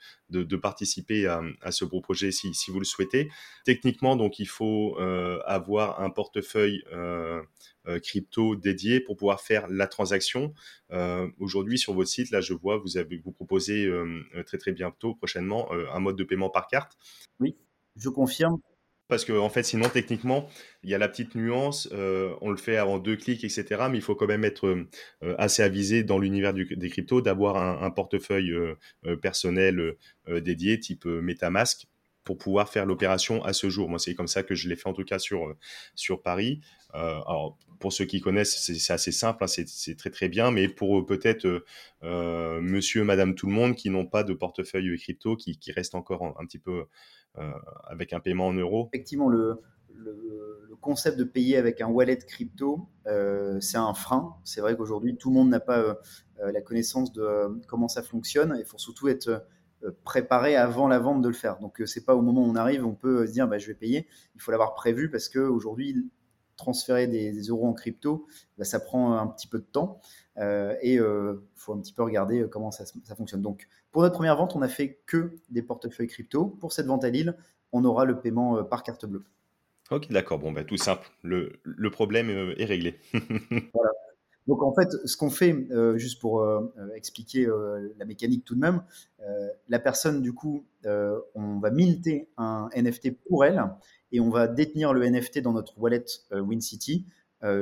participer 0.56 1.26
à, 1.26 1.72
ce 1.72 1.84
beau 1.84 2.00
projet 2.00 2.30
si, 2.30 2.54
si, 2.54 2.70
vous 2.70 2.78
le 2.78 2.84
souhaitez. 2.84 3.28
Techniquement, 3.64 4.14
donc, 4.14 4.38
il 4.38 4.46
faut 4.46 4.96
euh, 5.00 5.40
avoir 5.44 6.00
un 6.00 6.10
portefeuille 6.10 6.84
crypto 8.02 8.54
dédié 8.54 9.00
pour 9.00 9.16
pouvoir 9.16 9.40
faire 9.40 9.66
la 9.68 9.88
transaction. 9.88 10.54
Aujourd'hui, 11.40 11.76
sur 11.76 11.92
votre 11.92 12.08
site, 12.08 12.30
là, 12.30 12.40
je 12.40 12.54
vois, 12.54 12.78
vous 12.78 12.96
avez 12.96 13.16
vous 13.18 13.32
proposez 13.32 13.90
très 14.46 14.58
très 14.58 14.70
bientôt, 14.70 15.16
prochainement, 15.16 15.72
un 15.72 15.98
mode 15.98 16.16
de 16.16 16.24
paiement 16.24 16.50
par 16.50 16.68
carte. 16.68 16.96
Oui, 17.40 17.56
je 17.96 18.08
confirme 18.08 18.58
parce 19.12 19.26
que 19.26 19.34
en 19.34 19.50
fait, 19.50 19.62
sinon, 19.62 19.90
techniquement, 19.90 20.48
il 20.82 20.88
y 20.88 20.94
a 20.94 20.98
la 20.98 21.06
petite 21.06 21.34
nuance, 21.34 21.86
euh, 21.92 22.34
on 22.40 22.50
le 22.50 22.56
fait 22.56 22.78
avant 22.78 22.98
deux 22.98 23.14
clics, 23.14 23.44
etc. 23.44 23.88
Mais 23.90 23.98
il 23.98 24.00
faut 24.00 24.14
quand 24.14 24.26
même 24.26 24.42
être 24.42 24.66
euh, 24.68 25.34
assez 25.36 25.62
avisé 25.62 26.02
dans 26.02 26.18
l'univers 26.18 26.54
des 26.54 26.88
cryptos, 26.88 27.20
d'avoir 27.20 27.58
un, 27.58 27.90
portefeuille 27.90 28.52
euh, 28.52 29.16
personnel 29.20 29.96
dédié, 30.26 30.80
type 30.80 31.04
MetaMask, 31.04 31.88
pour 32.24 32.38
pouvoir 32.38 32.70
faire 32.70 32.86
l'opération 32.86 33.44
à 33.44 33.52
ce 33.52 33.68
jour. 33.68 33.90
Moi, 33.90 33.98
c'est 33.98 34.14
comme 34.14 34.28
ça 34.28 34.42
que 34.42 34.54
je 34.54 34.66
l'ai 34.70 34.76
fait 34.76 34.88
en 34.88 34.94
tout 34.94 35.04
cas 35.04 35.18
sur, 35.18 35.54
sur 35.94 36.22
Paris. 36.22 36.62
alors, 36.94 37.58
pour 37.80 37.92
ceux 37.92 38.06
qui 38.06 38.22
connaissent, 38.22 38.56
c'est 38.56 38.92
assez 38.94 39.12
simple, 39.12 39.44
hein, 39.44 39.46
c'est 39.46 39.96
très 39.98 40.10
très 40.10 40.30
bien, 40.30 40.50
mais 40.50 40.68
pour 40.68 41.04
peut-être 41.04 41.64
monsieur, 42.02 43.04
madame, 43.04 43.34
tout 43.34 43.46
le 43.46 43.52
monde 43.52 43.76
qui 43.76 43.90
n'ont 43.90 44.06
pas 44.06 44.24
de 44.24 44.32
portefeuille 44.32 44.96
crypto, 44.98 45.36
qui, 45.36 45.58
qui 45.58 45.70
restent 45.70 45.96
encore 45.96 46.34
un 46.40 46.46
petit 46.46 46.58
peu 46.58 46.72
euh, 46.72 46.84
avec 47.86 48.12
un 48.12 48.20
paiement 48.20 48.48
en 48.48 48.52
euros 48.52 48.88
Effectivement, 48.92 49.28
le, 49.28 49.60
concept 50.80 51.16
de 51.16 51.22
payer 51.22 51.56
avec 51.58 51.80
un 51.80 51.86
wallet 51.86 52.18
crypto, 52.18 52.88
euh, 53.06 53.60
c'est 53.60 53.76
un 53.76 53.94
frein. 53.94 54.34
C'est 54.42 54.60
vrai 54.60 54.76
qu'aujourd'hui, 54.76 55.16
tout 55.16 55.30
le 55.30 55.36
monde 55.36 55.48
n'a 55.48 55.60
pas 55.60 55.78
euh, 55.78 55.94
la 56.52 56.60
connaissance 56.60 57.12
de 57.12 57.60
comment 57.68 57.86
ça 57.86 58.02
fonctionne. 58.02 58.56
Il 58.58 58.64
faut 58.64 58.78
surtout 58.78 59.06
être 59.06 59.46
préparé 60.02 60.56
avant 60.56 60.88
la 60.88 60.98
vente 60.98 61.22
de 61.22 61.28
le 61.28 61.34
faire. 61.34 61.60
Donc, 61.60 61.80
c'est 61.86 62.04
pas 62.04 62.16
au 62.16 62.22
moment 62.22 62.42
où 62.42 62.50
on 62.50 62.56
arrive, 62.56 62.84
on 62.84 62.94
peut 62.94 63.26
se 63.28 63.32
dire, 63.32 63.46
bah, 63.46 63.58
je 63.58 63.68
vais 63.68 63.74
payer. 63.74 64.08
Il 64.34 64.40
faut 64.40 64.50
l'avoir 64.50 64.74
prévu 64.74 65.08
parce 65.08 65.28
qu'aujourd'hui, 65.28 66.10
transférer 66.56 67.06
des, 67.06 67.32
euros 67.42 67.68
en 67.68 67.72
crypto, 67.72 68.26
bah, 68.58 68.64
ça 68.64 68.80
prend 68.80 69.18
un 69.18 69.26
petit 69.26 69.46
peu 69.46 69.58
de 69.58 69.64
temps 69.64 70.00
et 70.38 70.94
il 70.94 71.38
faut 71.54 71.74
un 71.74 71.80
petit 71.80 71.92
peu 71.92 72.02
regarder 72.02 72.46
comment 72.50 72.70
ça, 72.70 72.84
ça, 72.86 73.14
fonctionne. 73.14 73.42
Donc, 73.42 73.68
pour 73.90 74.02
notre 74.02 74.14
première 74.14 74.36
vente, 74.36 74.56
on 74.56 74.60
n'a 74.60 74.68
fait 74.68 75.00
que 75.06 75.36
des 75.50 75.62
portefeuilles 75.62 76.08
crypto. 76.08 76.46
Pour 76.46 76.72
cette 76.72 76.86
vente 76.86 77.04
à 77.04 77.10
Lille, 77.10 77.36
on 77.72 77.84
aura 77.84 78.04
le 78.04 78.20
paiement 78.20 78.64
par 78.64 78.82
carte 78.82 79.06
bleue. 79.06 79.24
Ok, 79.90 80.10
d'accord. 80.10 80.38
Bon, 80.38 80.52
bah, 80.52 80.64
tout 80.64 80.78
simple. 80.78 81.10
Le, 81.22 81.60
le 81.64 81.90
problème 81.90 82.30
est 82.56 82.64
réglé. 82.64 82.98
voilà. 83.74 83.92
Donc 84.46 84.62
en 84.62 84.74
fait, 84.74 84.88
ce 85.04 85.16
qu'on 85.16 85.30
fait, 85.30 85.52
euh, 85.70 85.96
juste 85.96 86.20
pour 86.20 86.40
euh, 86.40 86.72
euh, 86.78 86.94
expliquer 86.94 87.46
la 87.98 88.04
mécanique 88.04 88.44
tout 88.44 88.54
de 88.54 88.60
même, 88.60 88.82
la 89.68 89.78
personne 89.78 90.20
du 90.20 90.32
coup, 90.32 90.64
on 90.84 91.58
va 91.60 91.70
minter 91.70 92.28
un 92.36 92.68
NFT 92.74 93.16
pour 93.28 93.44
elle 93.44 93.62
et 94.10 94.20
on 94.20 94.30
va 94.30 94.48
détenir 94.48 94.92
le 94.92 95.08
NFT 95.08 95.40
dans 95.40 95.52
notre 95.52 95.78
wallet 95.78 96.04
WinCity 96.32 97.06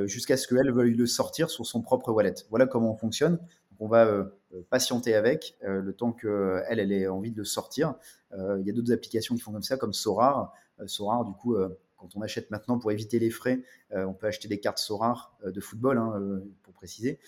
jusqu'à 0.05 0.37
ce 0.37 0.47
qu'elle 0.47 0.71
veuille 0.71 0.93
le 0.93 1.07
sortir 1.07 1.49
sur 1.49 1.65
son 1.65 1.81
propre 1.81 2.11
wallet. 2.11 2.35
Voilà 2.49 2.67
comment 2.67 2.91
on 2.91 2.95
fonctionne. 2.95 3.39
on 3.79 3.87
va 3.87 4.27
patienter 4.69 5.15
avec 5.15 5.57
le 5.61 5.91
temps 5.93 6.11
qu'elle 6.11 6.79
elle 6.79 6.91
ait 6.91 7.07
envie 7.07 7.31
de 7.31 7.37
le 7.37 7.45
sortir. 7.45 7.95
Il 8.33 8.63
y 8.65 8.69
a 8.69 8.73
d'autres 8.73 8.93
applications 8.93 9.35
qui 9.35 9.41
font 9.41 9.51
comme 9.51 9.63
ça, 9.63 9.77
comme 9.77 9.93
Sorar. 9.93 10.53
Sorar, 10.85 11.25
du 11.25 11.33
coup, 11.33 11.55
quand 12.01 12.15
on 12.15 12.21
achète 12.21 12.49
maintenant 12.49 12.79
pour 12.79 12.91
éviter 12.91 13.19
les 13.19 13.29
frais, 13.29 13.61
euh, 13.93 14.05
on 14.05 14.13
peut 14.13 14.25
acheter 14.25 14.47
des 14.47 14.59
cartes 14.59 14.79
Sorar 14.79 15.37
euh, 15.45 15.51
de 15.51 15.61
football, 15.61 15.99
hein, 15.99 16.13
euh, 16.15 16.39
pour 16.63 16.73
préciser. 16.73 17.19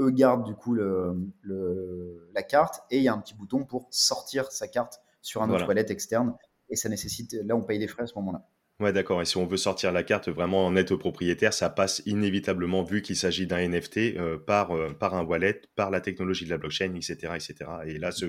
eux 0.00 0.10
gardent 0.10 0.44
du 0.44 0.54
coup 0.54 0.74
la 0.74 2.42
carte 2.42 2.82
et 2.90 2.96
il 2.96 3.02
y 3.02 3.08
a 3.08 3.12
un 3.12 3.18
petit 3.18 3.34
bouton 3.34 3.64
pour 3.66 3.86
sortir 3.90 4.50
sa 4.50 4.66
carte 4.66 5.02
sur 5.20 5.42
un 5.42 5.50
autre 5.50 5.68
wallet 5.68 5.84
externe. 5.90 6.34
Et 6.70 6.76
ça 6.76 6.88
nécessite, 6.88 7.34
là, 7.34 7.54
on 7.54 7.62
paye 7.62 7.78
des 7.78 7.86
frais 7.86 8.04
à 8.04 8.06
ce 8.06 8.14
moment-là. 8.14 8.48
Ouais, 8.80 8.92
d'accord. 8.92 9.22
Et 9.22 9.24
si 9.24 9.36
on 9.36 9.46
veut 9.46 9.56
sortir 9.58 9.92
la 9.92 10.02
carte 10.02 10.28
vraiment 10.28 10.66
en 10.66 10.72
net 10.72 10.92
propriétaire, 10.96 11.52
ça 11.52 11.70
passe 11.70 12.02
inévitablement, 12.04 12.82
vu 12.82 13.00
qu'il 13.00 13.14
s'agit 13.16 13.46
d'un 13.46 13.58
NFT, 13.68 14.16
euh, 14.16 14.38
par, 14.38 14.72
euh, 14.72 14.92
par 14.92 15.14
un 15.14 15.22
wallet, 15.24 15.60
par 15.76 15.90
la 15.90 16.00
technologie 16.00 16.46
de 16.46 16.50
la 16.50 16.58
blockchain, 16.58 16.92
etc. 16.94 17.34
etc. 17.34 17.54
Et 17.86 17.98
là, 17.98 18.10
ce, 18.10 18.26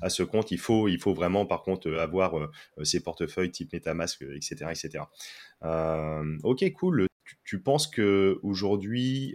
à 0.00 0.08
ce 0.08 0.22
compte, 0.22 0.52
il 0.52 0.58
faut, 0.58 0.88
il 0.88 0.98
faut 0.98 1.12
vraiment, 1.12 1.44
par 1.44 1.62
contre, 1.62 1.90
avoir 1.92 2.38
euh, 2.38 2.48
ces 2.82 3.02
portefeuilles 3.02 3.50
type 3.50 3.72
MetaMask, 3.74 4.22
etc. 4.22 4.70
etc. 4.70 5.04
ok, 6.44 6.72
cool. 6.72 7.06
Tu, 7.24 7.36
tu 7.44 7.60
penses 7.60 7.86
qu'aujourd'hui, 7.86 9.34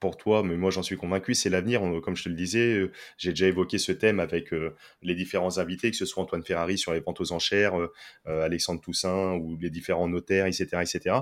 pour 0.00 0.16
toi, 0.16 0.42
mais 0.42 0.56
moi 0.56 0.70
j'en 0.70 0.82
suis 0.82 0.96
convaincu, 0.96 1.34
c'est 1.34 1.48
l'avenir. 1.50 1.80
Comme 2.02 2.16
je 2.16 2.24
te 2.24 2.28
le 2.28 2.34
disais, 2.34 2.74
euh, 2.74 2.92
j'ai 3.16 3.30
déjà 3.30 3.46
évoqué 3.46 3.78
ce 3.78 3.92
thème 3.92 4.20
avec 4.20 4.52
euh, 4.52 4.74
les 5.02 5.14
différents 5.14 5.58
invités, 5.58 5.90
que 5.90 5.96
ce 5.96 6.04
soit 6.04 6.22
Antoine 6.22 6.44
Ferrari 6.44 6.78
sur 6.78 6.92
les 6.92 7.00
ventes 7.00 7.20
aux 7.20 7.32
enchères, 7.32 7.76
euh, 7.76 7.90
Alexandre 8.26 8.80
Toussaint 8.80 9.34
ou 9.34 9.56
les 9.56 9.70
différents 9.70 10.08
notaires, 10.08 10.46
etc. 10.46 10.82
etc. 10.82 11.16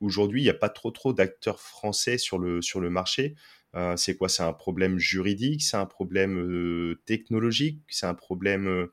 Aujourd'hui, 0.00 0.42
il 0.42 0.44
n'y 0.44 0.50
a 0.50 0.54
pas 0.54 0.68
trop 0.68 0.90
trop 0.90 1.14
d'acteurs 1.14 1.58
français 1.58 2.18
sur 2.18 2.38
le, 2.38 2.60
sur 2.60 2.80
le 2.80 2.90
marché. 2.90 3.34
c'est 3.96 4.16
quoi? 4.16 4.28
C'est 4.28 4.42
un 4.42 4.52
problème 4.52 4.98
juridique? 4.98 5.62
C'est 5.62 5.78
un 5.78 5.86
problème 5.86 6.96
technologique? 7.06 7.80
C'est 7.88 8.04
un 8.04 8.14
problème... 8.14 8.88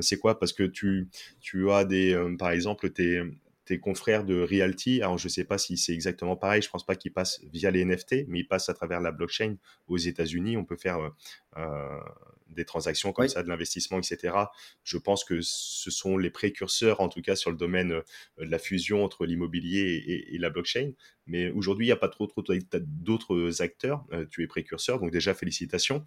c'est 0.00 0.18
quoi? 0.18 0.38
Parce 0.38 0.54
que 0.54 0.62
tu, 0.62 1.08
tu 1.40 1.70
as 1.70 1.84
des... 1.84 2.18
par 2.38 2.50
exemple, 2.50 2.88
tes 2.88 3.22
tes 3.66 3.80
confrères 3.80 4.24
de 4.24 4.40
Realty, 4.40 5.02
alors 5.02 5.18
je 5.18 5.26
ne 5.26 5.30
sais 5.30 5.44
pas 5.44 5.58
si 5.58 5.76
c'est 5.76 5.92
exactement 5.92 6.36
pareil, 6.36 6.62
je 6.62 6.68
ne 6.68 6.70
pense 6.70 6.86
pas 6.86 6.94
qu'ils 6.94 7.12
passent 7.12 7.40
via 7.52 7.70
les 7.72 7.84
NFT, 7.84 8.28
mais 8.28 8.40
ils 8.40 8.48
passent 8.48 8.68
à 8.68 8.74
travers 8.74 9.00
la 9.00 9.10
blockchain 9.10 9.56
aux 9.88 9.98
États-Unis. 9.98 10.56
On 10.56 10.64
peut 10.64 10.76
faire 10.76 11.00
euh, 11.00 11.10
euh, 11.58 12.00
des 12.48 12.64
transactions 12.64 13.12
comme 13.12 13.26
ça, 13.26 13.42
de 13.42 13.48
l'investissement, 13.48 13.98
etc. 13.98 14.36
Je 14.84 14.98
pense 14.98 15.24
que 15.24 15.40
ce 15.42 15.90
sont 15.90 16.16
les 16.16 16.30
précurseurs, 16.30 17.00
en 17.00 17.08
tout 17.08 17.20
cas 17.22 17.34
sur 17.34 17.50
le 17.50 17.56
domaine 17.56 17.90
euh, 17.90 18.02
de 18.38 18.50
la 18.50 18.60
fusion 18.60 19.04
entre 19.04 19.26
l'immobilier 19.26 20.24
et, 20.30 20.38
la 20.38 20.48
blockchain. 20.48 20.92
Mais 21.26 21.50
aujourd'hui, 21.50 21.86
il 21.86 21.88
n'y 21.88 21.92
a 21.92 21.96
pas 21.96 22.08
trop, 22.08 22.28
trop 22.28 22.44
d'autres 22.44 23.62
acteurs. 23.62 24.04
tu 24.30 24.44
es 24.44 24.46
précurseur, 24.46 25.00
donc 25.00 25.10
déjà 25.10 25.34
félicitations. 25.34 26.04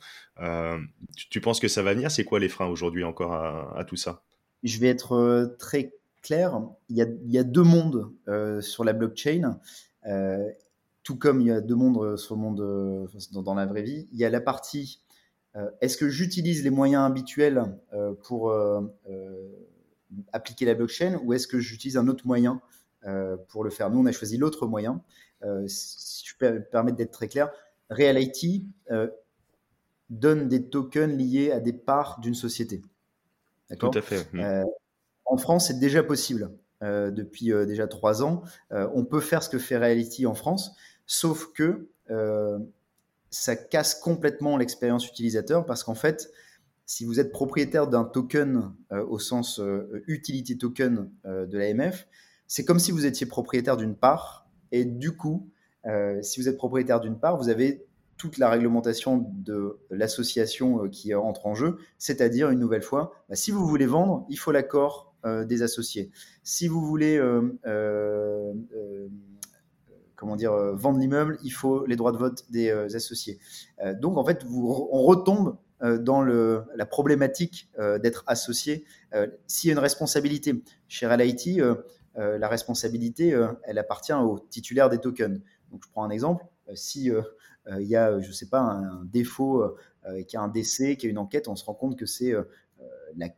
tu, 1.30 1.42
penses 1.42 1.60
que 1.60 1.68
ça 1.68 1.84
va 1.84 1.94
venir? 1.94 2.10
C'est 2.10 2.24
quoi 2.24 2.40
les 2.40 2.48
freins 2.48 2.68
aujourd'hui 2.68 3.04
encore 3.04 3.34
à, 3.34 3.78
à 3.78 3.84
tout 3.84 3.98
ça? 3.98 4.24
Je 4.64 4.80
vais 4.80 4.88
être 4.88 5.56
très 5.58 5.94
clair, 6.22 6.62
il 6.90 6.98
y 6.98 7.38
a, 7.38 7.44
deux 7.44 7.64
mondes 7.64 8.12
euh, 8.28 8.62
sur 8.62 8.84
la 8.84 8.94
blockchain, 8.94 9.60
euh, 10.06 10.50
tout 11.04 11.18
comme 11.18 11.42
il 11.42 11.48
y 11.48 11.52
a 11.52 11.62
deux 11.62 11.76
mondes 11.76 11.98
euh, 11.98 12.18
sur 12.18 12.36
le 12.36 12.42
monde 12.42 13.10
dans, 13.44 13.56
la 13.56 13.66
vraie 13.66 13.82
vie. 13.82 14.08
Il 14.12 14.20
y 14.20 14.26
a 14.26 14.30
la 14.30 14.42
partie 14.42 15.02
est-ce 15.82 15.98
que 15.98 16.08
j'utilise 16.08 16.64
les 16.64 16.70
moyens 16.70 17.04
habituels 17.04 17.76
pour 18.24 18.54
appliquer 20.32 20.64
la 20.66 20.76
blockchain 20.76 21.20
ou 21.24 21.34
est-ce 21.34 21.48
que 21.48 21.60
j'utilise 21.60 21.98
un 21.98 22.08
autre 22.08 22.26
moyen 22.28 22.62
pour 23.50 23.64
le 23.64 23.70
faire? 23.70 23.90
Nous, 23.90 24.00
on 24.00 24.06
a 24.06 24.12
choisi 24.14 24.38
l'autre 24.38 24.68
moyen. 24.68 25.02
si 25.68 26.24
je 26.26 26.38
peux 26.38 26.54
me 26.54 26.64
permettre 26.64 26.98
d'être 26.98 27.12
très 27.12 27.28
clair, 27.28 27.52
Reality 27.90 28.68
donne 30.10 30.48
des 30.48 30.70
tokens 30.70 31.18
liés 31.18 31.52
à 31.52 31.60
des 31.60 31.74
parts 31.74 32.20
d'une 32.22 32.36
société. 32.36 32.82
Tout 33.80 33.92
à 33.94 34.02
fait. 34.02 34.32
Mmh. 34.32 34.66
En 35.30 35.38
France, 35.38 35.68
c'est 35.68 35.80
déjà 35.80 36.04
possible. 36.04 36.52
Euh, 36.82 37.12
depuis 37.12 37.52
euh, 37.52 37.66
déjà 37.66 37.88
trois 37.88 38.24
ans, 38.24 38.42
euh, 38.72 38.90
on 38.94 39.04
peut 39.04 39.20
faire 39.20 39.44
ce 39.44 39.50
que 39.50 39.60
fait 39.60 39.78
Reality 39.78 40.26
en 40.26 40.34
France, 40.34 40.76
sauf 41.06 41.54
que 41.54 41.88
ça 43.30 43.56
casse 43.56 43.94
complètement 43.94 44.58
l'expérience 44.58 45.08
utilisateur 45.08 45.68
parce 45.68 45.84
qu'en 45.84 45.94
fait, 45.94 46.32
si 46.88 47.06
vous 47.06 47.20
êtes 47.20 47.32
propriétaire 47.32 47.88
d'un 47.88 48.04
token 48.04 48.74
au 48.90 49.20
sens 49.20 49.62
utility 50.08 50.58
token 50.58 51.12
de 51.24 51.58
l'AMF, 51.58 52.08
c'est 52.48 52.66
comme 52.66 52.80
si 52.80 52.92
vous 52.92 53.06
étiez 53.06 53.28
propriétaire 53.28 53.78
d'une 53.78 53.96
part. 53.96 54.50
Et 54.72 54.86
du 54.86 55.16
coup, 55.16 55.52
si 56.24 56.42
vous 56.42 56.50
êtes 56.50 56.58
propriétaire 56.58 57.00
d'une 57.00 57.20
part, 57.20 57.38
vous 57.38 57.50
avez 57.50 57.86
toute 58.18 58.40
la 58.40 58.50
réglementation 58.50 59.32
de 59.32 59.78
l'association 59.92 60.90
qui 60.90 61.14
entre 61.14 61.46
en 61.46 61.54
jeu, 61.54 61.78
c'est-à-dire 62.00 62.50
une 62.50 62.60
nouvelle 62.60 62.82
fois, 62.82 63.14
bah, 63.30 63.36
si 63.36 63.52
vous 63.52 63.68
voulez 63.68 63.86
vendre, 63.86 64.26
il 64.30 64.40
faut 64.40 64.52
l'accord 64.52 65.09
des 65.26 65.62
associés. 65.62 66.12
Si 66.44 66.68
vous 66.68 66.82
voulez 66.82 67.18
euh, 67.18 67.58
euh, 67.66 68.54
vendre 70.22 71.00
l'immeuble, 71.00 71.38
il 71.44 71.52
faut 71.52 71.86
les 71.86 71.96
droits 71.96 72.12
de 72.12 72.18
vote 72.18 72.46
des 72.50 72.72
associés. 72.96 73.40
donc 74.02 74.18
en 74.18 74.26
fait, 74.26 74.46
on 74.50 75.04
retombe 75.04 75.58
dans 75.82 76.22
la 76.22 76.86
problématique 76.86 77.70
d'être 78.02 78.24
associé. 78.28 78.84
S'il 79.48 79.70
y 79.70 79.72
a 79.72 79.74
une 79.74 79.80
responsabilité 79.80 80.62
chez 80.88 81.08
RLIT, 81.08 81.62
la 82.16 82.48
responsabilité, 82.50 83.40
elle 83.64 83.78
appartient 83.78 84.14
au 84.14 84.40
titulaire 84.40 84.90
des 84.90 84.98
tokens. 84.98 85.42
Donc 85.72 85.84
je 85.86 85.90
prends 85.90 86.04
un 86.04 86.10
exemple. 86.10 86.44
si 86.74 87.12
il 87.80 87.88
y 87.88 87.96
a, 87.96 88.20
je 88.20 88.28
ne 88.28 88.34
sais 88.34 88.50
pas, 88.50 88.60
un, 88.60 89.06
défaut, 89.06 89.64
qu'il 90.04 90.34
y 90.34 90.38
a 90.38 90.42
un 90.42 90.50
décès, 90.50 90.98
qu'il 90.98 91.08
y 91.08 91.10
a 91.10 91.12
une 91.12 91.18
enquête, 91.18 91.48
on 91.48 91.56
se 91.56 91.64
rend 91.64 91.76
compte 91.76 91.98
que 91.98 92.06
c'est 92.06 92.34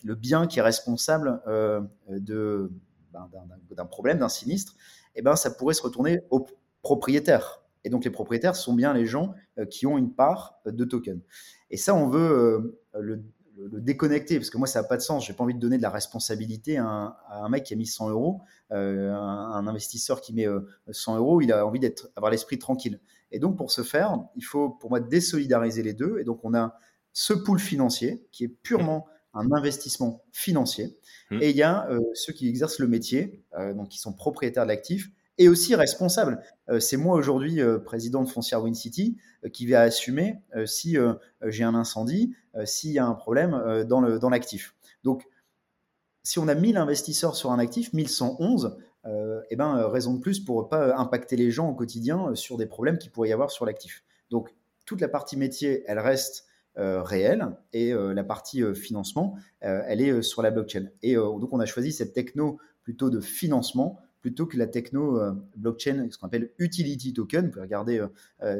le 0.03 0.15
bien 0.15 0.47
qui 0.47 0.59
est 0.59 0.61
responsable 0.61 1.41
euh, 1.47 1.81
ben, 2.09 3.29
d'un, 3.71 3.85
problème, 3.85 4.19
d'un 4.19 4.29
sinistre, 4.29 4.75
eh 5.15 5.21
ben, 5.21 5.35
ça 5.35 5.51
pourrait 5.51 5.73
se 5.73 5.81
retourner 5.81 6.21
aux 6.29 6.45
propriétaires. 6.81 7.63
Et 7.83 7.89
donc 7.89 8.05
les 8.05 8.11
propriétaires 8.11 8.55
sont 8.55 8.73
bien 8.73 8.93
les 8.93 9.05
gens 9.05 9.33
euh, 9.57 9.65
qui 9.65 9.87
ont 9.87 9.97
une 9.97 10.13
part 10.13 10.59
de 10.65 10.85
token. 10.85 11.19
Et 11.69 11.77
ça, 11.77 11.95
on 11.95 12.07
veut 12.07 12.79
euh, 12.95 12.99
le, 12.99 13.23
déconnecter, 13.79 14.37
parce 14.37 14.49
que 14.49 14.57
moi, 14.57 14.67
ça 14.67 14.81
n'a 14.81 14.87
pas 14.87 14.97
de 14.97 15.01
sens. 15.01 15.25
Je 15.25 15.31
n'ai 15.31 15.35
pas 15.35 15.43
envie 15.43 15.53
de 15.53 15.59
donner 15.59 15.77
de 15.77 15.83
la 15.83 15.89
responsabilité 15.89 16.77
à 16.77 17.15
un, 17.29 17.49
mec 17.49 17.63
qui 17.63 17.73
a 17.73 17.77
mis 17.77 17.85
100 17.85 18.09
euros, 18.09 18.41
un, 18.71 19.67
investisseur 19.67 20.19
qui 20.19 20.33
met 20.33 20.47
100 20.89 21.17
euros, 21.17 21.41
il 21.41 21.51
a 21.51 21.65
envie 21.65 21.79
d'être, 21.79 22.09
avoir 22.15 22.31
l'esprit 22.31 22.57
tranquille. 22.57 22.99
Et 23.31 23.39
donc 23.39 23.57
pour 23.57 23.71
ce 23.71 23.83
faire, 23.83 24.17
il 24.35 24.43
faut 24.43 24.69
pour 24.69 24.89
moi 24.89 24.99
désolidariser 24.99 25.83
les 25.83 25.93
deux. 25.93 26.19
Et 26.19 26.23
donc 26.23 26.39
on 26.43 26.53
a 26.53 26.77
ce 27.13 27.33
pool 27.33 27.59
financier 27.59 28.25
qui 28.31 28.45
est 28.45 28.49
purement 28.49 29.07
un 29.33 29.51
investissement 29.51 30.23
financier. 30.31 30.97
Mmh. 31.29 31.41
Et 31.41 31.49
il 31.51 31.55
y 31.55 31.63
a 31.63 31.87
euh, 31.89 31.99
ceux 32.13 32.33
qui 32.33 32.47
exercent 32.47 32.79
le 32.79 32.87
métier, 32.87 33.43
euh, 33.57 33.73
donc 33.73 33.89
qui 33.89 33.99
sont 33.99 34.13
propriétaires 34.13 34.63
de 34.63 34.69
l'actif 34.69 35.09
et 35.37 35.47
aussi 35.47 35.75
responsables. 35.75 36.41
Euh, 36.69 36.79
c'est 36.79 36.97
moi 36.97 37.15
aujourd'hui, 37.15 37.61
président 37.85 38.23
de 38.23 38.29
Foncière 38.29 38.61
Win 38.63 38.75
City, 38.75 39.17
qui 39.53 39.65
vais 39.65 39.75
assumer 39.75 40.35
si 40.65 40.97
j'ai 41.45 41.63
un 41.63 41.73
incendie, 41.73 42.35
s'il 42.65 42.91
y 42.91 42.99
a 42.99 43.05
un 43.05 43.15
problème 43.15 43.83
dans 43.87 44.29
l'actif. 44.29 44.75
Dans 45.03 45.13
donc, 45.13 45.25
si 46.23 46.37
on 46.37 46.47
a 46.47 46.53
1000 46.53 46.77
investisseurs 46.77 47.35
sur 47.35 47.51
un 47.51 47.57
actif, 47.57 47.91
1111, 47.91 48.77
eh 49.49 49.55
ben, 49.55 49.87
raison 49.87 50.13
de 50.13 50.19
plus 50.19 50.39
pour 50.39 50.61
ne 50.61 50.67
pas 50.67 50.95
impacter 50.95 51.37
les 51.37 51.49
gens 51.49 51.69
au 51.69 51.73
quotidien 51.73 52.35
sur 52.35 52.57
des 52.57 52.67
problèmes 52.67 52.99
qu'il 52.99 53.09
pourrait 53.09 53.29
y 53.29 53.33
avoir 53.33 53.49
sur 53.49 53.65
l'actif. 53.65 54.03
Donc, 54.29 54.53
toute 54.85 55.01
la 55.01 55.07
partie 55.07 55.37
métier, 55.37 55.83
elle 55.87 55.97
reste 55.97 56.45
réelle 56.77 57.55
et 57.73 57.93
euh, 57.93 58.13
la 58.13 58.23
partie 58.23 58.63
euh, 58.63 58.73
financement, 58.73 59.35
elle 59.59 60.01
est 60.01 60.21
sur 60.21 60.41
la 60.41 60.51
blockchain. 60.51 60.87
Et 61.03 61.15
donc 61.15 61.49
on 61.51 61.59
a 61.59 61.65
choisi 61.65 61.91
cette 61.91 62.13
techno 62.13 62.59
plutôt 62.83 63.09
de 63.09 63.19
financement 63.19 63.99
plutôt 64.21 64.45
que 64.45 64.55
la 64.55 64.67
techno 64.67 65.19
blockchain, 65.55 66.07
ce 66.11 66.17
qu'on 66.17 66.27
appelle 66.27 66.51
utility 66.59 67.11
token. 67.11 67.45
Vous 67.45 67.51
pouvez 67.51 67.63
regarder, 67.63 68.05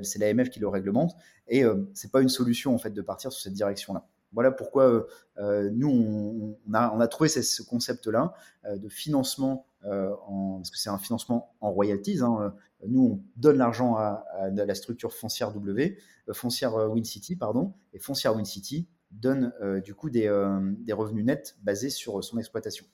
c'est 0.01 0.17
l'AMF 0.17 0.49
qui 0.49 0.59
le 0.59 0.67
réglemente. 0.67 1.15
Et 1.47 1.63
c'est 1.93 2.11
pas 2.11 2.21
une 2.21 2.29
solution 2.29 2.73
en 2.73 2.79
fait 2.79 2.89
de 2.89 3.01
partir 3.01 3.31
sur 3.31 3.41
cette 3.41 3.53
direction-là. 3.53 4.07
Voilà 4.33 4.51
pourquoi 4.51 5.05
nous 5.39 6.57
on, 6.67 6.73
a, 6.73 7.07
trouvé 7.07 7.29
ce, 7.29 7.61
concept-là 7.61 8.33
de 8.75 8.89
financement 8.89 9.67
en, 9.83 10.57
parce 10.57 10.71
que 10.71 10.79
c'est 10.79 10.89
un 10.89 10.97
financement 10.97 11.53
en 11.61 11.71
royalties. 11.71 12.21
Hein, 12.21 12.55
nous, 12.87 13.03
on 13.03 13.23
donne 13.39 13.57
l'argent 13.57 13.95
à, 13.95 14.23
la 14.53 14.75
structure 14.75 15.13
foncière 15.13 15.51
W, 15.51 15.97
euh, 16.27 16.33
foncière 16.33 16.75
euh, 16.75 16.87
WinCity, 16.87 17.35
pardon, 17.35 17.73
et 17.93 17.99
foncière 17.99 18.35
WinCity 18.35 18.87
donne 19.11 19.53
euh, 19.61 19.81
du 19.81 19.93
coup 19.93 20.09
des, 20.09 20.29
revenus 20.29 21.25
nets 21.25 21.57
basés 21.61 21.89
sur 21.89 22.23
son 22.23 22.37
exploitation. 22.37 22.85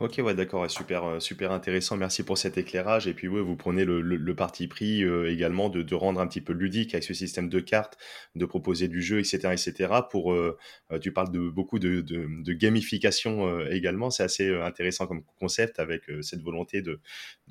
Ok, 0.00 0.20
ouais, 0.24 0.34
d'accord, 0.34 0.70
super, 0.70 1.04
euh, 1.04 1.18
super 1.18 1.50
intéressant. 1.50 1.96
Merci 1.96 2.22
pour 2.22 2.38
cet 2.38 2.56
éclairage. 2.56 3.08
Et 3.08 3.14
puis, 3.14 3.26
ouais, 3.26 3.40
vous 3.40 3.56
prenez 3.56 3.84
le, 3.84 4.00
le, 4.00 4.34
parti 4.36 4.68
pris 4.68 5.02
euh, 5.02 5.28
également 5.28 5.70
de, 5.70 5.82
de, 5.82 5.94
rendre 5.96 6.20
un 6.20 6.28
petit 6.28 6.40
peu 6.40 6.52
ludique 6.52 6.94
avec 6.94 7.02
ce 7.02 7.14
système 7.14 7.48
de 7.48 7.58
cartes, 7.58 7.98
de 8.36 8.46
proposer 8.46 8.86
du 8.86 9.02
jeu, 9.02 9.18
etc., 9.18 9.48
etc. 9.50 10.02
Pour, 10.08 10.32
euh, 10.32 10.56
tu 11.00 11.12
parles 11.12 11.32
de 11.32 11.50
beaucoup 11.50 11.80
de, 11.80 12.00
de, 12.00 12.52
gamification 12.52 13.60
également. 13.70 14.10
C'est 14.10 14.22
assez 14.22 14.54
intéressant 14.54 15.08
comme 15.08 15.24
concept 15.40 15.80
avec 15.80 16.02
cette 16.22 16.42
volonté 16.42 16.80
de, 16.80 17.00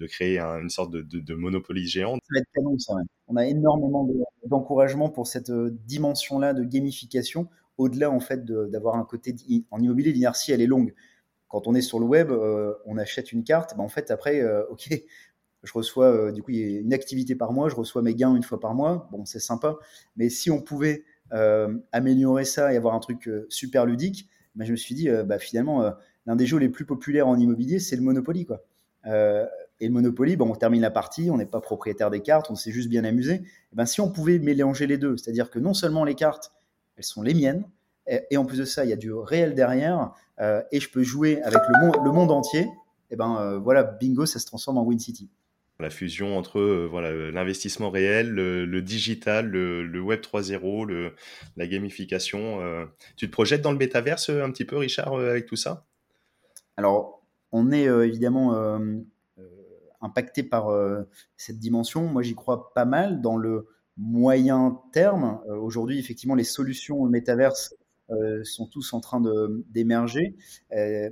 créer 0.07 0.39
une 0.39 0.69
sorte 0.69 0.91
de, 0.91 1.01
de, 1.01 1.35
monopoly 1.35 1.85
géant. 1.85 2.13
Ça 2.13 2.33
va 2.33 2.39
être 2.39 2.47
canon, 2.55 2.79
ça. 2.79 2.93
On 3.27 3.35
a 3.35 3.45
énormément 3.45 4.07
d'encouragement 4.45 5.09
pour 5.09 5.27
cette 5.27 5.51
dimension-là 5.51 6.53
de 6.53 6.63
gamification. 6.63 7.49
Au-delà, 7.77 8.09
en 8.09 8.21
fait, 8.21 8.45
d'avoir 8.45 8.95
un 8.95 9.03
côté 9.03 9.35
en 9.69 9.81
immobilier, 9.81 10.13
l'inertie, 10.13 10.53
elle 10.53 10.61
est 10.61 10.65
longue 10.67 10.93
quand 11.47 11.67
on 11.67 11.75
est 11.75 11.81
sur 11.81 11.99
le 11.99 12.05
web, 12.05 12.31
euh, 12.31 12.73
on 12.85 12.97
achète 12.97 13.31
une 13.31 13.43
carte, 13.43 13.75
ben 13.77 13.83
en 13.83 13.87
fait, 13.87 14.11
après, 14.11 14.41
euh, 14.41 14.63
OK, 14.69 14.89
je 15.63 15.73
reçois, 15.73 16.07
euh, 16.07 16.31
du 16.31 16.43
coup, 16.43 16.51
il 16.51 16.57
y 16.57 16.77
a 16.77 16.79
une 16.79 16.93
activité 16.93 17.35
par 17.35 17.53
mois, 17.53 17.69
je 17.69 17.75
reçois 17.75 18.01
mes 18.01 18.15
gains 18.15 18.35
une 18.35 18.43
fois 18.43 18.59
par 18.59 18.73
mois. 18.73 19.07
Bon, 19.11 19.25
c'est 19.25 19.39
sympa. 19.39 19.77
Mais 20.15 20.29
si 20.29 20.51
on 20.51 20.61
pouvait 20.61 21.03
améliorer 21.91 22.45
ça 22.45 22.71
et 22.71 22.77
avoir 22.77 22.95
un 22.95 23.01
truc 23.01 23.29
super 23.49 23.85
ludique, 23.85 24.29
ben, 24.55 24.63
je 24.63 24.71
me 24.71 24.77
suis 24.77 24.95
dit, 24.95 25.09
bah, 25.25 25.39
finalement, 25.39 25.91
l'un 26.25 26.37
des 26.37 26.45
jeux 26.45 26.57
les 26.57 26.69
plus 26.69 26.85
populaires 26.85 27.27
en 27.27 27.37
immobilier, 27.37 27.79
c'est 27.79 27.97
le 27.97 28.01
Monopoly. 28.01 28.45
Quoi. 28.45 28.63
et 29.05 29.87
le 29.87 29.91
Monopoly, 29.91 30.37
on 30.39 30.55
termine 30.55 30.81
la 30.81 30.89
partie, 30.89 31.29
on 31.29 31.35
n'est 31.35 31.45
pas 31.45 31.59
propriétaire 31.59 32.09
des 32.09 32.21
cartes, 32.21 32.49
on 32.49 32.55
s'est 32.55 32.71
juste 32.71 32.87
bien 32.87 33.03
amusé. 33.03 33.41
ben, 33.73 33.85
si 33.85 33.99
on 33.99 34.09
pouvait 34.09 34.39
mélanger 34.39 34.87
les 34.87 34.97
deux, 34.97 35.17
c'est-à-dire 35.17 35.49
que 35.49 35.59
non 35.59 35.73
seulement 35.73 36.05
les 36.05 36.15
cartes, 36.15 36.53
elles 36.95 37.03
sont 37.03 37.23
les 37.23 37.33
miennes, 37.33 37.65
et, 38.07 38.37
en 38.37 38.45
plus 38.45 38.59
de 38.59 38.65
ça, 38.65 38.85
il 38.85 38.89
y 38.89 38.93
a 38.93 38.97
du 38.97 39.11
réel 39.13 39.53
derrière, 39.53 40.13
euh, 40.39 40.61
et 40.71 40.79
je 40.79 40.89
peux 40.89 41.03
jouer 41.03 41.41
avec 41.41 41.59
le 41.67 41.85
monde, 41.85 41.95
le 42.03 42.11
monde 42.11 42.31
entier, 42.31 42.67
et 43.11 43.15
ben 43.15 43.37
euh, 43.39 43.57
voilà, 43.57 43.83
bingo, 43.83 44.25
ça 44.25 44.39
se 44.39 44.45
transforme 44.45 44.77
en 44.77 44.83
Win 44.83 44.99
City. 44.99 45.29
La 45.79 45.89
fusion 45.89 46.37
entre 46.37 46.59
euh, 46.59 46.87
voilà 46.89 47.11
l'investissement 47.31 47.89
réel, 47.89 48.31
le, 48.31 48.81
digital, 48.81 49.47
le, 49.47 50.01
Web 50.01 50.21
3.0, 50.21 51.11
la 51.55 51.67
gamification. 51.67 52.87
tu 53.15 53.27
te 53.27 53.31
projettes 53.31 53.61
dans 53.61 53.71
le 53.71 53.77
métaverse 53.77 54.29
un 54.29 54.51
petit 54.51 54.65
peu, 54.65 54.77
Richard, 54.77 55.13
avec 55.13 55.45
tout 55.45 55.55
ça? 55.55 55.85
Alors, 56.77 57.21
on 57.51 57.71
est 57.71 57.85
évidemment 57.85 58.79
impacté 60.01 60.43
par 60.43 60.69
cette 61.35 61.59
dimension. 61.59 62.07
Moi, 62.07 62.23
j'y 62.23 62.35
crois 62.35 62.73
pas 62.73 62.85
mal 62.85 63.21
dans 63.21 63.37
le 63.37 63.67
moyen 63.97 64.81
terme. 64.93 65.41
Aujourd'hui, 65.47 65.99
effectivement, 65.99 66.35
les 66.35 66.43
solutions 66.43 66.99
au 66.99 67.07
métaverse 67.07 67.75
sont 68.43 68.67
tous 68.67 68.93
en 68.93 68.99
train 68.99 69.21
d'émerger. 69.69 70.35
Euh, 70.73 71.09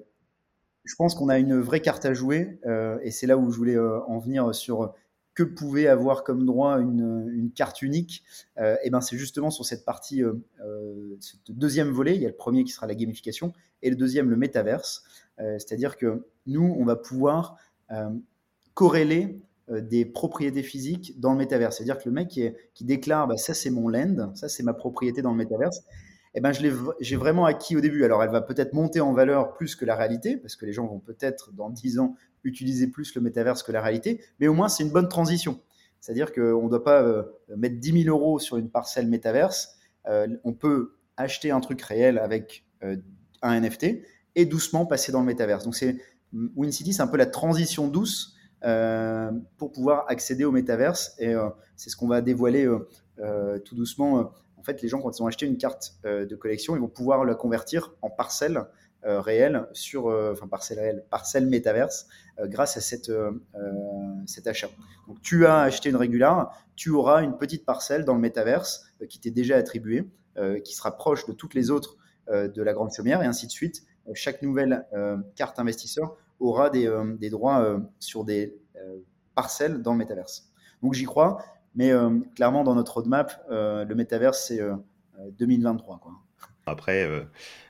je 0.84 0.96
pense 0.96 1.16
qu'on 1.16 1.30
a 1.30 1.40
une 1.40 1.60
vraie 1.60 1.82
carte 1.82 2.06
à 2.06 2.14
jouer 2.14 2.60
euh, 2.66 3.00
et 3.02 3.12
c'est 3.12 3.26
là 3.28 3.38
où 3.38 3.52
je 3.52 3.58
voulais 3.58 3.78
en 3.78 4.20
venir 4.20 4.54
sur 4.54 4.94
que 5.34 5.44
pouvait 5.44 5.88
avoir 5.88 6.24
comme 6.24 6.46
droit 6.46 6.80
une, 6.80 7.52
carte 7.54 7.82
unique, 7.82 8.24
et 8.58 8.90
ben 8.90 9.02
c'est 9.02 9.18
justement 9.18 9.50
sur 9.50 9.66
cette 9.66 9.84
partie, 9.84 10.24
ce 11.20 11.36
deuxième 11.50 11.90
volet. 11.90 12.16
Il 12.16 12.22
y 12.22 12.26
a 12.26 12.30
le 12.30 12.36
premier 12.36 12.64
qui 12.64 12.72
sera 12.72 12.88
la 12.88 12.96
gamification 12.96 13.52
et 13.82 13.90
le 13.90 13.98
deuxième 13.98 14.30
le 14.30 14.38
métaverse. 14.38 15.04
C'est-à-dire 15.38 15.98
que 15.98 16.26
nous, 16.46 16.74
on 16.80 16.86
va 16.86 16.96
pouvoir 16.96 17.58
corréler 18.76 19.42
des 19.70 20.06
propriétés 20.06 20.64
physiques 20.64 21.20
dans 21.20 21.34
le 21.34 21.38
métaverse. 21.40 21.78
C'est-à-dire 21.78 21.98
que 21.98 22.08
le 22.08 22.14
mec 22.14 22.30
qui, 22.30 22.50
qui 22.74 22.86
déclare 22.86 23.28
bah, 23.28 23.36
ça 23.36 23.54
c'est 23.54 23.72
mon 23.72 23.90
land, 23.90 24.34
ça 24.36 24.48
c'est 24.48 24.64
ma 24.64 24.74
propriété 24.74 25.22
dans 25.22 25.32
le 25.32 25.38
métaverse, 25.38 25.84
eh 26.38 26.42
ben, 26.42 26.52
j'ai 26.52 27.16
vraiment 27.16 27.46
acquis 27.46 27.78
au 27.78 27.82
début. 27.82 28.04
Alors, 28.04 28.22
elle 28.22 28.30
va 28.30 28.42
peut-être 28.42 28.74
monter 28.74 29.00
en 29.00 29.14
valeur 29.14 29.54
plus 29.54 29.76
que 29.76 29.86
la 29.86 29.96
réalité, 29.96 30.36
parce 30.36 30.58
que 30.58 30.66
les 30.66 30.74
gens 30.74 30.86
vont 30.86 31.00
peut-être, 31.00 31.54
dans 31.54 31.70
10 31.70 32.00
ans, 32.00 32.16
utiliser 32.44 32.88
plus 32.88 33.16
le 33.16 33.22
métaverse 33.22 33.64
que 33.64 33.72
la 33.72 33.82
réalité, 33.82 34.22
mais 34.40 34.50
au 34.50 34.54
moins, 34.54 34.68
c'est 34.68 34.84
une 34.84 34.92
bonne 34.92 35.08
transition. 35.08 35.62
C'est-à-dire 36.02 36.34
qu'on 36.34 36.66
ne 36.66 36.70
doit 36.70 36.84
pas 36.84 37.02
euh, 37.02 37.24
mettre 37.56 37.80
10 37.80 38.04
000 38.04 38.16
euros 38.16 38.38
sur 38.38 38.58
une 38.58 38.70
parcelle 38.70 39.08
métaverse. 39.08 39.78
Euh, 40.08 40.28
on 40.44 40.54
peut 40.54 40.98
acheter 41.16 41.52
un 41.52 41.62
truc 41.62 41.82
réel 41.82 42.20
avec 42.20 42.66
euh, 42.84 42.98
un 43.42 43.60
NFT 43.62 44.02
et 44.36 44.46
doucement 44.46 44.86
passer 44.86 45.14
dans 45.14 45.22
le 45.22 45.26
métaverse. 45.26 45.64
Donc, 45.64 45.76
c'est 45.76 45.98
WinCity, 46.34 46.94
c'est 46.94 47.02
un 47.02 47.08
peu 47.08 47.18
la 47.18 47.26
transition 47.26 47.88
douce 47.88 48.34
pour 49.58 49.72
pouvoir 49.72 50.06
accéder 50.10 50.44
au 50.44 50.52
métaverse. 50.52 51.16
Et 51.20 51.34
c'est 51.76 51.92
ce 51.92 51.96
qu'on 51.96 52.08
va 52.08 52.22
dévoiler 52.22 52.68
tout 53.64 53.76
doucement 53.76 54.34
fait, 54.66 54.82
les 54.82 54.88
gens, 54.88 55.02
quand 55.02 55.18
ils 55.18 55.24
ont 55.24 55.28
acheté 55.28 55.46
une 55.46 55.58
carte 55.58 55.96
euh, 56.06 56.26
de 56.26 56.36
collection, 56.36 56.76
ils 56.76 56.82
vont 56.82 56.88
pouvoir 56.88 57.24
la 57.26 57.36
convertir 57.36 57.94
en 58.02 58.10
parcelle 58.10 58.66
euh, 59.06 59.64
sur, 59.74 60.10
euh, 60.10 60.34
enfin 60.34 60.48
parcelle 60.48 60.80
réelle, 60.80 61.06
parcelle 61.12 61.46
métaverse 61.46 62.08
grâce 62.40 62.76
à 62.76 62.82
cette, 62.82 63.12
cet 64.26 64.48
achat. 64.48 64.68
Donc 65.08 65.22
tu 65.22 65.46
as 65.46 65.62
acheté 65.62 65.90
une 65.90 65.96
régulière, 65.96 66.50
tu 66.76 66.90
auras 66.90 67.22
une 67.22 67.38
petite 67.38 67.66
parcelle 67.66 68.04
dans 68.04 68.16
le 68.16 68.20
métaverse 68.20 68.88
qui 69.08 69.20
t'est 69.20 69.32
déjà 69.32 69.56
attribuée, 69.56 70.10
qui 70.66 70.76
sera 70.76 70.98
proche 70.98 71.26
de 71.28 71.32
toutes 71.32 71.54
les 71.54 71.72
autres 71.72 71.96
de 72.28 72.62
la 72.62 72.74
grande 72.74 72.92
sommière 72.92 73.22
et 73.22 73.26
ainsi 73.26 73.46
de 73.46 73.52
suite. 73.52 73.84
chaque 74.16 74.42
nouvelle 74.42 74.86
carte 75.36 75.60
investisseur 75.60 76.18
aura 76.42 76.70
des 76.70 77.30
droits 77.30 77.80
sur 78.00 78.26
des 78.26 78.60
parcelles 79.34 79.82
dans 79.82 79.94
le 79.94 80.00
métaverse. 80.00 80.52
Donc 80.82 80.94
j'y 80.94 81.06
crois. 81.06 81.38
Mais 81.76 81.92
euh, 81.92 82.10
clairement, 82.36 82.64
dans 82.64 82.76
notre 82.76 82.94
roadmap, 82.94 83.46
euh, 83.52 83.86
le 83.86 83.96
métaverse, 83.96 84.46
c'est 84.48 84.62
2023. 85.38 85.96
Euh, 85.96 85.98
quoi. 86.00 86.12
Après, 86.68 87.08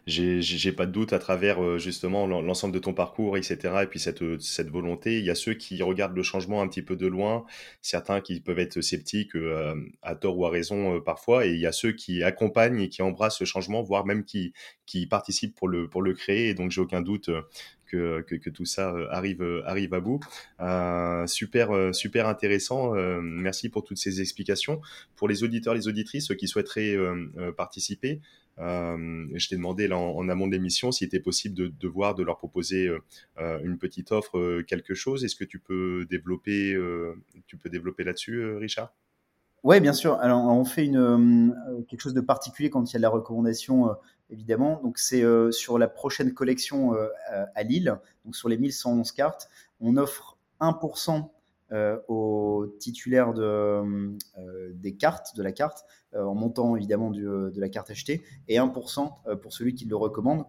j'ai 0.08 0.72
pas 0.72 0.86
de 0.86 0.92
doute 0.92 1.12
à 1.12 1.20
travers 1.20 1.78
justement 1.78 2.28
l'ensemble 2.28 2.74
de 2.74 2.80
ton 2.80 2.94
parcours, 2.94 3.36
etc. 3.36 3.80
Et 3.84 3.88
puis 3.88 4.00
cette, 4.00 4.70
volonté, 4.70 5.20
il 5.20 5.26
y 5.26 5.30
a 5.30 5.36
ceux 5.36 5.54
qui 5.54 5.84
regardent 5.84 6.16
le 6.16 6.24
changement 6.24 6.62
un 6.62 6.68
petit 6.70 6.82
peu 6.82 6.96
de 6.96 7.06
loin, 7.06 7.44
certains 7.82 8.22
qui 8.22 8.40
peuvent 8.40 8.60
être 8.60 8.80
sceptiques 8.80 9.34
à 10.02 10.16
tort 10.16 10.38
ou 10.38 10.46
à 10.46 10.50
raison 10.50 11.02
parfois, 11.02 11.46
et 11.46 11.52
il 11.52 11.60
y 11.60 11.68
a 11.68 11.74
ceux 11.74 11.92
qui 11.92 12.24
accompagnent 12.24 12.80
et 12.80 12.88
qui 12.88 13.02
embrassent 13.02 13.40
ce 13.40 13.44
changement, 13.44 13.84
voire 13.84 14.06
même 14.06 14.24
qui, 14.24 14.54
qui 14.86 15.08
participent 15.08 15.56
pour 15.56 15.68
le, 15.68 15.90
pour 15.90 16.02
le 16.02 16.14
créer. 16.14 16.48
Et 16.48 16.54
donc 16.54 16.72
j'ai 16.72 16.80
aucun 16.80 17.02
doute 17.02 17.30
que, 17.96 18.50
tout 18.50 18.66
ça 18.66 18.94
euh, 18.94 19.08
arrive, 19.12 19.42
euh, 19.42 19.62
arrive 19.66 19.94
à 19.94 20.00
bout. 20.00 20.20
Euh, 20.60 21.26
super, 21.28 21.94
super 21.94 22.28
intéressant. 22.28 22.94
merci 23.22 23.70
pour 23.70 23.84
toutes 23.84 23.98
ces 23.98 24.22
explications. 24.22 24.82
Pour 25.16 25.28
les 25.28 25.44
auditeurs, 25.44 25.74
les 25.74 25.88
auditrices 25.88 26.34
qui 26.38 26.48
souhaiteraient 26.48 26.96
participer, 27.58 28.22
je 28.58 29.48
t'ai 29.48 29.56
demandé 29.56 29.88
là, 29.88 29.98
en, 29.98 30.30
amont 30.30 30.48
de 30.48 30.54
l'émission 30.54 30.92
s'il 30.92 31.08
était 31.08 31.20
possible 31.20 31.56
de, 31.56 31.68
de, 31.68 31.88
voir, 31.88 32.16
de 32.16 32.24
leur 32.24 32.38
proposer 32.38 32.90
une 33.38 33.78
petite 33.78 34.12
offre, 34.12 34.62
quelque 34.62 34.94
chose. 34.94 35.24
Est-ce 35.24 35.36
que 35.36 35.44
tu 35.46 35.60
peux 35.60 36.06
développer, 36.10 36.78
tu 37.48 37.58
peux 37.58 37.70
développer 37.70 38.04
là-dessus, 38.04 38.56
Richard? 38.56 38.94
Oui, 39.66 39.82
bien 39.82 39.94
sûr. 39.94 40.14
Alors, 40.22 40.46
on 40.46 40.64
fait 40.64 40.86
une, 40.86 41.54
quelque 41.90 42.00
chose 42.00 42.14
de 42.14 42.22
particulier 42.22 42.70
quand 42.70 42.90
il 42.90 42.94
y 42.94 42.96
a 42.96 43.00
de 43.00 43.02
la 43.02 43.10
recommandation 43.10 43.90
évidemment. 44.30 44.80
Donc 44.84 44.98
c'est 44.98 45.24
euh, 45.24 45.52
sur 45.52 45.78
la 45.78 45.88
prochaine 45.88 46.34
collection 46.34 46.94
euh, 46.96 47.08
à 47.54 47.64
Lille, 47.64 47.98
donc 48.24 48.36
sur 48.36 48.50
les 48.50 48.58
1111 48.58 49.12
cartes, 49.12 49.50
on 49.80 49.98
offre 49.98 50.38
1% 50.60 51.30
euh, 51.72 51.98
aux 52.08 52.68
titulaires 52.80 53.34
de, 53.34 54.14
des 54.74 54.96
cartes, 54.96 55.36
de 55.36 55.44
la 55.44 55.52
carte, 55.52 55.86
en 56.16 56.36
montant 56.36 56.76
évidemment 56.76 57.12
de 57.12 57.52
la 57.56 57.70
carte 57.70 57.90
achetée, 57.90 58.24
et 58.48 58.58
1% 58.58 59.40
pour 59.42 59.54
celui 59.54 59.74
qui 59.76 59.86
le 59.86 59.96
recommande. 59.96 60.46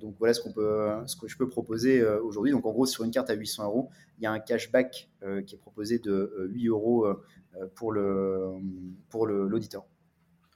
donc 0.00 0.14
voilà 0.18 0.32
ce, 0.32 0.40
qu'on 0.40 0.52
peut, 0.52 0.88
ce 1.06 1.16
que 1.16 1.28
je 1.28 1.36
peux 1.36 1.48
proposer 1.48 2.02
aujourd'hui. 2.06 2.52
Donc 2.52 2.64
en 2.64 2.72
gros, 2.72 2.86
sur 2.86 3.04
une 3.04 3.10
carte 3.10 3.28
à 3.28 3.34
800 3.34 3.64
euros, 3.64 3.90
il 4.18 4.24
y 4.24 4.26
a 4.26 4.32
un 4.32 4.38
cashback 4.38 5.10
qui 5.46 5.54
est 5.54 5.58
proposé 5.58 5.98
de 5.98 6.48
8 6.50 6.68
euros 6.68 7.06
pour 7.74 7.92
l'auditeur. 7.92 9.82
Le, 9.82 9.86
pour 9.86 9.95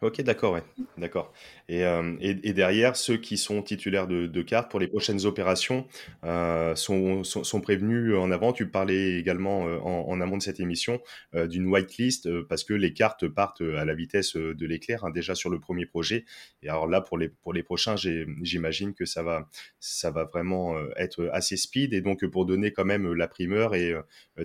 Ok, 0.03 0.23
d'accord, 0.23 0.55
ouais, 0.55 0.63
d'accord. 0.97 1.31
Et, 1.69 1.85
euh, 1.85 2.17
et, 2.23 2.31
et, 2.49 2.55
derrière, 2.55 2.97
ceux 2.97 3.19
qui 3.19 3.37
sont 3.37 3.63
titulaires 3.63 4.07
de, 4.07 4.27
de 4.27 4.43
cartes 4.43 4.71
pour 4.71 4.81
les 4.81 4.89
prochaines 4.89 5.27
opérations 5.27 5.87
euh, 6.25 6.75
sont, 6.75 7.23
sont, 7.23 7.61
prévenus 7.61 8.17
en 8.17 8.31
avant. 8.31 8.55
Tu 8.55 8.67
parlais 8.67 9.19
également 9.19 9.69
euh, 9.69 9.79
en, 9.81 10.09
en, 10.09 10.21
amont 10.23 10.39
de 10.39 10.43
cette 10.43 10.59
émission 10.59 11.03
d'une 11.35 11.67
whitelist 11.67 12.31
parce 12.45 12.65
que 12.65 12.73
les 12.73 12.95
cartes 12.95 13.29
partent 13.29 13.61
à 13.61 13.85
la 13.85 13.95
vitesse 13.95 14.37
de 14.37 14.67
l'éclair 14.67 15.05
hein, 15.05 15.11
déjà 15.11 15.35
sur 15.35 15.51
le 15.51 15.61
premier 15.61 15.85
projet. 15.85 16.25
Et 16.63 16.71
alors 16.71 16.87
là, 16.87 17.03
pour 17.03 17.19
les, 17.19 17.29
pour 17.29 17.53
les 17.53 17.63
prochains, 17.63 17.97
j'imagine 17.97 18.95
que 18.95 19.05
ça 19.05 19.23
va, 19.23 19.51
ça 19.81 20.11
va 20.11 20.25
vraiment 20.25 20.79
être 20.97 21.29
assez 21.31 21.59
speed. 21.59 21.93
Et 21.93 22.01
donc, 22.01 22.25
pour 22.25 22.47
donner 22.47 22.73
quand 22.73 22.87
même 22.87 23.13
la 23.13 23.29
primeur 23.29 23.75
et 23.75 23.95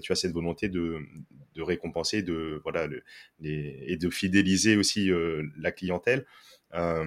tu 0.01 0.12
as 0.12 0.16
cette 0.16 0.34
volonté 0.34 0.68
de, 0.68 0.99
de 1.56 1.62
récompenser, 1.62 2.22
de 2.22 2.60
voilà, 2.64 2.88
les, 3.39 3.84
et 3.88 3.97
de 3.97 4.10
fidéliser 4.10 4.78
aussi 4.78 5.10
la 5.58 5.72
clientèle. 5.72 6.26
Euh, 6.76 7.06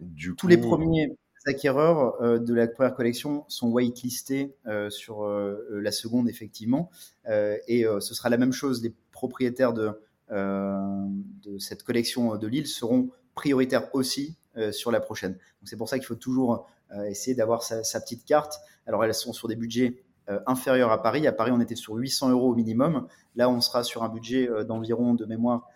du 0.00 0.34
Tous 0.34 0.48
les 0.48 0.58
premiers 0.58 1.16
acquéreurs 1.46 2.20
euh, 2.22 2.38
de 2.38 2.54
la 2.54 2.66
première 2.66 2.94
collection 2.94 3.44
sont 3.48 3.70
whitelistés 3.70 4.54
euh, 4.66 4.90
sur 4.90 5.26
la 5.26 5.92
seconde, 5.92 6.28
effectivement. 6.28 6.90
et 7.26 7.84
ce 8.00 8.14
sera 8.14 8.28
la 8.28 8.36
même 8.36 8.52
chose. 8.52 8.82
Les 8.82 8.92
propriétaires 9.12 9.72
de, 9.72 9.92
de 10.30 11.58
cette 11.58 11.82
collection 11.82 12.36
de 12.36 12.46
Lille 12.46 12.66
seront 12.66 13.10
prioritaires 13.34 13.88
aussi 13.94 14.36
sur 14.70 14.90
la 14.92 15.00
prochaine. 15.00 15.32
Donc 15.32 15.64
c'est 15.64 15.76
pour 15.76 15.88
ça 15.88 15.98
qu'il 15.98 16.06
faut 16.06 16.14
toujours 16.14 16.68
essayer 17.08 17.34
d'avoir 17.34 17.62
sa, 17.62 18.00
petite 18.00 18.24
carte. 18.24 18.60
Alors 18.86 19.04
elles 19.04 19.14
sont 19.14 19.32
sur 19.32 19.48
des 19.48 19.56
budgets 19.56 20.03
inférieurs 20.46 20.90
à 20.90 21.02
Paris. 21.02 21.26
À 21.26 21.32
Paris, 21.32 21.50
on 21.52 21.60
était 21.60 21.76
sur 21.76 21.94
800 21.94 22.30
euros 22.30 22.50
au 22.50 22.54
minimum. 22.54 23.06
Là, 23.36 23.48
on 23.48 23.60
sera 23.60 23.82
sur 23.84 24.02
un 24.02 24.08
budget 24.08 24.48
d'environ 24.64 25.14
de 25.14 25.24
mémoire 25.24 25.68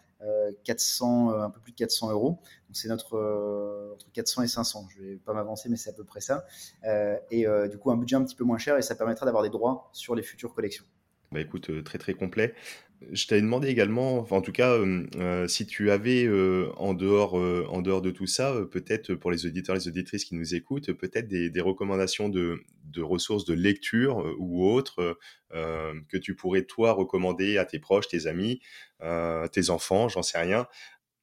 400, 0.64 1.30
un 1.30 1.50
peu 1.50 1.60
plus 1.60 1.72
de 1.72 1.76
400 1.76 2.10
euros. 2.10 2.38
C'est 2.72 2.88
notre 2.88 3.16
entre 3.94 4.10
400 4.12 4.42
et 4.42 4.48
500. 4.48 4.88
Je 4.90 5.02
vais 5.02 5.16
pas 5.16 5.32
m'avancer, 5.32 5.68
mais 5.68 5.76
c'est 5.76 5.90
à 5.90 5.92
peu 5.92 6.04
près 6.04 6.20
ça. 6.20 6.44
et 7.30 7.46
du 7.70 7.78
coup, 7.78 7.90
un 7.90 7.96
budget 7.96 8.16
un 8.16 8.24
petit 8.24 8.36
peu 8.36 8.44
moins 8.44 8.58
cher 8.58 8.76
et 8.76 8.82
ça 8.82 8.94
permettra 8.94 9.26
d'avoir 9.26 9.42
des 9.42 9.50
droits 9.50 9.90
sur 9.92 10.14
les 10.14 10.22
futures 10.22 10.54
collections. 10.54 10.84
Bah 11.30 11.40
écoute, 11.40 11.84
très 11.84 11.98
très 11.98 12.14
complet. 12.14 12.54
Je 13.12 13.26
t'avais 13.28 13.42
demandé 13.42 13.68
également, 13.68 14.26
en 14.28 14.40
tout 14.42 14.50
cas, 14.50 14.72
euh, 14.72 15.46
si 15.46 15.66
tu 15.66 15.90
avais 15.92 16.24
euh, 16.24 16.72
en 16.76 16.94
dehors, 16.94 17.38
euh, 17.38 17.64
en 17.68 17.80
dehors 17.80 18.02
de 18.02 18.10
tout 18.10 18.26
ça, 18.26 18.52
peut-être 18.72 19.14
pour 19.14 19.30
les 19.30 19.46
auditeurs, 19.46 19.76
les 19.76 19.86
auditrices 19.86 20.24
qui 20.24 20.34
nous 20.34 20.56
écoutent, 20.56 20.92
peut-être 20.92 21.28
des, 21.28 21.60
recommandations 21.60 22.28
de, 22.28 22.60
ressources 22.98 23.44
de 23.44 23.54
lecture 23.54 24.34
ou 24.38 24.68
autres 24.68 25.16
que 25.52 26.16
tu 26.16 26.34
pourrais 26.34 26.62
toi 26.62 26.92
recommander 26.92 27.56
à 27.56 27.64
tes 27.64 27.78
proches, 27.78 28.08
tes 28.08 28.26
amis, 28.26 28.60
tes 29.52 29.70
enfants, 29.70 30.08
j'en 30.08 30.22
sais 30.22 30.38
rien, 30.38 30.66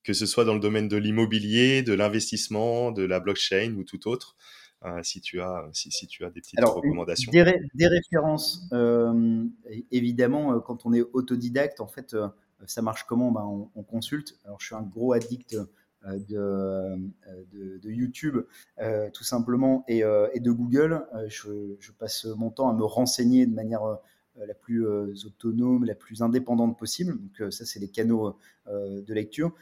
que 0.04 0.14
ce 0.14 0.26
soit 0.26 0.46
dans 0.46 0.54
le 0.54 0.62
domaine 0.62 0.88
de 0.88 0.98
l'immobilier, 0.98 1.82
de 1.84 1.94
l'investissement, 1.94 2.92
de 2.92 3.04
la 3.04 3.20
blockchain 3.20 3.76
ou 3.78 3.84
tout 3.84 4.08
autre. 4.08 4.38
Euh, 4.86 5.02
si, 5.04 5.22
tu 5.22 5.42
as, 5.42 5.68
si, 5.74 5.92
si, 5.92 6.08
tu 6.08 6.26
as 6.26 6.30
des 6.30 6.42
petites 6.42 6.64
recommandations. 6.64 7.32
Des, 7.32 7.60
des 7.74 7.88
références, 7.88 8.68
euh, 8.72 9.44
évidemment, 9.92 10.54
euh, 10.54 10.60
quand 10.60 10.86
on 10.86 10.94
est 10.94 11.02
autodidacte, 11.02 11.82
en 11.82 11.88
fait, 11.88 12.16
ça 12.66 12.82
marche 12.82 13.06
comment? 13.06 13.32
Ben, 13.32 13.70
on, 13.76 13.84
consulte. 13.84 14.40
Alors, 14.46 14.60
je 14.60 14.68
suis 14.68 14.76
un 14.76 14.84
gros 14.84 15.14
addict 15.14 15.58
de, 16.06 16.98
de, 17.54 17.90
YouTube, 17.90 18.38
tout 19.14 19.24
simplement, 19.24 19.84
et, 19.88 20.00
et 20.34 20.40
de 20.40 20.52
Google. 20.52 21.06
Je, 21.28 21.76
je, 21.80 21.92
passe 21.92 22.26
mon 22.26 22.52
temps 22.52 22.70
à 22.70 22.74
me 22.74 22.84
renseigner 22.84 23.46
de 23.46 23.54
manière 23.54 23.82
la 24.36 24.54
plus 24.54 24.86
autonome, 25.26 25.86
la 25.86 25.96
plus 25.96 26.22
indépendante 26.22 26.78
possible. 26.78 27.18
Donc, 27.20 27.52
ça, 27.52 27.66
c'est 27.66 27.80
les 27.80 27.90
canaux 27.90 28.38
de 28.68 29.14
lecture. 29.14 29.54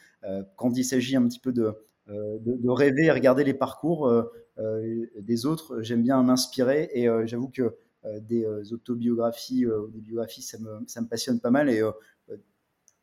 quand 0.56 0.76
il 0.78 0.86
s'agit 0.86 1.16
un 1.16 1.28
petit 1.28 1.40
peu 1.40 1.52
de, 1.52 1.74
de, 2.08 2.40
de, 2.58 2.70
rêver 2.70 3.06
et 3.06 3.12
regarder 3.12 3.44
les 3.44 3.54
parcours, 3.54 4.12
euh, 4.60 5.08
des 5.20 5.46
autres, 5.46 5.82
j'aime 5.82 6.04
bien 6.04 6.22
m'inspirer 6.22 6.90
et 6.94 7.10
euh, 7.10 7.26
j'avoue 7.26 7.50
que 7.50 7.76
euh, 8.06 8.20
des 8.20 8.46
autobiographies 8.74 9.66
des 9.94 10.02
biographies, 10.02 10.42
ça 10.42 10.60
me, 10.60 10.84
ça 10.88 11.02
me, 11.02 11.08
passionne 11.08 11.40
pas 11.40 11.52
mal 11.52 11.70
et 11.70 11.82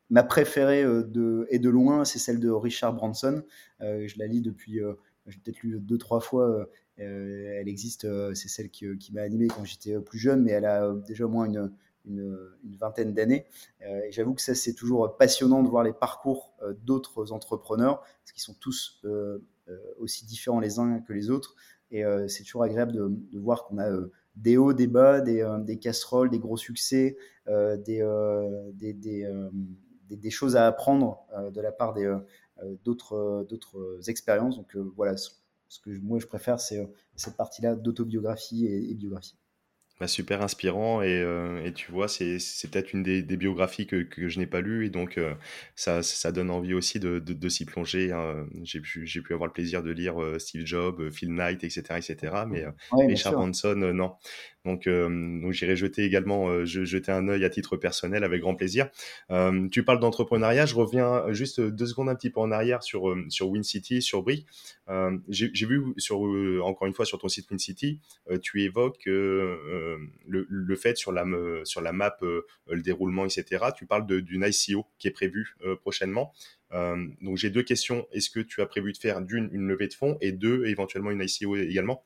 ma 0.09 0.23
préférée 0.23 0.83
de, 0.83 1.47
et 1.49 1.59
de 1.59 1.69
loin, 1.69 2.03
c'est 2.03 2.19
celle 2.19 2.39
de 2.39 2.49
Richard 2.49 2.93
Branson. 2.93 3.43
je 3.79 4.19
la 4.19 4.27
lis 4.27 4.41
depuis, 4.41 4.79
j'ai 5.27 5.39
peut-être 5.39 5.61
lu 5.61 5.79
deux, 5.79 5.97
trois 5.97 6.19
fois. 6.19 6.67
elle 6.97 7.67
existe, 7.69 8.05
c'est 8.35 8.49
celle 8.49 8.69
qui, 8.69 8.97
qui 8.97 9.13
m'a 9.13 9.21
animé 9.21 9.47
quand 9.47 9.63
j'étais 9.63 9.97
plus 9.99 10.19
jeune, 10.19 10.43
mais 10.43 10.51
elle 10.51 10.65
a 10.65 10.93
déjà 11.07 11.25
au 11.25 11.29
moins 11.29 11.45
une, 11.45 11.71
une, 12.05 12.37
vingtaine 12.79 13.13
d'années. 13.13 13.45
et 13.81 14.11
j'avoue 14.11 14.33
que 14.33 14.41
ça, 14.41 14.55
c'est 14.55 14.73
toujours 14.73 15.17
passionnant 15.17 15.63
de 15.63 15.69
voir 15.69 15.83
les 15.83 15.93
parcours 15.93 16.53
d'autres 16.83 17.31
entrepreneurs, 17.31 17.99
parce 17.99 18.31
qu'ils 18.33 18.43
sont 18.43 18.55
tous 18.59 19.01
euh, 19.71 19.77
aussi 19.97 20.25
différents 20.25 20.59
les 20.59 20.79
uns 20.79 20.99
que 21.01 21.13
les 21.13 21.29
autres. 21.29 21.55
Et 21.91 22.03
euh, 22.03 22.27
c'est 22.27 22.43
toujours 22.43 22.63
agréable 22.63 22.93
de, 22.93 23.39
voir 23.39 23.65
qu'on 23.65 23.77
a 23.77 23.89
euh, 23.89 24.11
des 24.35 24.57
hauts, 24.57 24.73
des 24.73 24.87
bas, 24.87 25.21
des, 25.21 25.77
casseroles, 25.79 26.29
des 26.29 26.39
gros 26.39 26.57
succès, 26.57 27.17
des, 27.47 28.03
des, 30.09 30.29
choses 30.29 30.55
à 30.55 30.67
apprendre 30.67 31.25
de 31.53 31.61
la 31.61 31.71
part 31.71 31.93
d'autres 32.83 33.99
expériences. 34.07 34.57
Donc 34.57 34.75
voilà, 34.95 35.15
ce 35.17 35.79
que 35.81 35.89
moi 35.99 36.19
je 36.19 36.27
préfère, 36.27 36.59
c'est 36.59 36.89
cette 37.15 37.35
partie-là 37.35 37.75
d'autobiographie 37.75 38.67
et, 38.67 38.93
biographie. 38.95 39.37
Bah, 40.01 40.07
super 40.07 40.41
inspirant 40.41 41.03
et, 41.03 41.21
euh, 41.21 41.63
et 41.63 41.73
tu 41.73 41.91
vois, 41.91 42.07
c'est 42.07 42.39
peut-être 42.71 42.91
une 42.91 43.03
des, 43.03 43.21
des, 43.21 43.37
biographies 43.37 43.85
que, 43.85 44.01
que 44.01 44.29
je 44.29 44.39
n'ai 44.39 44.47
pas 44.47 44.59
lues 44.59 44.87
et 44.87 44.89
donc 44.89 45.19
euh, 45.19 45.35
ça, 45.75 46.01
ça 46.01 46.31
donne 46.31 46.49
envie 46.49 46.73
aussi 46.73 46.99
de, 46.99 47.19
de, 47.19 47.33
de 47.33 47.49
s'y 47.49 47.65
plonger. 47.65 48.11
Hein. 48.11 48.47
J'ai 48.63 48.79
pu, 48.79 49.05
pu 49.05 49.33
avoir 49.35 49.45
le 49.45 49.53
plaisir 49.53 49.83
de 49.83 49.91
lire 49.91 50.19
euh, 50.19 50.39
Steve 50.39 50.65
Jobs, 50.65 51.11
Phil 51.11 51.31
Knight, 51.35 51.63
etc. 51.63 51.83
etc. 51.97 52.33
mais 52.47 52.65
Richard 52.91 53.33
Branson, 53.33 53.75
non. 53.75 54.15
Donc, 54.65 54.87
donc 54.87 55.51
j'irai 55.51 55.75
jeter 55.75 56.03
également 56.03 56.65
jeter 56.65 57.11
un 57.11 57.27
œil 57.27 57.43
à 57.45 57.49
titre 57.49 57.77
personnel 57.77 58.23
avec 58.23 58.41
grand 58.41 58.55
plaisir. 58.55 58.89
tu 59.71 59.83
parles 59.83 59.99
d'entrepreneuriat, 59.99 60.65
je 60.65 60.75
reviens 60.75 61.31
juste 61.31 61.61
deux 61.61 61.87
secondes 61.87 62.09
un 62.09 62.15
petit 62.15 62.29
peu 62.29 62.39
en 62.39 62.51
arrière 62.51 62.83
sur, 62.83 63.15
sur 63.29 63.49
WinCity, 63.49 64.01
sur 64.01 64.23
Brick. 64.23 64.45
J'ai 65.29 65.65
vu 65.65 65.81
encore 66.61 66.87
une 66.87 66.93
fois 66.93 67.05
sur 67.05 67.17
ton 67.17 67.27
site 67.27 67.49
WinCity, 67.49 67.99
tu 68.41 68.61
évoques 68.63 69.07
euh, 69.07 69.97
le, 70.27 70.75
fait 70.75 70.97
sur 70.97 71.11
la, 71.11 71.25
sur 71.63 71.81
la 71.81 71.91
map, 71.91 72.15
euh, 72.21 72.45
le 72.69 72.81
déroulement, 72.81 73.25
etc. 73.25 73.65
Tu 73.75 73.85
parles 73.85 74.05
d'une 74.05 74.45
ICO 74.47 74.85
qui 74.97 75.07
est 75.07 75.11
prévue 75.11 75.55
euh, 75.65 75.75
prochainement. 75.75 76.33
donc 76.71 77.37
j'ai 77.37 77.49
deux 77.49 77.63
questions. 77.63 78.07
Est-ce 78.11 78.29
que 78.29 78.39
tu 78.39 78.61
as 78.61 78.65
prévu 78.65 78.93
de 78.93 78.97
faire 78.97 79.21
d'une 79.21 79.49
une 79.51 79.67
levée 79.67 79.87
de 79.87 79.93
fonds 79.93 80.17
et 80.21 80.31
deux 80.31 80.65
éventuellement 80.65 81.11
une 81.11 81.21
ICO 81.21 81.55
également? 81.55 82.03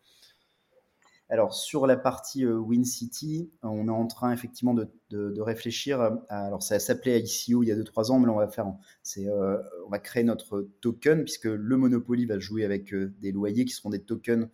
Alors 1.30 1.54
sur 1.54 1.88
la 1.88 1.98
partie 1.98 2.46
Win 2.46 2.86
City, 2.86 3.52
on 3.64 3.88
est 3.88 3.92
en 3.92 4.08
train 4.08 4.32
effectivement 4.32 4.74
de, 4.74 5.42
réfléchir. 5.42 6.02
À, 6.02 6.24
alors 6.30 6.62
ça 6.62 6.80
s'appelait 6.80 7.20
ICO 7.20 7.64
il 7.64 7.68
y 7.68 7.72
a 7.72 7.76
2-3 7.76 8.12
ans, 8.12 8.20
mais 8.20 8.28
là 8.28 8.34
on 8.34 8.38
va 8.38 8.48
faire, 8.48 8.68
c'est, 9.02 9.28
on 9.30 9.90
va 9.90 10.00
créer 10.00 10.24
notre 10.24 10.70
token 10.82 11.24
puisque 11.24 11.46
le 11.46 11.78
Monopoly 11.78 12.26
va 12.26 12.38
jouer 12.38 12.64
avec 12.64 12.94
des 12.94 13.32
loyers 13.32 13.66
qui 13.66 13.74
seront 13.74 13.90
des 13.90 14.04
tokens 14.04 14.50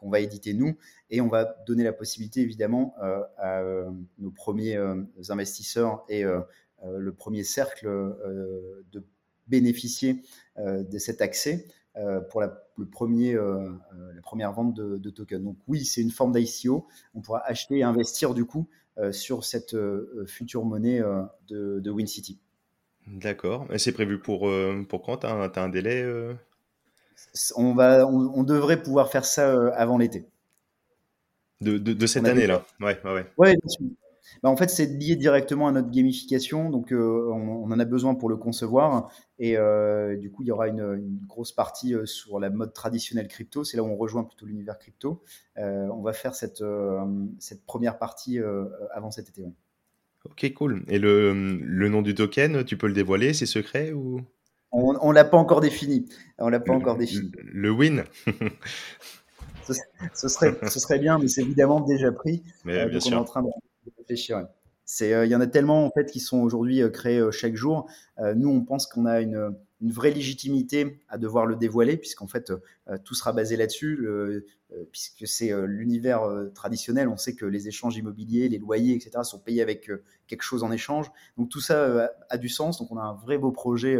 qu'on 0.00 0.10
va 0.10 0.20
éditer 0.20 0.54
nous, 0.54 0.76
et 1.10 1.20
on 1.20 1.28
va 1.28 1.56
donner 1.66 1.84
la 1.84 1.92
possibilité 1.92 2.40
évidemment 2.40 2.94
euh, 3.02 3.20
à 3.36 3.60
euh, 3.60 3.90
nos 4.18 4.30
premiers 4.30 4.76
euh, 4.76 5.02
investisseurs 5.28 6.04
et 6.08 6.24
le 6.82 7.12
premier 7.12 7.44
cercle 7.44 7.86
de 7.86 9.04
bénéficier 9.48 10.22
de 10.56 10.98
cet 10.98 11.20
accès 11.20 11.66
pour 12.30 12.40
la, 12.40 12.62
le 12.78 12.86
premier, 12.86 13.34
la 13.34 14.22
première 14.22 14.52
vente 14.52 14.74
de, 14.74 15.10
tokens. 15.10 15.42
Donc 15.42 15.56
oui, 15.68 15.84
c'est 15.84 16.00
une 16.00 16.10
forme 16.10 16.32
d'ICO. 16.32 16.86
On 17.14 17.20
pourra 17.20 17.40
acheter 17.44 17.78
et 17.78 17.82
investir 17.82 18.34
du 18.34 18.44
coup 18.44 18.68
sur 19.12 19.44
cette 19.44 19.76
future 20.26 20.64
monnaie 20.64 21.00
de, 21.48 21.80
de 21.80 21.90
WinCity. 21.90 22.38
D'accord. 23.06 23.66
Et 23.72 23.78
c'est 23.78 23.92
prévu 23.92 24.18
pour, 24.18 24.50
pour 24.88 25.02
quand? 25.02 25.18
Tu 25.18 25.26
as, 25.26 25.30
as, 25.30 25.60
un 25.60 25.68
délai 25.68 26.04
on, 27.56 27.74
va, 27.74 28.06
on, 28.06 28.42
devrait 28.42 28.82
pouvoir 28.82 29.10
faire 29.10 29.24
ça 29.24 29.50
euh, 29.50 29.70
avant 29.74 29.98
l'été. 29.98 30.26
De, 31.60 32.06
cette 32.06 32.26
année-là 32.26 32.64
Ouais, 32.80 32.98
ouais, 33.04 33.26
ouais. 33.36 33.56
Bah, 34.42 34.48
en 34.48 34.56
fait, 34.56 34.70
c'est 34.70 34.86
lié 34.86 35.16
directement 35.16 35.68
à 35.68 35.72
notre 35.72 35.90
gamification, 35.90 36.70
donc 36.70 36.92
euh, 36.92 37.28
on, 37.32 37.70
en 37.70 37.78
a 37.78 37.84
besoin 37.84 38.14
pour 38.14 38.28
le 38.28 38.36
concevoir. 38.36 39.10
Et 39.38 39.56
euh, 39.56 40.16
du 40.16 40.30
coup, 40.30 40.42
il 40.42 40.48
y 40.48 40.52
aura 40.52 40.68
une, 40.68 41.18
grosse 41.26 41.52
partie 41.52 41.94
sur 42.04 42.40
la 42.40 42.50
mode 42.50 42.72
traditionnelle 42.72 43.28
crypto. 43.28 43.64
C'est 43.64 43.76
là 43.76 43.82
où 43.82 43.86
on 43.86 43.96
rejoint 43.96 44.24
plutôt 44.24 44.46
l'univers 44.46 44.78
crypto. 44.78 45.22
on 45.56 46.02
va 46.02 46.12
faire 46.12 46.34
cette, 46.34 46.62
cette 47.38 47.64
première 47.64 47.98
partie 47.98 48.38
avant 48.92 49.10
cet 49.10 49.28
été. 49.28 49.44
Ok, 50.24 50.52
cool. 50.54 50.84
Et 50.88 50.98
le, 50.98 51.32
le, 51.32 51.88
nom 51.88 52.02
du 52.02 52.14
token, 52.14 52.64
tu 52.64 52.76
peux 52.76 52.86
le 52.86 52.92
dévoiler 52.92 53.32
C'est 53.32 53.46
secret 53.46 53.92
ou? 53.92 54.20
On 54.72 55.08
ne 55.08 55.14
l'a 55.14 55.24
pas 55.24 55.36
encore 55.36 55.60
défini. 55.60 56.06
On 56.38 56.48
l'a 56.48 56.60
pas 56.60 56.72
encore 56.72 56.96
défini. 56.96 57.32
Le 57.42 57.70
win 57.70 58.04
ce, 60.14 60.28
serait, 60.28 60.56
ce 60.68 60.80
serait 60.80 60.98
bien, 60.98 61.18
mais 61.18 61.28
c'est 61.28 61.42
évidemment 61.42 61.80
déjà 61.80 62.12
pris. 62.12 62.42
Mais 62.64 62.80
euh, 62.80 62.86
bien 62.86 63.00
sûr. 63.00 63.12
On 63.12 63.16
est 63.16 63.20
en 63.20 63.24
train 63.24 63.42
de 63.42 63.48
réfléchir. 63.98 64.46
Euh, 65.02 65.24
il 65.24 65.30
y 65.30 65.36
en 65.36 65.40
a 65.40 65.46
tellement 65.46 65.86
en 65.86 65.90
fait 65.90 66.10
qui 66.10 66.20
sont 66.20 66.40
aujourd'hui 66.40 66.82
euh, 66.82 66.90
créés 66.90 67.22
chaque 67.32 67.54
jour. 67.54 67.88
nous, 68.36 68.50
on 68.50 68.64
pense 68.64 68.86
qu'on 68.86 69.06
a 69.06 69.20
une, 69.20 69.54
une, 69.80 69.90
vraie 69.90 70.10
légitimité 70.10 71.00
à 71.08 71.18
devoir 71.18 71.46
le 71.46 71.56
dévoiler, 71.56 71.96
puisqu'en 71.96 72.26
fait, 72.26 72.52
tout 73.04 73.14
sera 73.14 73.32
basé 73.32 73.56
là-dessus, 73.56 74.06
puisque 74.92 75.26
c'est 75.26 75.52
l'univers 75.66 76.22
traditionnel. 76.54 77.08
On 77.08 77.16
sait 77.16 77.34
que 77.34 77.46
les 77.46 77.68
échanges 77.68 77.96
immobiliers, 77.96 78.48
les 78.48 78.58
loyers, 78.58 78.94
etc., 78.94 79.22
sont 79.22 79.38
payés 79.38 79.62
avec 79.62 79.90
quelque 80.26 80.42
chose 80.42 80.62
en 80.62 80.70
échange. 80.70 81.10
Donc 81.36 81.48
tout 81.48 81.60
ça 81.60 82.10
a 82.28 82.38
du 82.38 82.48
sens. 82.48 82.78
Donc 82.78 82.90
on 82.92 82.96
a 82.96 83.02
un 83.02 83.14
vrai 83.14 83.38
beau 83.38 83.52
projet 83.52 83.98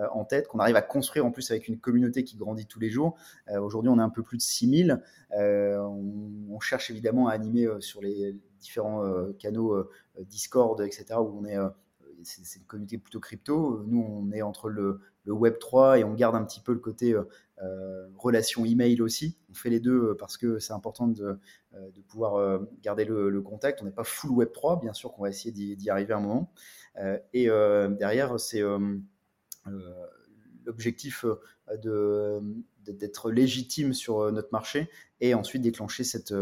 euh, 0.00 0.06
en 0.12 0.24
tête, 0.24 0.46
qu'on 0.46 0.60
arrive 0.60 0.76
à 0.76 0.82
construire 0.82 1.26
en 1.26 1.32
plus 1.32 1.50
avec 1.50 1.66
une 1.66 1.78
communauté 1.78 2.22
qui 2.22 2.36
grandit 2.36 2.66
tous 2.66 2.78
les 2.78 2.90
jours. 2.90 3.16
Euh, 3.48 3.60
aujourd'hui, 3.60 3.90
on 3.90 3.98
est 3.98 4.02
un 4.02 4.10
peu 4.10 4.22
plus 4.22 4.36
de 4.36 4.42
6000. 4.42 5.02
Euh, 5.36 5.78
on, 5.78 6.54
on, 6.54 6.60
cherche 6.60 6.90
évidemment 6.90 7.26
à 7.26 7.32
animer 7.32 7.66
sur 7.80 8.00
les 8.00 8.36
différents 8.60 9.02
canaux 9.38 9.74
Discord, 10.20 10.80
etc., 10.82 11.06
où 11.18 11.40
on 11.40 11.44
est 11.44 11.56
c'est 12.24 12.58
une 12.58 12.64
communauté 12.64 12.98
plutôt 12.98 13.20
crypto. 13.20 13.82
Nous, 13.86 14.00
on 14.00 14.32
est 14.32 14.42
entre 14.42 14.68
le, 14.68 15.00
Web 15.26 15.58
3 15.60 16.00
et 16.00 16.04
on 16.04 16.14
garde 16.14 16.34
un 16.34 16.44
petit 16.44 16.60
peu 16.60 16.72
le 16.72 16.78
côté 16.78 17.14
relation 18.16 18.64
email 18.64 19.00
aussi. 19.00 19.36
On 19.50 19.54
fait 19.54 19.70
les 19.70 19.80
deux 19.80 20.16
parce 20.18 20.36
que 20.36 20.58
c'est 20.58 20.72
important 20.72 21.06
de, 21.08 21.38
pouvoir 22.08 22.60
garder 22.82 23.04
le, 23.04 23.40
contact. 23.42 23.82
On 23.82 23.84
n'est 23.84 23.90
pas 23.90 24.04
full 24.04 24.30
Web 24.30 24.50
3, 24.52 24.80
bien 24.80 24.92
sûr 24.92 25.12
qu'on 25.12 25.22
va 25.22 25.28
essayer 25.28 25.52
d'y 25.52 25.90
arriver 25.90 26.14
un 26.14 26.20
moment. 26.20 26.52
et 27.32 27.46
derrière, 27.98 28.40
c'est 28.40 28.62
euh, 28.62 28.98
l'objectif 30.64 31.24
d'être 32.86 33.30
légitime 33.30 33.92
sur 33.92 34.32
notre 34.32 34.50
marché 34.52 34.90
et 35.20 35.34
ensuite 35.34 35.62
déclencher 35.62 36.02
cette, 36.04 36.34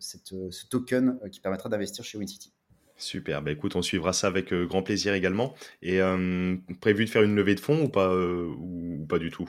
ce 0.00 0.66
token 0.68 1.20
qui 1.30 1.40
permettra 1.40 1.68
d'investir 1.68 2.04
chez 2.04 2.18
WinCity. 2.18 2.52
Super, 2.96 3.42
bah 3.42 3.50
écoute, 3.50 3.74
on 3.74 3.82
suivra 3.82 4.12
ça 4.12 4.28
avec 4.28 4.54
grand 4.54 4.82
plaisir 4.82 5.14
également. 5.14 5.54
Et 5.82 6.00
prévu 6.80 7.04
de 7.04 7.10
faire 7.10 7.22
une 7.22 7.34
levée 7.34 7.54
de 7.54 7.60
fonds 7.60 7.84
ou 7.84 7.88
pas, 7.88 8.14
ou 8.14 9.04
pas 9.08 9.18
du 9.18 9.30
tout? 9.30 9.48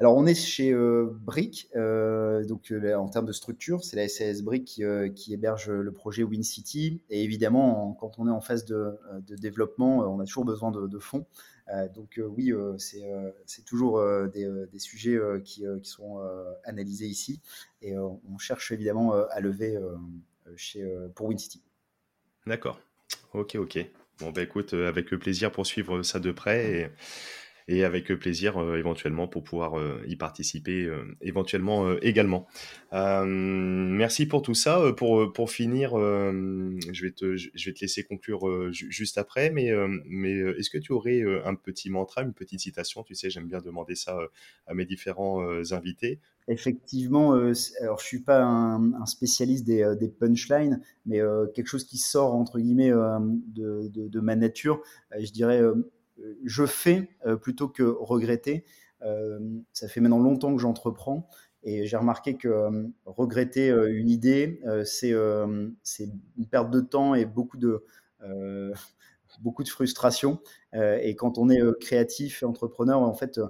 Alors, 0.00 0.16
on 0.16 0.26
est 0.26 0.34
chez 0.34 0.72
euh, 0.72 1.16
Brick, 1.22 1.68
euh, 1.76 2.44
donc 2.44 2.72
euh, 2.72 2.94
en 2.94 3.08
termes 3.08 3.26
de 3.26 3.32
structure, 3.32 3.84
c'est 3.84 3.96
la 3.96 4.08
SAS 4.08 4.42
Brick 4.42 4.82
qui, 5.14 5.32
héberge 5.32 5.70
le 5.70 5.92
projet 5.92 6.22
WinCity. 6.22 7.02
Et 7.10 7.22
évidemment, 7.22 7.96
quand 8.00 8.18
on 8.18 8.26
est 8.28 8.30
en 8.30 8.40
phase 8.40 8.64
de, 8.64 8.98
développement, 9.36 9.98
on 9.98 10.20
a 10.20 10.24
toujours 10.24 10.44
besoin 10.44 10.70
de, 10.70 10.98
fonds. 10.98 11.26
donc 11.94 12.20
oui, 12.36 12.52
c'est 12.78 13.64
toujours 13.64 14.02
des, 14.32 14.78
sujets 14.78 15.18
qui, 15.44 15.64
sont 15.82 16.20
analysés 16.64 17.06
ici. 17.06 17.40
Et 17.82 17.96
on 17.96 18.38
cherche 18.38 18.72
évidemment 18.72 19.12
à 19.12 19.40
lever 19.40 19.78
chez, 20.56 20.84
pour 21.14 21.28
WinCity. 21.28 21.62
D'accord. 22.48 22.80
Ok, 23.34 23.56
ok. 23.56 23.78
Bon, 24.20 24.30
bah 24.30 24.42
écoute, 24.42 24.72
avec 24.72 25.10
plaisir 25.18 25.52
pour 25.52 25.66
suivre 25.66 26.02
ça 26.02 26.18
de 26.18 26.32
près. 26.32 26.72
Et 26.72 26.86
et 27.68 27.84
avec 27.84 28.06
plaisir 28.14 28.56
euh, 28.56 28.78
éventuellement 28.78 29.28
pour 29.28 29.44
pouvoir 29.44 29.78
euh, 29.78 30.02
y 30.06 30.16
participer 30.16 30.84
euh, 30.84 31.04
éventuellement 31.20 31.96
également. 32.00 32.46
merci 32.92 34.26
pour 34.26 34.42
tout 34.42 34.54
ça. 34.54 34.92
Pour, 34.96 35.32
pour 35.32 35.50
finir, 35.50 35.90
je, 35.92 37.02
vais 37.02 37.10
te, 37.10 37.36
je 37.36 37.70
vais 37.70 37.74
te 37.74 37.80
laisser 37.80 38.02
conclure 38.02 38.72
juste 38.72 39.18
après, 39.18 39.50
mais, 39.50 39.70
mais 40.06 40.38
est-ce 40.58 40.70
que 40.70 40.78
tu 40.78 40.92
aurais 40.92 41.22
un 41.44 41.54
petit 41.54 41.90
mantra, 41.90 42.22
une 42.22 42.32
petite 42.32 42.60
citation? 42.60 43.02
Tu 43.02 43.14
sais, 43.14 43.28
j'aime 43.28 43.46
bien 43.46 43.60
demander 43.60 43.94
ça 43.94 44.18
à 44.66 44.74
mes 44.74 44.86
différents 44.86 45.46
invités. 45.72 46.18
Effectivement, 46.48 47.32
alors 47.32 48.00
je 48.00 48.06
suis 48.06 48.22
pas 48.22 48.42
un, 48.42 49.06
spécialiste 49.06 49.66
des, 49.66 50.08
punchlines, 50.18 50.80
mais 51.04 51.20
quelque 51.54 51.68
chose 51.68 51.84
qui 51.84 51.98
sort 51.98 52.34
entre 52.34 52.58
guillemets 52.58 52.90
de, 52.90 53.90
de, 53.92 54.20
ma 54.20 54.36
nature, 54.36 54.80
je 55.18 55.30
dirais 55.30 55.62
je 56.44 56.66
fais 56.66 57.08
euh, 57.26 57.36
plutôt 57.36 57.68
que 57.68 57.82
regretter. 57.82 58.64
Euh, 59.02 59.38
ça 59.72 59.88
fait 59.88 60.00
maintenant 60.00 60.18
longtemps 60.18 60.54
que 60.54 60.60
j'entreprends 60.60 61.28
et 61.62 61.86
j'ai 61.86 61.96
remarqué 61.96 62.36
que 62.36 62.48
euh, 62.48 62.88
regretter 63.04 63.68
une 63.68 64.08
idée, 64.08 64.60
c'est 64.84 65.10
une 65.10 66.46
perte 66.50 66.70
de 66.70 66.80
temps 66.80 67.14
et 67.14 67.24
beaucoup 67.24 67.56
de, 67.56 67.84
beaucoup 69.40 69.62
de 69.62 69.68
frustration. 69.68 70.40
et 70.72 71.14
quand 71.16 71.38
on 71.38 71.50
est 71.50 71.60
créatif 71.80 72.42
et 72.42 72.46
entrepreneur, 72.46 73.00
en 73.00 73.14
fait, 73.14 73.40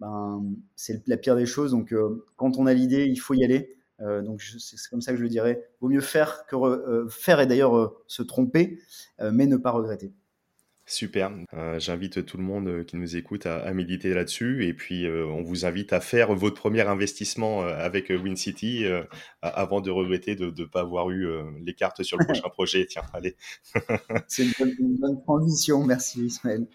ben, 0.00 0.42
c'est 0.76 1.06
la 1.08 1.16
pire 1.16 1.36
des 1.36 1.46
choses. 1.46 1.72
Donc, 1.72 1.94
quand 2.36 2.58
on 2.58 2.66
a 2.66 2.74
l'idée, 2.74 3.06
il 3.06 3.16
faut 3.16 3.34
y 3.34 3.44
aller. 3.44 3.76
donc, 4.00 4.42
c'est 4.42 4.76
comme 4.90 5.02
ça 5.02 5.12
que 5.12 5.18
je 5.18 5.22
le 5.22 5.28
dirais. 5.28 5.68
Vaut 5.80 5.88
mieux 5.88 6.00
faire 6.00 6.46
que 6.46 7.06
faire 7.10 7.40
et 7.40 7.46
d'ailleurs 7.46 7.94
se 8.06 8.22
tromper, 8.22 8.80
mais 9.20 9.46
ne 9.46 9.56
pas 9.56 9.70
regretter. 9.70 10.12
Super. 10.88 11.30
Euh, 11.52 11.78
j'invite 11.78 12.24
tout 12.24 12.38
le 12.38 12.42
monde 12.42 12.66
euh, 12.66 12.82
qui 12.82 12.96
nous 12.96 13.14
écoute 13.14 13.44
à, 13.44 13.70
méditer 13.74 14.14
là-dessus. 14.14 14.66
Et 14.66 14.72
puis, 14.72 15.04
euh, 15.04 15.26
on 15.26 15.42
vous 15.42 15.66
invite 15.66 15.92
à 15.92 16.00
faire 16.00 16.34
votre 16.34 16.56
premier 16.56 16.80
investissement 16.80 17.60
avec 17.60 18.08
WinCity 18.08 18.86
avant 19.42 19.82
de 19.82 19.90
regretter 19.90 20.34
de 20.34 20.46
ne 20.46 20.64
pas 20.64 20.80
avoir 20.80 21.10
eu 21.10 21.28
les 21.62 21.74
cartes 21.74 22.02
sur 22.02 22.16
le 22.16 22.24
prochain 22.24 22.48
projet. 22.48 22.86
Tiens, 22.86 23.02
allez. 23.12 23.36
C'est 24.28 24.44
une, 24.44 24.96
bonne 24.98 25.20
transition. 25.22 25.84
Merci, 25.84 26.24
Ismaël. 26.24 26.66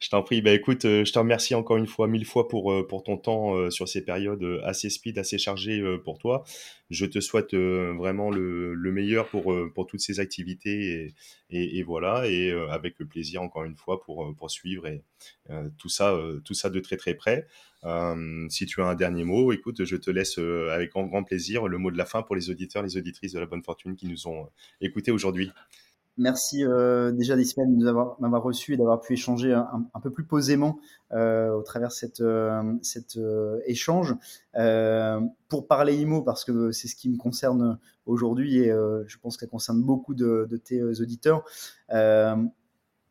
je 0.00 0.08
t'en 0.08 0.22
prie. 0.22 0.40
Bah, 0.40 0.52
écoute, 0.52 0.82
je 0.82 1.12
te 1.12 1.18
remercie 1.18 1.56
encore 1.56 1.76
une 1.76 1.88
fois, 1.88 2.06
mille 2.06 2.24
fois 2.24 2.46
pour, 2.46 2.86
pour 2.86 3.02
ton 3.02 3.16
temps 3.16 3.68
sur 3.70 3.88
ces 3.88 4.04
périodes 4.04 4.60
assez 4.62 4.90
speed, 4.90 5.18
assez 5.18 5.38
chargées 5.38 5.82
pour 6.04 6.18
toi. 6.18 6.44
Je 6.90 7.06
te 7.06 7.20
souhaite 7.20 7.54
vraiment 7.54 8.30
le, 8.30 8.74
meilleur 8.92 9.28
pour, 9.28 9.54
pour 9.74 9.86
toutes 9.86 10.00
ces 10.00 10.20
activités. 10.20 11.14
Et, 11.50 11.82
voilà. 11.82 12.26
Et 12.28 12.52
avec 12.70 12.98
le 12.98 13.06
plaisir 13.06 13.42
encore 13.42 13.64
une 13.64 13.76
fois 13.76 14.00
pour 14.00 14.24
euh, 14.24 14.34
poursuivre 14.34 14.86
et 14.86 15.02
euh, 15.50 15.68
tout 15.78 15.88
ça, 15.88 16.12
euh, 16.12 16.40
tout 16.40 16.54
ça 16.54 16.70
de 16.70 16.80
très 16.80 16.96
très 16.96 17.14
près. 17.14 17.46
si 18.48 18.66
tu 18.66 18.80
as 18.80 18.86
un 18.86 18.94
dernier 18.94 19.24
mot, 19.24 19.52
écoute, 19.52 19.84
je 19.84 19.96
te 19.96 20.10
laisse 20.10 20.38
avec 20.38 20.92
grand 20.92 21.24
plaisir 21.24 21.68
le 21.68 21.78
mot 21.78 21.90
de 21.90 21.98
la 21.98 22.06
fin 22.06 22.22
pour 22.22 22.34
les 22.36 22.50
auditeurs, 22.50 22.82
les 22.82 22.96
auditrices 22.96 23.32
de 23.32 23.40
la 23.40 23.46
bonne 23.46 23.62
fortune 23.62 23.96
qui 23.96 24.06
nous 24.06 24.26
ont 24.26 24.48
écoutés 24.80 25.10
aujourd'hui. 25.10 25.50
Merci 26.16 26.64
euh, 26.64 27.10
déjà 27.10 27.34
semaines 27.44 27.76
de 27.76 27.84
m'avoir 27.84 28.42
reçu 28.42 28.74
et 28.74 28.76
d'avoir 28.76 29.00
pu 29.00 29.14
échanger 29.14 29.52
un, 29.52 30.00
peu 30.00 30.10
plus 30.10 30.24
posément 30.24 30.78
euh, 31.10 31.50
au 31.50 31.62
travers 31.62 31.88
de 31.88 31.92
cette, 31.92 32.20
euh, 32.20 32.62
cet 32.82 33.18
échange. 33.66 34.14
pour 35.48 35.66
parler 35.66 35.96
IMO, 35.96 36.22
parce 36.22 36.44
que 36.44 36.70
c'est 36.70 36.86
ce 36.86 36.94
qui 36.94 37.08
me 37.10 37.16
concerne 37.16 37.78
aujourd'hui 38.06 38.58
et 38.58 38.68
je 38.68 39.18
pense 39.18 39.36
que 39.36 39.44
ça 39.44 39.50
concerne 39.50 39.82
beaucoup 39.82 40.14
de, 40.14 40.48
tes 40.64 40.82
auditeurs, 40.82 41.44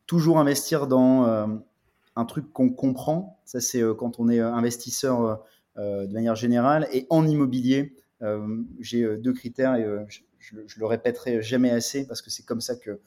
toujours 0.06 0.40
investir 0.40 0.88
dans 0.88 1.60
un 2.16 2.26
truc 2.26 2.54
qu'on 2.54 2.70
comprend. 2.70 3.42
Ça, 3.44 3.60
c'est 3.60 3.82
quand 3.98 4.20
on 4.20 4.30
est 4.30 4.40
investisseur 4.40 5.44
de 5.76 6.14
manière 6.14 6.36
générale. 6.36 6.88
Et 6.94 7.06
en 7.10 7.28
immobilier, 7.28 7.96
j'ai 8.80 9.18
deux 9.18 9.34
critères 9.34 9.76
et 9.76 9.86
je, 10.44 10.56
je, 10.68 10.80
le 10.80 10.86
répéterai 10.86 11.42
jamais 11.42 11.72
assez 11.72 12.06
parce 12.06 12.22
que 12.22 12.30
c'est 12.30 12.44
comme 12.44 12.62
ça 12.62 12.76
que 12.76 13.00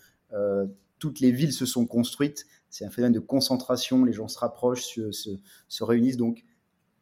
toutes 0.99 1.21
les 1.21 1.31
villes 1.31 1.53
se 1.53 1.67
sont 1.67 1.87
construites. 1.87 2.47
C'est 2.71 2.85
un 2.85 2.91
phénomène 2.91 3.13
de 3.13 3.21
concentration. 3.21 4.05
Les 4.05 4.13
gens 4.13 4.29
se 4.29 4.39
rapprochent, 4.39 4.87
se, 4.87 5.37
se, 5.69 5.85
réunissent. 5.85 6.17
Donc, 6.17 6.43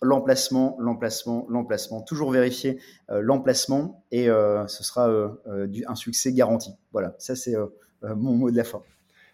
l'emplacement, 0.02 0.76
l'emplacement, 0.80 1.46
l'emplacement. 1.48 2.02
Toujours 2.02 2.30
vérifier 2.30 2.80
l'emplacement 3.08 4.04
et 4.10 4.26
ce 4.26 4.84
sera 4.84 5.08
un 5.46 5.94
succès 5.94 6.32
garanti. 6.32 6.70
Voilà, 6.92 7.14
ça 7.18 7.34
c'est 7.36 7.54
mon 8.02 8.34
mot 8.34 8.50
de 8.50 8.56
la 8.56 8.64
fin. 8.64 8.82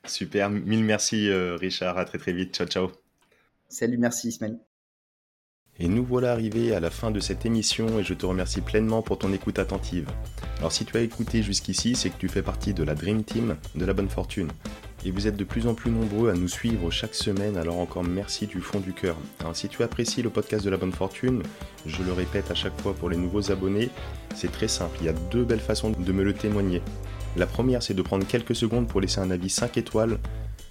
Super, 0.06 0.50
mille 0.50 0.84
merci 0.84 1.28
euh, 1.28 1.56
Richard, 1.56 1.98
à 1.98 2.04
très 2.04 2.18
très 2.18 2.32
vite, 2.32 2.54
ciao 2.54 2.66
ciao. 2.66 2.90
Salut, 3.68 3.98
merci 3.98 4.28
Ismaël. 4.28 4.58
Et 5.82 5.88
nous 5.88 6.04
voilà 6.04 6.32
arrivés 6.32 6.74
à 6.74 6.80
la 6.80 6.90
fin 6.90 7.10
de 7.10 7.20
cette 7.20 7.46
émission 7.46 7.98
et 7.98 8.04
je 8.04 8.12
te 8.12 8.26
remercie 8.26 8.60
pleinement 8.60 9.00
pour 9.00 9.16
ton 9.16 9.32
écoute 9.32 9.58
attentive. 9.58 10.06
Alors 10.58 10.72
si 10.72 10.84
tu 10.84 10.94
as 10.98 11.00
écouté 11.00 11.42
jusqu'ici, 11.42 11.94
c'est 11.94 12.10
que 12.10 12.18
tu 12.18 12.28
fais 12.28 12.42
partie 12.42 12.74
de 12.74 12.84
la 12.84 12.94
Dream 12.94 13.24
Team 13.24 13.56
de 13.74 13.86
la 13.86 13.94
bonne 13.94 14.10
fortune. 14.10 14.48
Et 15.06 15.10
vous 15.10 15.26
êtes 15.26 15.38
de 15.38 15.44
plus 15.44 15.66
en 15.66 15.72
plus 15.72 15.90
nombreux 15.90 16.28
à 16.28 16.34
nous 16.34 16.48
suivre 16.48 16.90
chaque 16.90 17.14
semaine, 17.14 17.56
alors 17.56 17.78
encore 17.78 18.04
merci 18.04 18.46
du 18.46 18.60
fond 18.60 18.80
du 18.80 18.92
cœur. 18.92 19.16
Alors 19.40 19.56
si 19.56 19.68
tu 19.68 19.82
apprécies 19.82 20.20
le 20.20 20.28
podcast 20.28 20.62
de 20.62 20.68
la 20.68 20.76
bonne 20.76 20.92
fortune, 20.92 21.42
je 21.86 22.02
le 22.02 22.12
répète 22.12 22.50
à 22.50 22.54
chaque 22.54 22.78
fois 22.82 22.92
pour 22.92 23.08
les 23.08 23.16
nouveaux 23.16 23.50
abonnés, 23.50 23.88
c'est 24.34 24.52
très 24.52 24.68
simple, 24.68 24.98
il 25.00 25.06
y 25.06 25.08
a 25.08 25.14
deux 25.30 25.44
belles 25.44 25.60
façons 25.60 25.92
de 25.92 26.12
me 26.12 26.22
le 26.22 26.34
témoigner. 26.34 26.82
La 27.36 27.46
première, 27.46 27.82
c'est 27.82 27.94
de 27.94 28.02
prendre 28.02 28.26
quelques 28.26 28.56
secondes 28.56 28.86
pour 28.86 29.00
laisser 29.00 29.20
un 29.20 29.30
avis 29.30 29.48
5 29.48 29.78
étoiles 29.78 30.18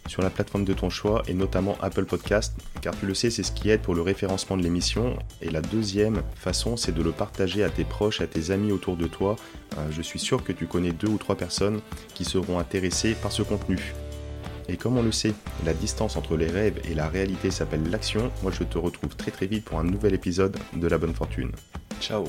sur 0.09 0.21
la 0.21 0.29
plateforme 0.29 0.65
de 0.65 0.73
ton 0.73 0.89
choix 0.89 1.21
et 1.27 1.33
notamment 1.33 1.77
Apple 1.81 2.05
Podcast, 2.05 2.53
car 2.81 2.97
tu 2.99 3.05
le 3.05 3.13
sais, 3.13 3.29
c'est 3.29 3.43
ce 3.43 3.51
qui 3.51 3.69
aide 3.69 3.81
pour 3.81 3.95
le 3.95 4.01
référencement 4.01 4.57
de 4.57 4.63
l'émission. 4.63 5.17
Et 5.41 5.49
la 5.49 5.61
deuxième 5.61 6.23
façon, 6.35 6.75
c'est 6.75 6.91
de 6.91 7.01
le 7.01 7.11
partager 7.11 7.63
à 7.63 7.69
tes 7.69 7.83
proches, 7.83 8.19
à 8.19 8.27
tes 8.27 8.51
amis 8.51 8.71
autour 8.71 8.97
de 8.97 9.07
toi. 9.07 9.35
Euh, 9.77 9.87
je 9.91 10.01
suis 10.01 10.19
sûr 10.19 10.43
que 10.43 10.51
tu 10.51 10.65
connais 10.65 10.91
deux 10.91 11.07
ou 11.07 11.17
trois 11.17 11.35
personnes 11.35 11.79
qui 12.13 12.25
seront 12.25 12.59
intéressées 12.59 13.13
par 13.13 13.31
ce 13.31 13.43
contenu. 13.43 13.93
Et 14.67 14.77
comme 14.77 14.97
on 14.97 15.03
le 15.03 15.11
sait, 15.11 15.33
la 15.65 15.73
distance 15.73 16.15
entre 16.15 16.37
les 16.37 16.47
rêves 16.47 16.79
et 16.89 16.93
la 16.93 17.07
réalité 17.07 17.49
s'appelle 17.49 17.89
l'action. 17.89 18.31
Moi, 18.43 18.51
je 18.51 18.63
te 18.63 18.77
retrouve 18.77 19.15
très 19.15 19.31
très 19.31 19.47
vite 19.47 19.65
pour 19.65 19.79
un 19.79 19.83
nouvel 19.83 20.13
épisode 20.13 20.57
de 20.73 20.87
La 20.87 20.97
Bonne 20.97 21.13
Fortune. 21.13 21.51
Ciao 21.99 22.25